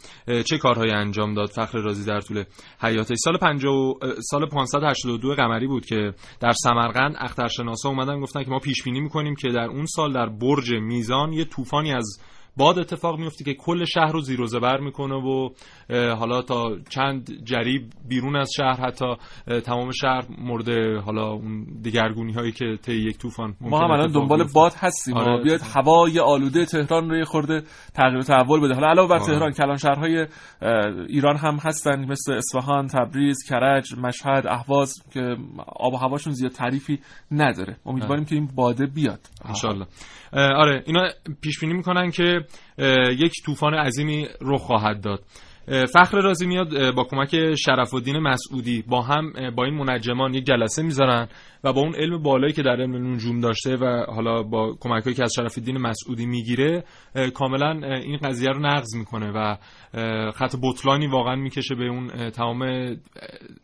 چه 0.50 0.58
کارهایی 0.58 0.92
انجام 0.92 1.34
داد. 1.34 1.50
فخر 1.50 1.78
رازی 1.78 2.06
در 2.06 2.22
طول 2.22 2.44
حیاتش 2.82 3.18
سال 3.24 3.38
50 3.38 3.94
سال 4.20 4.46
582 4.46 5.36
قمری 5.36 5.68
بود 5.68 5.86
که 5.86 6.14
در 6.40 6.52
سمرقند 6.52 7.16
اخترشناسا 7.20 7.90
اومدن 7.90 8.20
گفتن 8.22 8.44
که 8.44 8.50
ما 8.50 8.60
پیش 8.60 8.84
بینی 8.84 9.00
می‌کنیم 9.00 9.36
که 9.36 9.50
در 9.50 9.66
اون 9.66 9.86
سال 9.86 10.14
در 10.14 10.30
برج 10.30 10.74
میزان 10.74 11.34
یه 11.34 11.46
طوفانی 11.46 11.94
از 11.94 12.20
باد 12.58 12.80
اتفاق 12.80 13.20
میفته 13.20 13.44
که 13.44 13.54
کل 13.54 13.86
شهر 13.86 14.12
رو 14.12 14.22
زیر 14.22 14.42
و 14.42 14.46
زبر 14.46 14.80
می‌کنه 14.80 15.16
و 15.16 15.50
حالا 15.90 16.42
تا 16.42 16.78
چند 16.90 17.44
جریب 17.44 17.84
بیرون 18.08 18.36
از 18.36 18.52
شهر 18.58 18.82
حتی 18.82 19.06
تمام 19.66 19.92
شهر 19.92 20.26
مورد 20.38 20.70
حالا 21.06 21.32
اون 21.32 21.66
دیگرگونی 21.82 22.34
هایی 22.34 22.52
که 22.52 22.78
طی 22.86 22.94
یک 22.94 23.18
طوفان 23.18 23.56
ما 23.62 23.80
هم 23.80 23.92
الان 23.92 24.12
دنبال 24.12 24.44
باد 24.54 24.74
هستیم. 24.78 25.18
آره. 25.18 25.44
بیاد 25.44 25.62
هوای 25.76 26.20
آلوده 26.20 26.66
تهران 26.66 27.10
رو 27.10 27.18
یه 27.18 27.26
خورده 27.26 27.64
تغییر 27.94 28.22
تحول 28.22 28.60
بده. 28.60 28.74
حالا 28.74 28.88
علاوه 28.88 29.10
بر 29.10 29.16
آره. 29.16 29.26
تهران 29.26 29.52
کلان 29.52 29.78
شهرهای 29.78 30.28
ایران 31.08 31.38
هم 31.38 31.56
هستن 31.56 32.06
مثل 32.06 32.34
اصفهان 32.34 32.88
تبریز 32.88 33.38
کرج 33.50 33.96
مشهد 33.98 34.48
اهواز 34.48 34.94
که 35.14 35.36
آب 35.68 35.94
و 35.94 35.98
هواشون 35.98 36.34
زیاد 36.34 36.52
تعریفی 36.52 37.00
نداره. 37.32 37.78
امیدواریم 37.86 38.26
که 38.26 38.36
این 38.36 38.50
باده 38.56 38.86
بیاد. 38.86 39.20
ان 39.46 39.86
آره 40.36 40.84
اینا 40.86 41.10
پیش 41.42 41.60
بینی 41.60 41.74
می‌کنن 41.74 42.12
که 42.12 42.42
یک 43.18 43.34
طوفان 43.46 43.74
عظیمی 43.74 44.28
رخ 44.42 44.62
خواهد 44.62 45.02
داد. 45.02 45.24
فخر 45.94 46.18
رازی 46.22 46.48
میاد 46.48 46.94
با 46.96 47.04
کمک 47.04 47.56
شرف 47.56 47.94
الدین 47.94 48.18
مسعودی 48.18 48.84
با 48.88 49.02
هم 49.02 49.34
با 49.56 49.66
این 49.66 49.74
منجمان 49.74 50.34
یک 50.34 50.46
جلسه 50.46 50.84
می‌ذارن. 50.84 51.28
و 51.64 51.74
با 51.74 51.82
اون 51.82 51.96
علم 51.96 52.24
بالایی 52.24 52.54
که 52.54 52.64
در 52.64 52.72
علم 52.72 53.14
نجوم 53.14 53.40
داشته 53.40 53.76
و 53.76 54.06
حالا 54.08 54.44
با 54.44 54.76
کمکایی 54.80 55.16
که 55.16 55.24
از 55.24 55.34
شرف 55.36 55.58
الدین 55.58 55.78
مسعودی 55.78 56.26
می‌گیره 56.26 56.84
کاملا 57.34 57.72
این 57.98 58.18
قضیه 58.18 58.50
رو 58.50 58.60
نقض 58.60 58.96
می‌کنه 58.96 59.32
و 59.32 59.56
خط 60.32 60.56
بطلانی 60.64 61.08
واقعا 61.08 61.36
می‌کشه 61.36 61.76
به 61.76 61.88
اون 61.88 62.30
تمام 62.30 62.64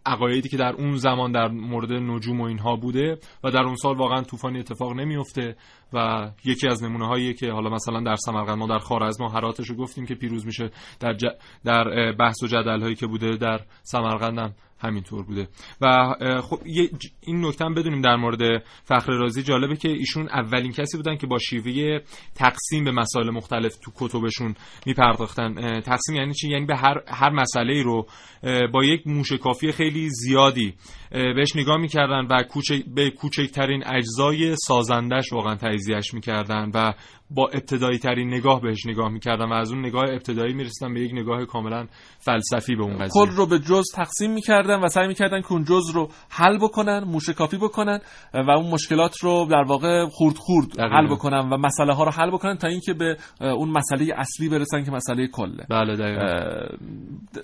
عقایدی 0.05 0.49
که 0.49 0.57
در 0.57 0.73
اون 0.73 0.97
زمان 0.97 1.31
در 1.31 1.47
مورد 1.47 1.91
نجوم 1.91 2.41
و 2.41 2.43
اینها 2.43 2.75
بوده 2.75 3.17
و 3.43 3.51
در 3.51 3.61
اون 3.61 3.75
سال 3.75 3.97
واقعا 3.97 4.21
طوفانی 4.21 4.59
اتفاق 4.59 4.93
نمیفته 4.93 5.55
و 5.93 6.29
یکی 6.45 6.67
از 6.67 6.83
نمونه 6.83 7.07
هایی 7.07 7.33
که 7.33 7.51
حالا 7.51 7.69
مثلا 7.69 8.01
در 8.01 8.15
سمرقند 8.15 8.57
ما 8.57 8.67
در 8.67 8.79
خوارزم 8.79 9.23
و 9.23 9.27
هراتش 9.27 9.69
رو 9.69 9.75
گفتیم 9.75 10.05
که 10.05 10.15
پیروز 10.15 10.45
میشه 10.45 10.71
در, 10.99 11.17
در 11.65 12.11
بحث 12.11 12.43
و 12.43 12.47
جدل 12.47 12.81
هایی 12.81 12.95
که 12.95 13.07
بوده 13.07 13.37
در 13.37 13.59
سمرقند 13.83 14.55
همینطور 14.79 15.23
بوده. 15.23 15.47
و 15.81 16.15
خب 16.41 16.59
این 17.21 17.45
نکته 17.45 17.65
هم 17.65 17.73
بدونیم 17.73 18.01
در 18.01 18.15
مورد 18.15 18.63
فخر 18.83 19.11
رازی. 19.11 19.43
جالبه 19.43 19.75
که 19.75 19.89
ایشون 19.89 20.29
اولین 20.29 20.71
کسی 20.71 20.97
بودن 20.97 21.17
که 21.17 21.27
با 21.27 21.37
شیوه 21.37 21.99
تقسیم 22.35 22.83
به 22.83 22.91
مسائل 22.91 23.29
مختلف 23.29 23.75
تو 23.75 23.91
کتبشون 23.95 24.55
میپرداختن. 24.85 25.81
تقسیم 25.81 26.15
یعنی 26.15 26.33
چی؟ 26.33 26.49
یعنی 26.49 26.65
به 26.65 26.75
هر 26.75 27.03
هر 27.07 27.29
مسئله 27.29 27.83
رو 27.83 28.07
با 28.73 28.83
یک 28.83 29.07
موشکافی 29.07 29.71
خیلی 29.71 30.09
زیادی 30.09 30.73
بهش 31.11 31.55
نگاه 31.55 31.77
می‌کردن 31.77 32.25
و 32.25 32.43
کوچک 32.43 32.85
به 32.95 33.09
کوچکترین 33.09 33.83
اجزای 33.87 34.55
سازندش 34.55 35.33
واقعا 35.33 35.55
تجزیهش 35.55 36.13
می‌کردن 36.13 36.71
و 36.73 36.93
با 37.31 37.47
ابتدایی 37.47 37.97
ترین 37.97 38.27
نگاه 38.27 38.61
بهش 38.61 38.85
نگاه 38.85 39.09
می‌کردن 39.09 39.45
و 39.49 39.53
از 39.53 39.71
اون 39.71 39.85
نگاه 39.85 40.03
ابتدایی 40.03 40.53
می‌رسیدن 40.53 40.93
به 40.93 41.01
یک 41.01 41.11
نگاه 41.13 41.45
کاملا 41.45 41.87
فلسفی 42.19 42.75
به 42.75 42.83
اون 42.83 42.97
قضیه. 42.97 43.09
کل 43.09 43.29
رو 43.29 43.45
به 43.45 43.59
جز 43.59 43.83
تقسیم 43.95 44.31
می‌کردن 44.31 44.79
و 44.79 44.87
سعی 44.87 45.07
می‌کردن 45.07 45.41
که 45.41 45.51
اون 45.51 45.63
جز 45.63 45.89
رو 45.93 46.09
حل 46.29 46.57
بکنن 46.57 47.03
موشکافی 47.03 47.57
بکنن 47.57 47.99
و 48.33 48.51
اون 48.51 48.71
مشکلات 48.71 49.17
رو 49.17 49.47
در 49.51 49.63
واقع 49.67 50.05
خورد 50.05 50.35
خورد 50.37 50.79
حل 50.79 51.07
بکنن 51.07 51.49
و 51.49 51.57
مسئله 51.57 51.93
ها 51.93 52.03
رو 52.03 52.11
حل 52.11 52.31
بکنن 52.31 52.57
تا 52.57 52.67
اینکه 52.67 52.93
به 52.93 53.17
اون 53.41 53.69
مسئله 53.69 54.13
اصلی 54.17 54.49
برسن 54.49 54.83
که 54.83 54.91
مسئله 54.91 55.27
کله. 55.27 55.65
بله 55.69 55.95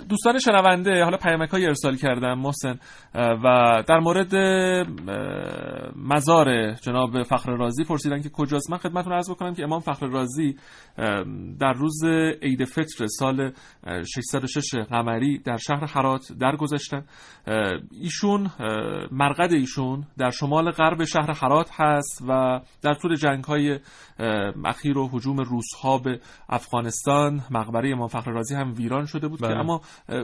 دوستان 0.09 0.39
شنونده 0.39 1.03
حالا 1.03 1.17
پیامک 1.17 1.49
های 1.49 1.65
ارسال 1.65 1.95
کردم 1.95 2.39
محسن 2.39 2.79
و 3.15 3.54
در 3.87 3.99
مورد 3.99 4.35
مزار 5.95 6.73
جناب 6.73 7.23
فخر 7.23 7.51
رازی 7.51 7.83
پرسیدن 7.83 8.21
که 8.21 8.29
کجاست 8.29 8.71
من 8.71 8.77
خدمتتون 8.77 9.13
عرض 9.13 9.29
بکنم 9.29 9.53
که 9.53 9.63
امام 9.63 9.79
فخر 9.79 10.05
رازی 10.07 10.55
در 11.59 11.73
روز 11.73 12.03
عید 12.41 12.65
فطر 12.65 13.07
سال 13.07 13.51
606 14.15 14.75
قمری 14.75 15.37
در 15.37 15.57
شهر 15.57 15.85
حرات 15.85 16.31
درگذشتن 16.39 17.05
ایشون 17.91 18.51
مرقد 19.11 19.53
ایشون 19.53 20.03
در 20.17 20.29
شمال 20.29 20.71
غرب 20.71 21.03
شهر 21.05 21.31
حرات 21.31 21.69
هست 21.73 22.23
و 22.27 22.61
در 22.81 22.93
طول 22.93 23.15
جنگ 23.15 23.43
های 23.43 23.79
اخیر 24.65 24.97
و 24.97 25.09
حجوم 25.13 25.39
روس 25.39 25.73
ها 25.81 25.97
به 25.97 26.19
افغانستان 26.49 27.41
مقبره 27.51 27.91
امام 27.91 28.07
فخر 28.07 28.31
رازی 28.31 28.55
هم 28.55 28.73
ویران 28.73 29.05
شده 29.05 29.27
بود 29.27 29.41
بله. 29.41 29.53
که 29.53 29.59
اما 29.59 29.81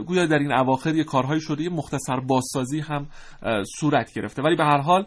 گویا 0.08 0.26
در 0.26 0.40
این 0.40 0.54
اواخر 0.54 0.96
یه 0.96 1.04
کارهایی 1.04 1.42
شده 1.42 1.64
یه 1.64 1.70
مختصر 1.70 2.20
بازسازی 2.20 2.80
هم 2.80 3.08
صورت 3.80 4.14
گرفته. 4.14 4.42
ولی 4.42 4.56
به 4.56 4.64
هر 4.64 4.82
حال 4.82 5.06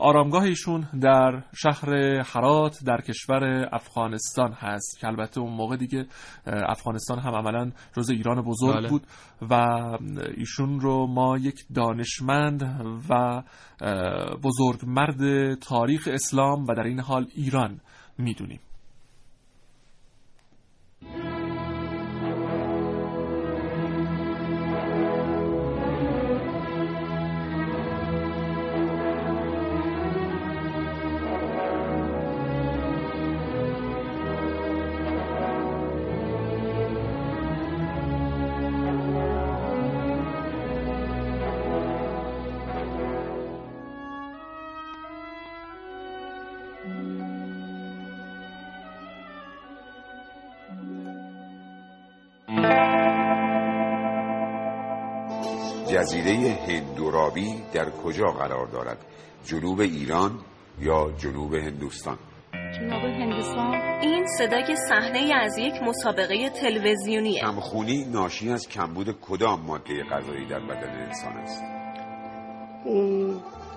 آرامگاه 0.00 0.42
ایشون 0.42 0.88
در 1.00 1.42
شهر 1.56 2.20
حرات 2.22 2.78
در 2.86 3.00
کشور 3.00 3.68
افغانستان 3.72 4.52
هست. 4.52 4.98
که 5.00 5.06
البته 5.06 5.40
اون 5.40 5.52
موقع 5.52 5.76
دیگه 5.76 6.06
افغانستان 6.46 7.18
هم 7.18 7.34
عملا 7.34 7.70
جز 7.96 8.10
ایران 8.10 8.42
بزرگ 8.42 8.76
بله. 8.76 8.88
بود 8.88 9.02
و 9.50 9.54
ایشون 10.36 10.80
رو 10.80 11.06
ما 11.06 11.38
یک 11.38 11.60
دانشمند 11.74 12.62
و 13.10 13.42
بزرگ 14.42 14.80
مرد 14.86 15.54
تاریخ 15.54 16.08
اسلام 16.12 16.64
و 16.68 16.74
در 16.74 16.82
این 16.82 17.00
حال 17.00 17.26
ایران 17.34 17.80
می‌دونیم. 18.18 18.60
جزیره 55.98 56.58
هندورابی 56.68 57.62
در 57.72 57.90
کجا 57.90 58.26
قرار 58.26 58.66
دارد؟ 58.66 58.98
جنوب 59.44 59.80
ایران 59.80 60.40
یا 60.80 61.12
جنوب 61.18 61.54
هندوستان؟ 61.54 62.18
جنوب 62.52 63.04
هندوستان؟ 63.04 63.74
این 64.00 64.26
صدای 64.38 64.76
صحنه 64.88 65.34
از 65.34 65.58
یک 65.58 65.74
مسابقه 65.82 66.50
تلویزیونیه. 66.50 67.40
کمخونی 67.40 68.04
ناشی 68.04 68.50
از 68.50 68.68
کمبود 68.68 69.20
کدام 69.20 69.60
ماده 69.60 70.04
غذایی 70.04 70.46
در 70.46 70.60
بدن 70.60 71.06
انسان 71.06 71.32
است؟ 71.32 71.62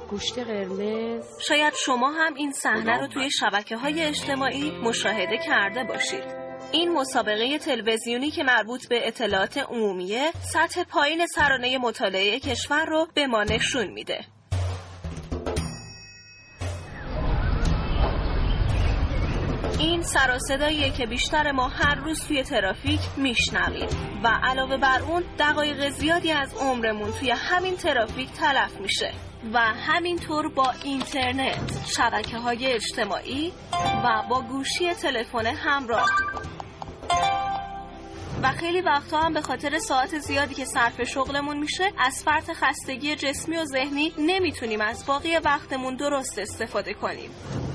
گوشت 0.10 0.40
قرمز. 0.40 1.26
شاید 1.48 1.74
شما 1.74 2.12
هم 2.12 2.34
این 2.34 2.52
صحنه 2.52 3.00
رو 3.00 3.08
توی 3.08 3.30
شبکه 3.32 3.78
های 3.78 4.04
اجتماعی 4.04 4.72
مشاهده 4.72 5.38
کرده 5.48 5.84
باشید. 5.84 6.41
این 6.72 6.94
مسابقه 6.94 7.58
تلویزیونی 7.58 8.32
که 8.32 8.44
مربوط 8.44 8.88
به 8.88 9.08
اطلاعات 9.08 9.58
عمومیه 9.58 10.32
سطح 10.54 10.84
پایین 10.84 11.28
سرانه 11.28 11.78
مطالعه 11.78 12.40
کشور 12.40 12.86
رو 12.86 13.08
به 13.14 13.28
ما 13.28 13.44
نشون 13.44 13.88
میده. 13.88 14.26
این 19.80 20.04
سر 20.04 20.38
که 20.98 21.06
بیشتر 21.06 21.52
ما 21.52 21.68
هر 21.68 21.96
روز 21.96 22.28
توی 22.28 22.44
ترافیک 22.44 23.00
میشنویم 23.18 23.90
و 24.24 24.28
علاوه 24.44 24.78
بر 24.78 25.02
اون 25.02 25.24
دقایق 25.40 25.90
زیادی 25.90 26.32
از 26.32 26.54
عمرمون 26.54 27.12
توی 27.12 27.32
همین 27.32 27.78
ترافیک 27.78 28.32
تلف 28.32 28.80
میشه 28.80 29.14
و 29.54 29.60
همینطور 29.60 30.50
با 30.50 30.74
اینترنت 30.84 31.86
شبکه 31.98 32.38
های 32.38 32.74
اجتماعی 32.74 33.54
و 34.04 34.24
با 34.30 34.42
گوشی 34.42 34.94
تلفن 34.94 35.46
همراه. 35.46 36.10
و 38.44 38.52
خیلی 38.52 38.82
وقتها 38.82 39.22
هم 39.22 39.34
به 39.34 39.42
خاطر 39.42 39.80
ساعت 39.80 40.20
زیادی 40.20 40.56
که 40.56 40.66
صرف 40.66 41.04
شغلمون 41.04 41.58
میشه 41.58 41.92
از 41.98 42.24
فرط 42.24 42.52
خستگی 42.52 43.16
جسمی 43.16 43.58
و 43.58 43.66
ذهنی 43.66 44.14
نمی‌تونیم 44.18 44.82
از 44.82 45.06
باقی 45.06 45.38
وقتمون 45.38 45.96
درست 45.96 46.40
استفاده 46.40 46.94
کنیم. 46.94 47.30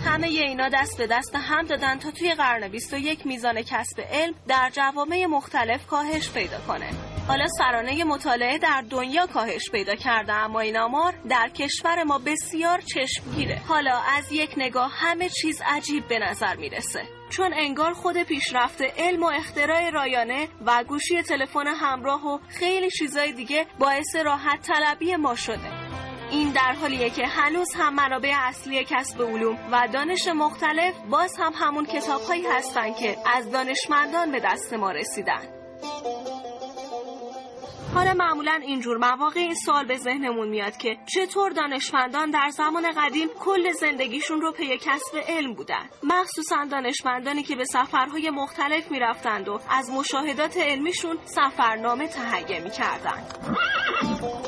همه 0.05 0.27
اینا 0.27 0.69
دست 0.69 0.99
به 0.99 1.07
دست 1.07 1.35
هم 1.35 1.63
دادن 1.63 1.99
تا 1.99 2.11
توی 2.11 2.35
قرن 2.35 2.69
21 2.69 3.27
میزان 3.27 3.63
کسب 3.63 4.01
علم 4.11 4.35
در 4.49 4.71
جوامع 4.73 5.27
مختلف 5.27 5.87
کاهش 5.87 6.31
پیدا 6.31 6.59
کنه. 6.67 6.91
حالا 7.29 7.47
سرانه 7.59 8.05
مطالعه 8.05 8.59
در 8.59 8.85
دنیا 8.91 9.27
کاهش 9.27 9.71
پیدا 9.71 9.95
کرده 9.95 10.33
اما 10.33 10.61
این 10.61 10.79
آمار 10.79 11.15
در 11.29 11.49
کشور 11.49 12.03
ما 12.03 12.19
بسیار 12.19 12.81
چشمگیره. 12.81 13.61
حالا 13.69 14.01
از 14.17 14.33
یک 14.33 14.55
نگاه 14.57 14.93
همه 14.95 15.29
چیز 15.29 15.63
عجیب 15.67 16.09
به 16.09 16.19
نظر 16.19 16.57
می‌رسه. 16.57 17.16
چون 17.31 17.53
انگار 17.57 17.93
خود 17.93 18.23
پیشرفت 18.23 18.83
علم 18.83 19.23
و 19.23 19.27
اختراع 19.27 19.91
رایانه 19.91 20.49
و 20.67 20.85
گوشی 20.85 21.23
تلفن 21.23 21.67
همراه 21.67 22.27
و 22.27 22.39
خیلی 22.49 22.91
چیزای 22.91 23.33
دیگه 23.33 23.67
باعث 23.79 24.17
راحت 24.17 24.63
طلبی 24.63 25.17
ما 25.17 25.35
شده. 25.35 25.87
این 26.31 26.51
در 26.51 26.73
حالیه 26.73 27.11
که 27.11 27.27
هنوز 27.27 27.75
هم 27.75 27.95
منابع 27.95 28.33
اصلی 28.37 28.85
کسب 28.85 29.23
علوم 29.23 29.59
و 29.73 29.89
دانش 29.93 30.29
مختلف 30.29 30.95
باز 31.11 31.37
هم 31.39 31.53
همون 31.55 31.85
کتابهایی 31.87 32.47
هستن 32.47 32.93
که 32.93 33.17
از 33.35 33.51
دانشمندان 33.51 34.33
به 34.33 34.41
دست 34.41 34.73
ما 34.73 34.91
رسیدن. 34.91 35.43
حالا 37.95 38.15
معمولا 38.15 38.61
اینجور 38.63 38.97
مواقع 38.97 39.41
این 39.41 39.55
سوال 39.55 39.87
به 39.87 39.97
ذهنمون 39.97 40.49
میاد 40.49 40.77
که 40.77 40.97
چطور 41.07 41.51
دانشمندان 41.51 42.31
در 42.31 42.51
زمان 42.51 42.85
قدیم 42.97 43.29
کل 43.41 43.73
زندگیشون 43.73 44.41
رو 44.41 44.53
پی 44.53 44.79
کسب 44.79 45.17
علم 45.29 45.55
بودن؟ 45.55 45.89
مخصوصا 46.03 46.65
دانشمندانی 46.71 47.43
که 47.43 47.57
به 47.57 47.65
سفرهای 47.65 48.31
مختلف 48.31 48.91
می‌رفتند 48.91 49.49
و 49.49 49.61
از 49.71 49.91
مشاهدات 49.91 50.57
علمیشون 50.57 51.19
سفرنامه 51.25 52.09
تهیه 52.09 52.61
می‌کردند. 52.61 54.46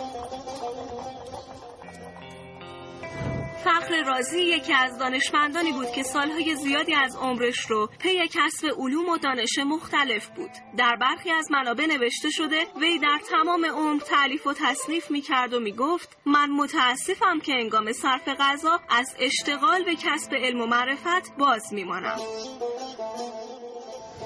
فخر 3.65 4.05
رازی 4.07 4.41
یکی 4.41 4.73
از 4.73 4.99
دانشمندانی 4.99 5.73
بود 5.73 5.91
که 5.91 6.03
سالهای 6.03 6.57
زیادی 6.57 6.95
از 6.95 7.17
عمرش 7.17 7.71
رو 7.71 7.91
پی 7.99 8.29
کسب 8.29 8.67
علوم 8.79 9.09
و 9.09 9.19
دانش 9.19 9.59
مختلف 9.67 10.29
بود. 10.29 10.51
در 10.77 10.97
برخی 10.97 11.31
از 11.31 11.51
منابع 11.51 11.87
نوشته 11.87 12.31
شده 12.31 12.67
وی 12.81 12.99
در 12.99 13.19
تمام 13.31 13.65
عمر 13.65 14.01
تعلیف 14.01 14.47
و 14.47 14.53
تصنیف 14.53 15.11
می‌کرد 15.11 15.55
و 15.55 15.61
می‌گفت 15.61 16.17
من 16.27 16.51
متاسفم 16.51 17.41
که 17.41 17.53
انگام 17.53 17.93
صرف 17.93 18.29
غذا 18.29 18.81
از 18.89 19.17
اشتغال 19.19 19.85
به 19.85 19.95
کسب 19.95 20.35
علم 20.35 20.61
و 20.61 20.67
معرفت 20.67 21.37
باز 21.39 21.73
میمانم 21.73 22.19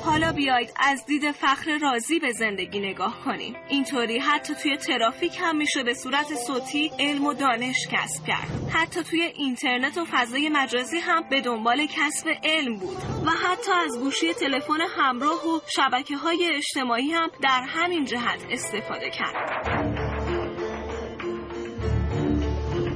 حالا 0.05 0.32
بیایید 0.32 0.72
از 0.76 1.07
دید 1.07 1.32
فخر 1.32 1.78
راضی 1.78 2.18
به 2.18 2.32
زندگی 2.32 2.80
نگاه 2.80 3.24
کنیم. 3.24 3.57
اینطوری 3.68 4.18
حتی 4.18 4.55
توی 4.55 4.76
ترافیک 4.76 5.38
هم 5.40 5.57
میشه 5.57 5.82
به 5.82 5.94
صورت 5.94 6.34
صوتی 6.34 6.90
علم 6.98 7.26
و 7.26 7.34
دانش 7.34 7.88
کسب 7.90 8.26
کرد. 8.26 8.70
حتی 8.74 9.03
توی 9.03 9.20
اینترنت 9.22 9.98
و 9.98 10.05
فضای 10.05 10.48
مجازی 10.48 10.98
هم 10.98 11.22
به 11.30 11.40
دنبال 11.40 11.86
کسب 11.86 12.28
علم 12.44 12.76
بود. 12.76 12.96
و 13.26 13.30
حتی 13.30 13.72
از 13.84 13.98
گوشی 13.98 14.34
تلفن 14.34 14.80
همراه 14.96 15.46
و 15.46 15.61
شبکه 15.76 16.16
های 16.16 16.50
اجتماعی 16.55 17.11
هم 17.11 17.30
در 17.42 17.62
همین 17.68 18.05
جهت 18.05 18.40
استفاده 18.50 19.11
کرد. 19.11 19.82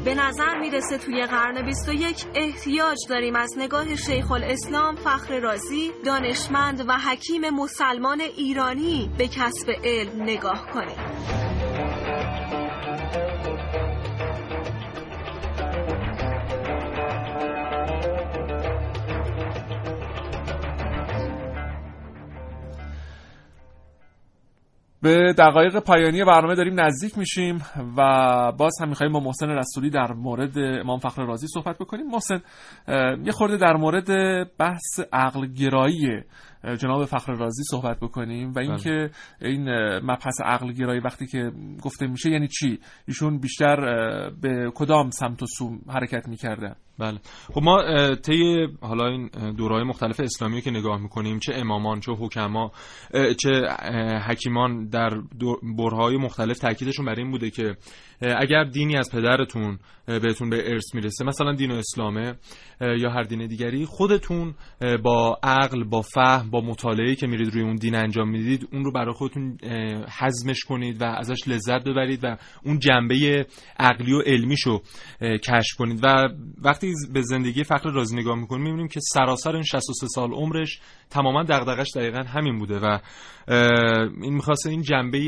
به 0.07 0.14
نظر 0.14 0.59
می‌رسه 0.59 0.98
توی 0.98 1.26
قرن 1.26 1.66
21 1.66 2.24
احتیاج 2.34 2.96
داریم 3.09 3.36
از 3.36 3.54
نگاه 3.59 3.96
شیخ 3.96 4.30
الاسلام 4.30 4.94
فخر 4.94 5.40
رازی 5.40 5.92
دانشمند 6.04 6.84
و 6.88 6.92
حکیم 6.92 7.50
مسلمان 7.50 8.20
ایرانی 8.20 9.11
به 9.18 9.28
کسب 9.28 9.70
علم 9.84 10.22
نگاه 10.22 10.66
کنیم. 10.74 10.96
به 25.03 25.34
دقایق 25.38 25.78
پایانی 25.78 26.24
برنامه 26.24 26.55
داریم 26.55 26.80
نزدیک 26.80 27.18
میشیم 27.18 27.62
و 27.97 28.53
باز 28.53 28.72
هم 28.80 28.88
میخواییم 28.88 29.12
با 29.12 29.20
محسن 29.20 29.49
رسولی 29.49 29.90
در 29.90 30.12
مورد 30.12 30.59
امام 30.59 30.99
فخر 30.99 31.24
رازی 31.26 31.47
صحبت 31.47 31.78
بکنیم. 31.78 32.07
محسن 32.07 32.40
یه 33.24 33.32
خورده 33.32 33.57
در 33.57 33.76
مورد 33.76 34.09
بحث 34.59 35.01
عقل 35.12 35.47
گرایی 35.47 36.22
جناب 36.78 37.05
فخر 37.05 37.32
رازی 37.32 37.62
صحبت 37.70 38.01
بکنیم 38.01 38.53
و 38.53 38.59
اینکه 38.59 39.11
این 39.40 39.70
مبحث 39.99 40.40
عقل 40.44 40.72
گرایی 40.72 41.01
وقتی 41.01 41.26
که 41.26 41.53
گفته 41.82 42.07
میشه 42.07 42.30
یعنی 42.30 42.49
چی؟ 42.49 42.78
ایشون 43.09 43.38
بیشتر 43.38 43.76
به 44.30 44.70
کدام 44.74 45.11
سمت 45.11 45.42
و 45.42 45.47
سو 45.47 45.78
حرکت 45.88 46.28
می‌کرده 46.28 46.76
بله. 46.99 47.18
خب 47.55 47.62
ما 47.62 47.82
طی 48.14 48.66
حالا 48.80 49.07
این 49.07 49.30
دورهای 49.57 49.84
مختلف 49.84 50.20
اسلامی 50.20 50.61
که 50.61 50.70
نگاه 50.70 51.03
می‌کنیم 51.03 51.38
چه 51.38 51.53
امامان 51.55 52.01
چه 52.01 52.12
حکما 52.12 52.72
چه 53.42 53.51
حکیمان 54.26 54.88
در 54.88 55.11
برهای 55.78 56.16
مختلف 56.16 56.59
تاکیدشون 56.59 57.07
برای 57.07 57.22
این 57.22 57.30
بوده 57.30 57.51
که 57.51 57.76
اگر 58.20 58.64
دینی 58.64 58.97
از 58.97 59.11
پدرتون 59.12 59.78
بهتون 60.07 60.51
به 60.51 60.70
ارث 60.72 60.94
می‌رسه 60.94 61.24
مثلا 61.24 61.53
دین 61.53 61.70
اسلامه 61.70 62.34
یا 62.80 63.11
هر 63.11 63.22
دین 63.22 63.47
دیگری 63.47 63.84
خودتون 63.84 64.55
با 65.03 65.38
عقل 65.42 65.84
با 65.84 66.03
فهم 66.03 66.51
با 66.51 66.61
مطالعه 66.61 67.14
که 67.14 67.26
میرید 67.26 67.49
روی 67.55 67.62
اون 67.62 67.74
دین 67.74 67.94
انجام 67.94 68.30
می‌دید 68.30 68.68
اون 68.72 68.84
رو 68.84 68.92
برای 68.92 69.14
خودتون 69.14 69.59
حزمش 70.20 70.64
کنید 70.64 71.03
و 71.03 71.05
ازش 71.05 71.49
لذت 71.49 71.84
ببرید 71.84 72.20
و 72.24 72.36
اون 72.64 72.78
جنبه 72.78 73.47
عقلی 73.78 74.12
و 74.12 74.20
علمیشو 74.26 74.80
کشف 75.20 75.76
کنید. 75.78 76.01
و 76.03 76.28
وقتی 76.62 76.86
به 77.12 77.22
زندگی 77.22 77.64
فخر 77.64 77.91
رازی 77.91 78.16
نگاه 78.16 78.39
می‌کنیم 78.39 78.62
می‌بینیم 78.62 78.89
که 78.89 79.01
سراسر 79.01 79.53
این 79.53 79.62
63 79.62 80.07
سال 80.07 80.32
عمرش 80.32 80.80
تماما 81.11 81.43
دغدغش 81.43 81.89
دقیقا 81.97 82.22
همین 82.22 82.59
بوده 82.59 82.78
و 82.78 82.99
این 84.22 84.34
می‌خواسته 84.34 84.70
این 84.70 84.82
جنبه 84.82 85.18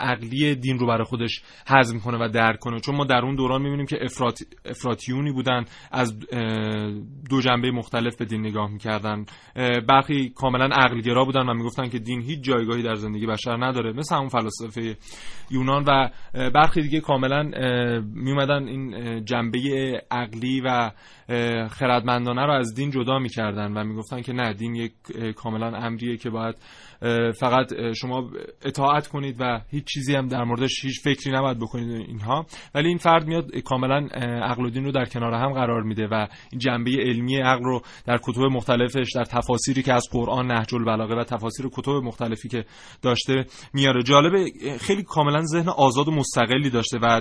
عقلی 0.00 0.54
دین 0.54 0.78
رو 0.78 0.86
برای 0.86 1.04
خودش 1.04 1.42
حزم 1.66 1.98
کنه 1.98 2.18
و 2.24 2.28
درک 2.28 2.58
کنه. 2.58 2.80
چون 2.80 2.96
ما 2.96 3.04
در 3.04 3.20
اون 3.24 3.34
دوران 3.34 3.62
می‌بینیم 3.62 3.86
که 3.86 3.98
افرات 4.00 4.38
افراتیونی 4.64 5.32
بودن 5.32 5.64
از 5.92 6.18
دو 7.30 7.40
جنبه 7.40 7.70
مختلف 7.70 8.16
به 8.16 8.24
دین 8.24 8.40
نگاه 8.40 8.70
می‌کردن. 8.70 9.24
برخی 9.88 10.28
کاملا 10.28 10.68
عقلگرا 10.72 11.24
بودن 11.24 11.48
و 11.48 11.54
می‌گفتن 11.54 11.88
که 11.88 11.98
دین 11.98 12.20
هیچ 12.20 12.40
جایگاهی 12.40 12.82
در 12.82 12.94
زندگی 12.94 13.26
بشر 13.26 13.64
نداره 13.64 13.92
مثل 13.92 14.16
همون 14.16 14.28
فلاسفه 14.28 14.96
یونان. 15.50 15.84
و 15.86 16.10
برخی 16.50 16.82
دیگه 16.82 17.00
کاملا 17.00 17.42
میومدن 18.14 18.68
این 18.68 19.24
جنبه 19.24 19.58
عقلی 20.10 20.60
و 20.64 20.90
خردمندانه 21.70 22.46
رو 22.46 22.52
از 22.52 22.74
دین 22.74 22.90
جدا 22.90 23.18
می‌کردن 23.18 23.72
و 23.72 23.84
می‌گفتن 23.84 24.22
که 24.22 24.32
نه 24.32 24.52
دین 24.52 24.74
یک 24.74 24.92
کاملا 25.36 25.76
امریه 25.76 26.16
که 26.16 26.30
باید 26.30 26.54
فقط 27.40 27.72
شما 27.96 28.30
اطاعت 28.64 29.06
کنید 29.06 29.36
و 29.40 29.60
هیچ 29.70 29.84
چیزی 29.84 30.14
هم 30.14 30.28
در 30.28 30.44
موردش 30.44 30.84
هیچ 30.84 31.00
فکری 31.04 31.32
نباید 31.32 31.58
بکنید 31.58 31.90
اینها. 32.08 32.46
ولی 32.74 32.88
این 32.88 32.98
فرد 32.98 33.26
میاد 33.26 33.58
کاملا 33.58 34.08
عقل 34.42 34.64
و 34.64 34.70
دین 34.70 34.84
رو 34.84 34.92
در 34.92 35.04
کنار 35.04 35.34
هم 35.34 35.52
قرار 35.52 35.82
میده 35.82 36.06
و 36.06 36.26
این 36.52 36.58
جنبه 36.58 36.90
علمی 36.90 37.36
عقل 37.36 37.64
رو 37.64 37.82
در 38.06 38.18
کتب 38.22 38.40
مختلفش 38.40 39.12
در 39.14 39.24
تفاسیری 39.24 39.82
که 39.82 39.92
از 39.92 40.08
قرآن 40.12 40.46
نهج 40.46 40.74
البلاغه 40.74 41.14
و 41.14 41.24
تفاسیر 41.24 41.66
کتب 41.72 41.90
مختلفی 41.90 42.48
که 42.48 42.64
داشته 43.02 43.46
میاره. 43.74 44.02
جالبه 44.02 44.44
خیلی 44.80 45.02
کاملا 45.02 45.42
ذهن 45.42 45.68
آزاد 45.68 46.08
و 46.08 46.10
مستقلی 46.10 46.70
داشته 46.70 46.98
و 47.02 47.20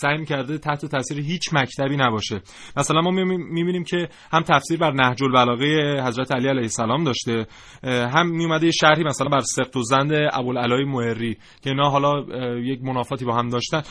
سعی 0.00 0.24
کرده 0.24 0.58
تحت 0.58 0.86
تاثیر 0.86 1.18
هیچ 1.18 1.42
مکتبی 1.52 1.96
نباشه. 1.96 2.40
مثلا 2.76 3.00
ما 3.00 3.11
می‌بینیم 3.14 3.84
که 3.84 4.08
هم 4.32 4.42
تفسیر 4.42 4.78
بر 4.78 4.92
نهج 4.92 5.22
البلاغه 5.22 6.02
حضرت 6.06 6.32
علی 6.32 6.48
علیه 6.48 6.62
السلام 6.62 7.04
داشته 7.04 7.46
هم 7.84 8.30
میومده 8.30 8.70
شرحی 8.70 9.04
مثلا 9.04 9.28
بر 9.28 9.40
سقط 9.40 9.76
و 9.76 9.82
زند 9.82 10.12
ابوالعلای 10.32 10.84
موهری 10.84 11.36
که 11.62 11.70
اینا 11.70 11.90
حالا 11.90 12.12
یک 12.58 12.82
منافاتی 12.82 13.24
با 13.24 13.34
هم 13.34 13.48
داشتن 13.48 13.82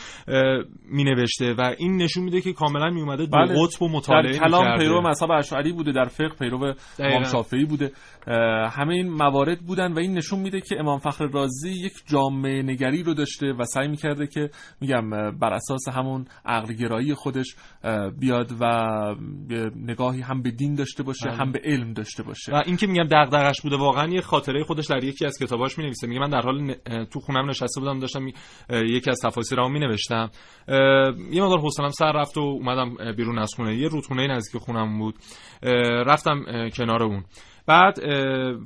می 0.84 1.04
نوشته 1.04 1.54
و 1.58 1.74
این 1.78 1.96
نشون 1.96 2.24
میده 2.24 2.40
که 2.40 2.52
کاملا 2.52 2.90
می 2.90 3.00
اومده 3.00 3.26
دو 3.26 3.36
بله. 3.36 3.54
قطب 3.62 3.82
و 3.82 3.88
مطالعه 3.88 4.32
در 4.32 4.38
کلام 4.38 4.78
پیرو 4.78 5.00
مذهب 5.00 5.30
اشعری 5.30 5.72
بوده 5.72 5.92
در 5.92 6.04
فقه 6.04 6.34
پیرو 6.38 6.74
امام 6.98 7.24
شافعی 7.24 7.64
بوده. 7.64 7.92
همه 8.70 8.94
این 8.94 9.10
موارد 9.10 9.60
بودن 9.60 9.92
و 9.92 9.98
این 9.98 10.14
نشون 10.14 10.38
میده 10.38 10.60
که 10.60 10.80
امام 10.80 10.98
فخر 10.98 11.26
رازی 11.26 11.70
یک 11.70 11.92
جامعه 12.06 12.62
نگری 12.62 13.02
رو 13.02 13.14
داشته 13.14 13.52
و 13.52 13.64
سعی 13.64 13.88
می‌کرده 13.88 14.26
که 14.26 14.50
میگم 14.80 15.10
بر 15.38 15.54
اساس 15.54 15.88
همون 15.88 16.26
عقل 16.46 17.14
خودش 17.14 17.56
بیاد 18.18 18.52
و 18.60 18.64
نگاهی 19.76 20.20
هم 20.20 20.42
به 20.42 20.50
دین 20.50 20.74
داشته 20.74 21.02
باشه 21.02 21.26
بله. 21.28 21.36
هم 21.36 21.52
به 21.52 21.60
علم 21.64 21.92
داشته 21.92 22.22
باشه. 22.22 22.52
و 22.52 22.62
اینکه 22.66 22.86
میگم 22.86 23.04
دغدغش 23.10 23.60
بوده 23.62 23.76
واقعا 23.76 24.08
یه 24.08 24.20
خاطره 24.20 24.64
خودش 24.64 24.86
در 24.86 25.04
یکی 25.04 25.26
از 25.26 25.38
کتاباش 25.38 25.78
می 25.78 25.84
نویسه 25.84 26.06
میگه 26.06 26.20
من 26.20 26.30
در 26.30 26.40
حال 26.40 26.74
تو 27.04 27.20
خونم 27.20 27.50
نشسته 27.50 27.80
بودم 27.80 27.98
داشتم 27.98 28.26
یکی 28.70 29.10
از 29.10 29.20
تفاسیرامو 29.24 29.68
می 29.68 29.80
نوشتم 29.80 30.30
یه 31.32 31.42
مقدار 31.42 31.60
حوصله‌ام 31.60 31.90
سر 31.90 32.12
رفت 32.12 32.38
و 32.38 32.40
اومدم 32.40 33.12
بیرون 33.16 33.38
از 33.38 33.52
خونه. 33.56 33.76
یه 33.76 33.88
رودخونه 33.88 34.26
نزدیک 34.26 34.62
خونم 34.62 34.98
بود. 34.98 35.14
رفتم 36.06 36.44
کنار 36.76 37.02
اون. 37.02 37.24
بعد 37.66 37.96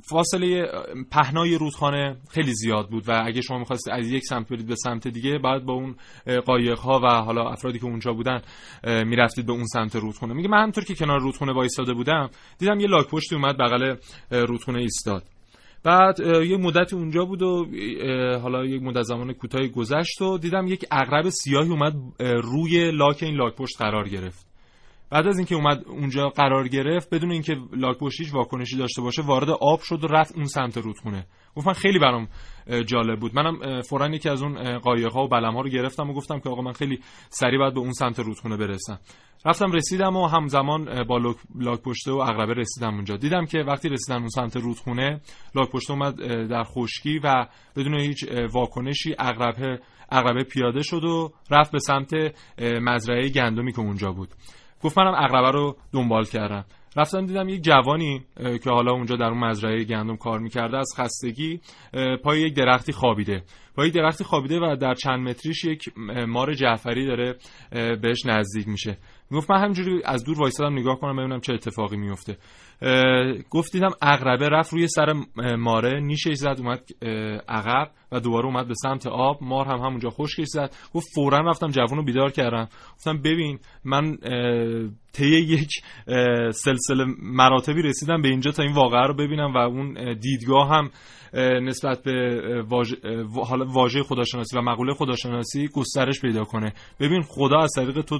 فاصله 0.09 0.71
پهنای 1.11 1.57
رودخانه 1.57 2.17
خیلی 2.29 2.53
زیاد 2.53 2.89
بود 2.89 3.09
و 3.09 3.21
اگه 3.25 3.41
شما 3.41 3.59
می‌خواستید 3.59 3.93
از 3.93 4.11
یک 4.11 4.23
سمت 4.23 4.49
برید 4.49 4.67
به 4.67 4.75
سمت 4.75 5.07
دیگه 5.07 5.39
بعد 5.43 5.65
با 5.65 5.73
اون 5.73 5.95
قایق 6.45 6.79
ها 6.79 6.99
و 7.03 7.07
حالا 7.07 7.49
افرادی 7.49 7.79
که 7.79 7.85
اونجا 7.85 8.13
بودن 8.13 8.41
می‌رفتید 8.83 9.45
به 9.45 9.51
اون 9.51 9.65
سمت 9.65 9.95
رودخونه 9.95 10.33
میگه 10.33 10.49
من 10.49 10.57
همونطور 10.57 10.83
که 10.83 10.95
کنار 10.95 11.19
رودخونه 11.19 11.53
وایساده 11.53 11.93
بودم 11.93 12.29
دیدم 12.59 12.79
یه 12.79 12.87
لاک 12.87 13.07
پشتی 13.07 13.35
اومد 13.35 13.57
بغل 13.57 13.95
رودخونه 14.31 14.79
ایستاد. 14.79 15.23
بعد 15.83 16.19
یه 16.19 16.57
مدت 16.57 16.93
اونجا 16.93 17.25
بود 17.25 17.41
و 17.41 17.65
حالا 18.41 18.65
یک 18.65 18.81
مدت 18.81 19.01
زمان 19.01 19.33
کوتاهی 19.33 19.69
گذشت 19.69 20.21
و 20.21 20.37
دیدم 20.37 20.67
یک 20.67 20.85
اغرب 20.91 21.29
سیاهی 21.29 21.69
اومد 21.69 21.93
روی 22.19 22.91
لاک 22.91 23.23
این 23.23 23.35
لاک 23.35 23.55
پشت 23.55 23.77
قرار 23.81 24.09
گرفت. 24.09 24.46
بعد 25.11 25.27
از 25.27 25.37
اینکه 25.37 25.55
اومد 25.55 25.83
اونجا 25.87 26.29
قرار 26.29 26.67
گرفت 26.67 27.15
بدون 27.15 27.31
اینکه 27.31 27.55
لاک 27.73 27.97
پشتیش 27.97 28.33
واکنشی 28.33 28.77
داشته 28.77 29.01
باشه 29.01 29.21
وارد 29.21 29.49
آب 29.49 29.79
شد 29.81 30.03
و 30.03 30.07
رفت 30.07 30.35
اون 30.35 30.45
سمت 30.45 30.77
رودخونه. 30.77 31.27
گفت 31.55 31.67
من 31.67 31.73
خیلی 31.73 31.99
برام 31.99 32.27
جالب 32.85 33.19
بود. 33.19 33.35
منم 33.35 33.81
فورا 33.81 34.09
یکی 34.09 34.29
از 34.29 34.41
اون 34.43 34.77
قایق 34.77 35.11
ها 35.11 35.23
و 35.23 35.27
بلم 35.27 35.53
ها 35.53 35.61
رو 35.61 35.69
گرفتم 35.69 36.09
و 36.09 36.13
گفتم 36.13 36.39
که 36.39 36.49
آقا 36.49 36.61
من 36.61 36.71
خیلی 36.71 36.99
سریع 37.29 37.59
باید 37.59 37.73
به 37.73 37.79
اون 37.79 37.91
سمت 37.91 38.19
رودخونه 38.19 38.57
برسم. 38.57 38.99
رفتم 39.45 39.71
رسیدم 39.71 40.15
و 40.15 40.27
همزمان 40.27 41.03
با 41.03 41.17
لاک 41.55 41.81
پشته 41.81 42.11
و 42.11 42.15
اغربه 42.17 42.53
رسیدم 42.53 42.93
اونجا. 42.93 43.17
دیدم 43.17 43.45
که 43.45 43.59
وقتی 43.59 43.89
رسیدم 43.89 44.19
اون 44.19 44.29
سمت 44.29 44.57
رودخونه 44.57 45.21
لاک 45.55 45.71
پشته 45.71 45.93
اومد 45.93 46.15
در 46.47 46.63
خشکی 46.63 47.19
و 47.23 47.47
بدون 47.75 47.99
هیچ 47.99 48.25
واکنشی 48.53 49.15
اغربه 49.19 49.79
اغربه 50.11 50.43
پیاده 50.43 50.81
شد 50.81 51.03
و 51.03 51.31
رفت 51.51 51.71
به 51.71 51.79
سمت 51.79 52.11
مزرعه 52.61 53.29
گندمی 53.29 53.71
که 53.71 53.79
اونجا 53.79 54.11
بود. 54.11 54.29
گفت 54.83 54.97
منم 54.97 55.13
اغربه 55.17 55.51
رو 55.51 55.77
دنبال 55.93 56.25
کردم. 56.25 56.65
رفتم 56.95 57.25
دیدم 57.25 57.49
یک 57.49 57.63
جوانی 57.63 58.25
که 58.63 58.69
حالا 58.69 58.91
اونجا 58.91 59.15
در 59.15 59.25
اون 59.25 59.37
مزرعه 59.37 59.83
گندم 59.83 60.15
کار 60.15 60.39
می‌کرده 60.39 60.77
از 60.77 60.93
خستگی 60.97 61.59
پای 62.23 62.41
یک 62.41 62.53
درختی 62.53 62.91
خوابیده. 62.91 63.43
پای 63.75 63.91
درختی 63.91 64.23
خوابیده 64.23 64.59
و 64.59 64.75
در 64.75 64.93
چند 64.93 65.19
متریش 65.29 65.63
یک 65.63 65.97
مار 66.27 66.53
جعفری 66.53 67.05
داره 67.05 67.35
بهش 68.01 68.25
نزدیک 68.25 68.67
میشه. 68.67 68.97
می‌گفت 69.31 69.51
من 69.51 69.59
همینجوری 69.59 70.01
از 70.05 70.23
دور 70.23 70.39
وایسادم 70.39 70.79
نگاه 70.79 70.99
کنم 70.99 71.17
ببینم 71.17 71.39
چه 71.39 71.53
اتفاقی 71.53 71.97
میفته 71.97 72.37
گفت 73.49 73.71
دیدم 73.71 73.91
اغربه 74.01 74.49
رفت 74.49 74.73
روی 74.73 74.87
سر 74.87 75.13
ماره 75.57 75.99
نیشش 75.99 76.33
زد 76.33 76.55
اومد 76.59 76.81
عقب 77.49 77.91
و 78.11 78.19
دوباره 78.19 78.45
اومد 78.45 78.67
به 78.67 78.73
سمت 78.73 79.07
آب. 79.07 79.37
مار 79.41 79.65
هم 79.65 79.79
همونجا 79.79 80.09
خشکش 80.09 80.47
زد. 80.47 80.71
گفت 80.93 81.07
فورا 81.15 81.39
رفتم 81.39 81.67
جوون 81.67 82.05
بیدار 82.05 82.31
کردم. 82.31 82.67
گفتم 82.95 83.17
ببین 83.17 83.59
من 83.83 84.17
طی 85.13 85.25
یک 85.25 85.69
سلسله 86.51 87.05
مراتبی 87.21 87.81
رسیدم 87.81 88.21
به 88.21 88.27
اینجا 88.27 88.51
تا 88.51 88.63
این 88.63 88.73
واقعه 88.73 89.07
رو 89.07 89.13
ببینم 89.13 89.53
و 89.53 89.57
اون 89.57 90.13
دیدگاه 90.13 90.69
هم 90.69 90.89
نسبت 91.67 92.03
به 92.03 92.65
حالا 93.47 93.65
واژه 93.65 94.03
خداشناسی 94.03 94.57
و 94.57 94.61
مقوله 94.61 94.93
خداشناسی 94.93 95.67
گسترش 95.67 96.21
پیدا 96.21 96.43
کنه. 96.43 96.73
ببین 96.99 97.21
خدا 97.21 97.59
از 97.59 97.71
طریق 97.75 98.01
تو 98.01 98.19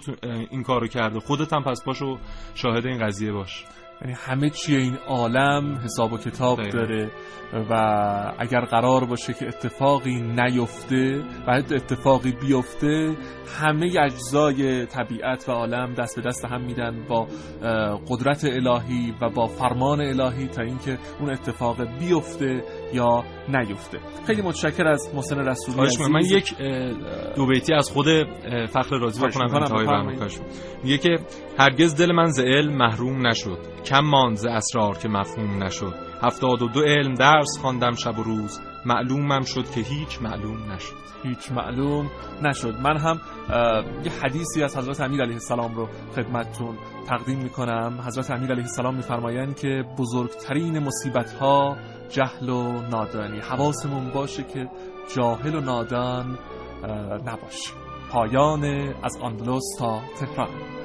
این 0.51 0.63
کارو 0.63 0.87
کرده. 0.87 1.19
خودت 1.19 1.53
هم 1.53 1.63
پس 1.63 1.83
پاشو 1.85 2.17
شاهد 2.55 2.85
این 2.85 3.05
قضیه 3.05 3.31
باش. 3.31 3.65
یعنی 4.01 4.13
همه 4.13 4.49
چی 4.49 4.75
این 4.75 4.97
عالم 5.07 5.77
حساب 5.83 6.13
و 6.13 6.17
کتاب 6.17 6.69
داره 6.69 7.11
و 7.69 7.73
اگر 8.39 8.61
قرار 8.61 9.05
باشه 9.05 9.33
که 9.33 9.47
اتفاقی 9.47 10.21
نیفته 10.21 11.23
و 11.47 11.51
اتفاقی 11.51 12.31
بیفته 12.31 13.15
همه 13.59 13.93
اجزای 13.99 14.85
طبیعت 14.85 15.49
و 15.49 15.51
عالم 15.51 15.93
دست 15.93 16.15
به 16.15 16.21
دست 16.21 16.45
هم 16.45 16.61
میدن 16.61 17.05
با 17.07 17.27
قدرت 18.07 18.45
الهی 18.45 19.13
و 19.21 19.29
با 19.29 19.47
فرمان 19.47 20.01
الهی 20.01 20.47
تا 20.47 20.61
اینکه 20.61 20.97
اون 21.19 21.29
اتفاق 21.29 21.99
بیفته 21.99 22.63
یا 22.93 23.23
نیفته. 23.49 23.99
خیلی 24.27 24.41
متشکر 24.41 24.87
از 24.87 25.09
محسن 25.15 25.39
رسولی 25.39 25.81
عزیز. 25.81 26.01
من 26.01 26.21
یک 26.21 26.57
دو 27.35 27.45
بیتی 27.45 27.73
از 27.73 27.91
خود 27.91 28.05
فخر 28.69 28.97
رازی 28.97 29.27
بخونم 29.27 30.17
میگه 30.83 30.97
که 30.97 31.09
هرگز 31.59 31.95
دل 31.95 32.11
من 32.11 32.25
ز 32.25 32.39
علم 32.39 32.77
محروم 32.77 33.27
نشد. 33.27 33.57
کم 33.85 33.99
ماند 33.99 34.35
ز 34.35 34.45
اسرار 34.45 34.97
که 34.97 35.09
مفهوم 35.09 35.63
نشد. 35.63 35.93
هفتاد 36.23 36.61
و 36.61 36.67
دو 36.67 36.81
علم 36.81 37.13
درس 37.13 37.57
خواندم 37.61 37.93
شب 37.93 38.19
و 38.19 38.23
روز. 38.23 38.59
معلومم 38.85 39.41
شد 39.41 39.69
که 39.69 39.81
هیچ 39.81 40.21
معلوم 40.21 40.71
نشد. 40.71 40.93
هیچ 41.23 41.51
معلوم 41.51 42.09
نشد. 42.43 42.75
من 42.83 42.97
هم 42.97 43.21
یه 44.03 44.11
حدیثی 44.23 44.63
از 44.63 44.77
حضرت 44.77 45.01
امیر 45.01 45.21
علیه 45.21 45.33
السلام 45.33 45.75
رو 45.75 45.89
خدمتتون 46.15 46.77
تقدیم 47.07 47.39
می‌کنم. 47.39 47.99
حضرت 48.07 48.31
امیر 48.31 48.51
علیه 48.51 48.63
السلام 48.63 48.95
میفرمایند 48.95 49.59
که 49.59 49.83
بزرگترین 49.97 50.79
مصیبت 50.79 51.33
ها 51.33 51.77
جهل 52.09 52.49
و 52.49 52.81
نادانی. 52.81 53.39
حواسمون 53.39 54.09
باشه 54.09 54.43
که 54.43 54.69
جاهل 55.15 55.55
و 55.55 55.61
نادان 55.61 56.39
نباشه 57.25 57.71
پایان 58.11 58.63
از 59.03 59.17
آندلوس 59.21 59.63
تا 59.79 60.01
تهران. 60.19 60.76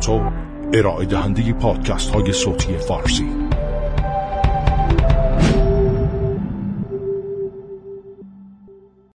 شراطو 0.00 0.30
ارائه 0.72 1.06
دهنده 1.06 1.52
پادکست 1.52 2.10
های 2.10 2.32
صوتی 2.32 2.76
فارسی. 2.78 3.47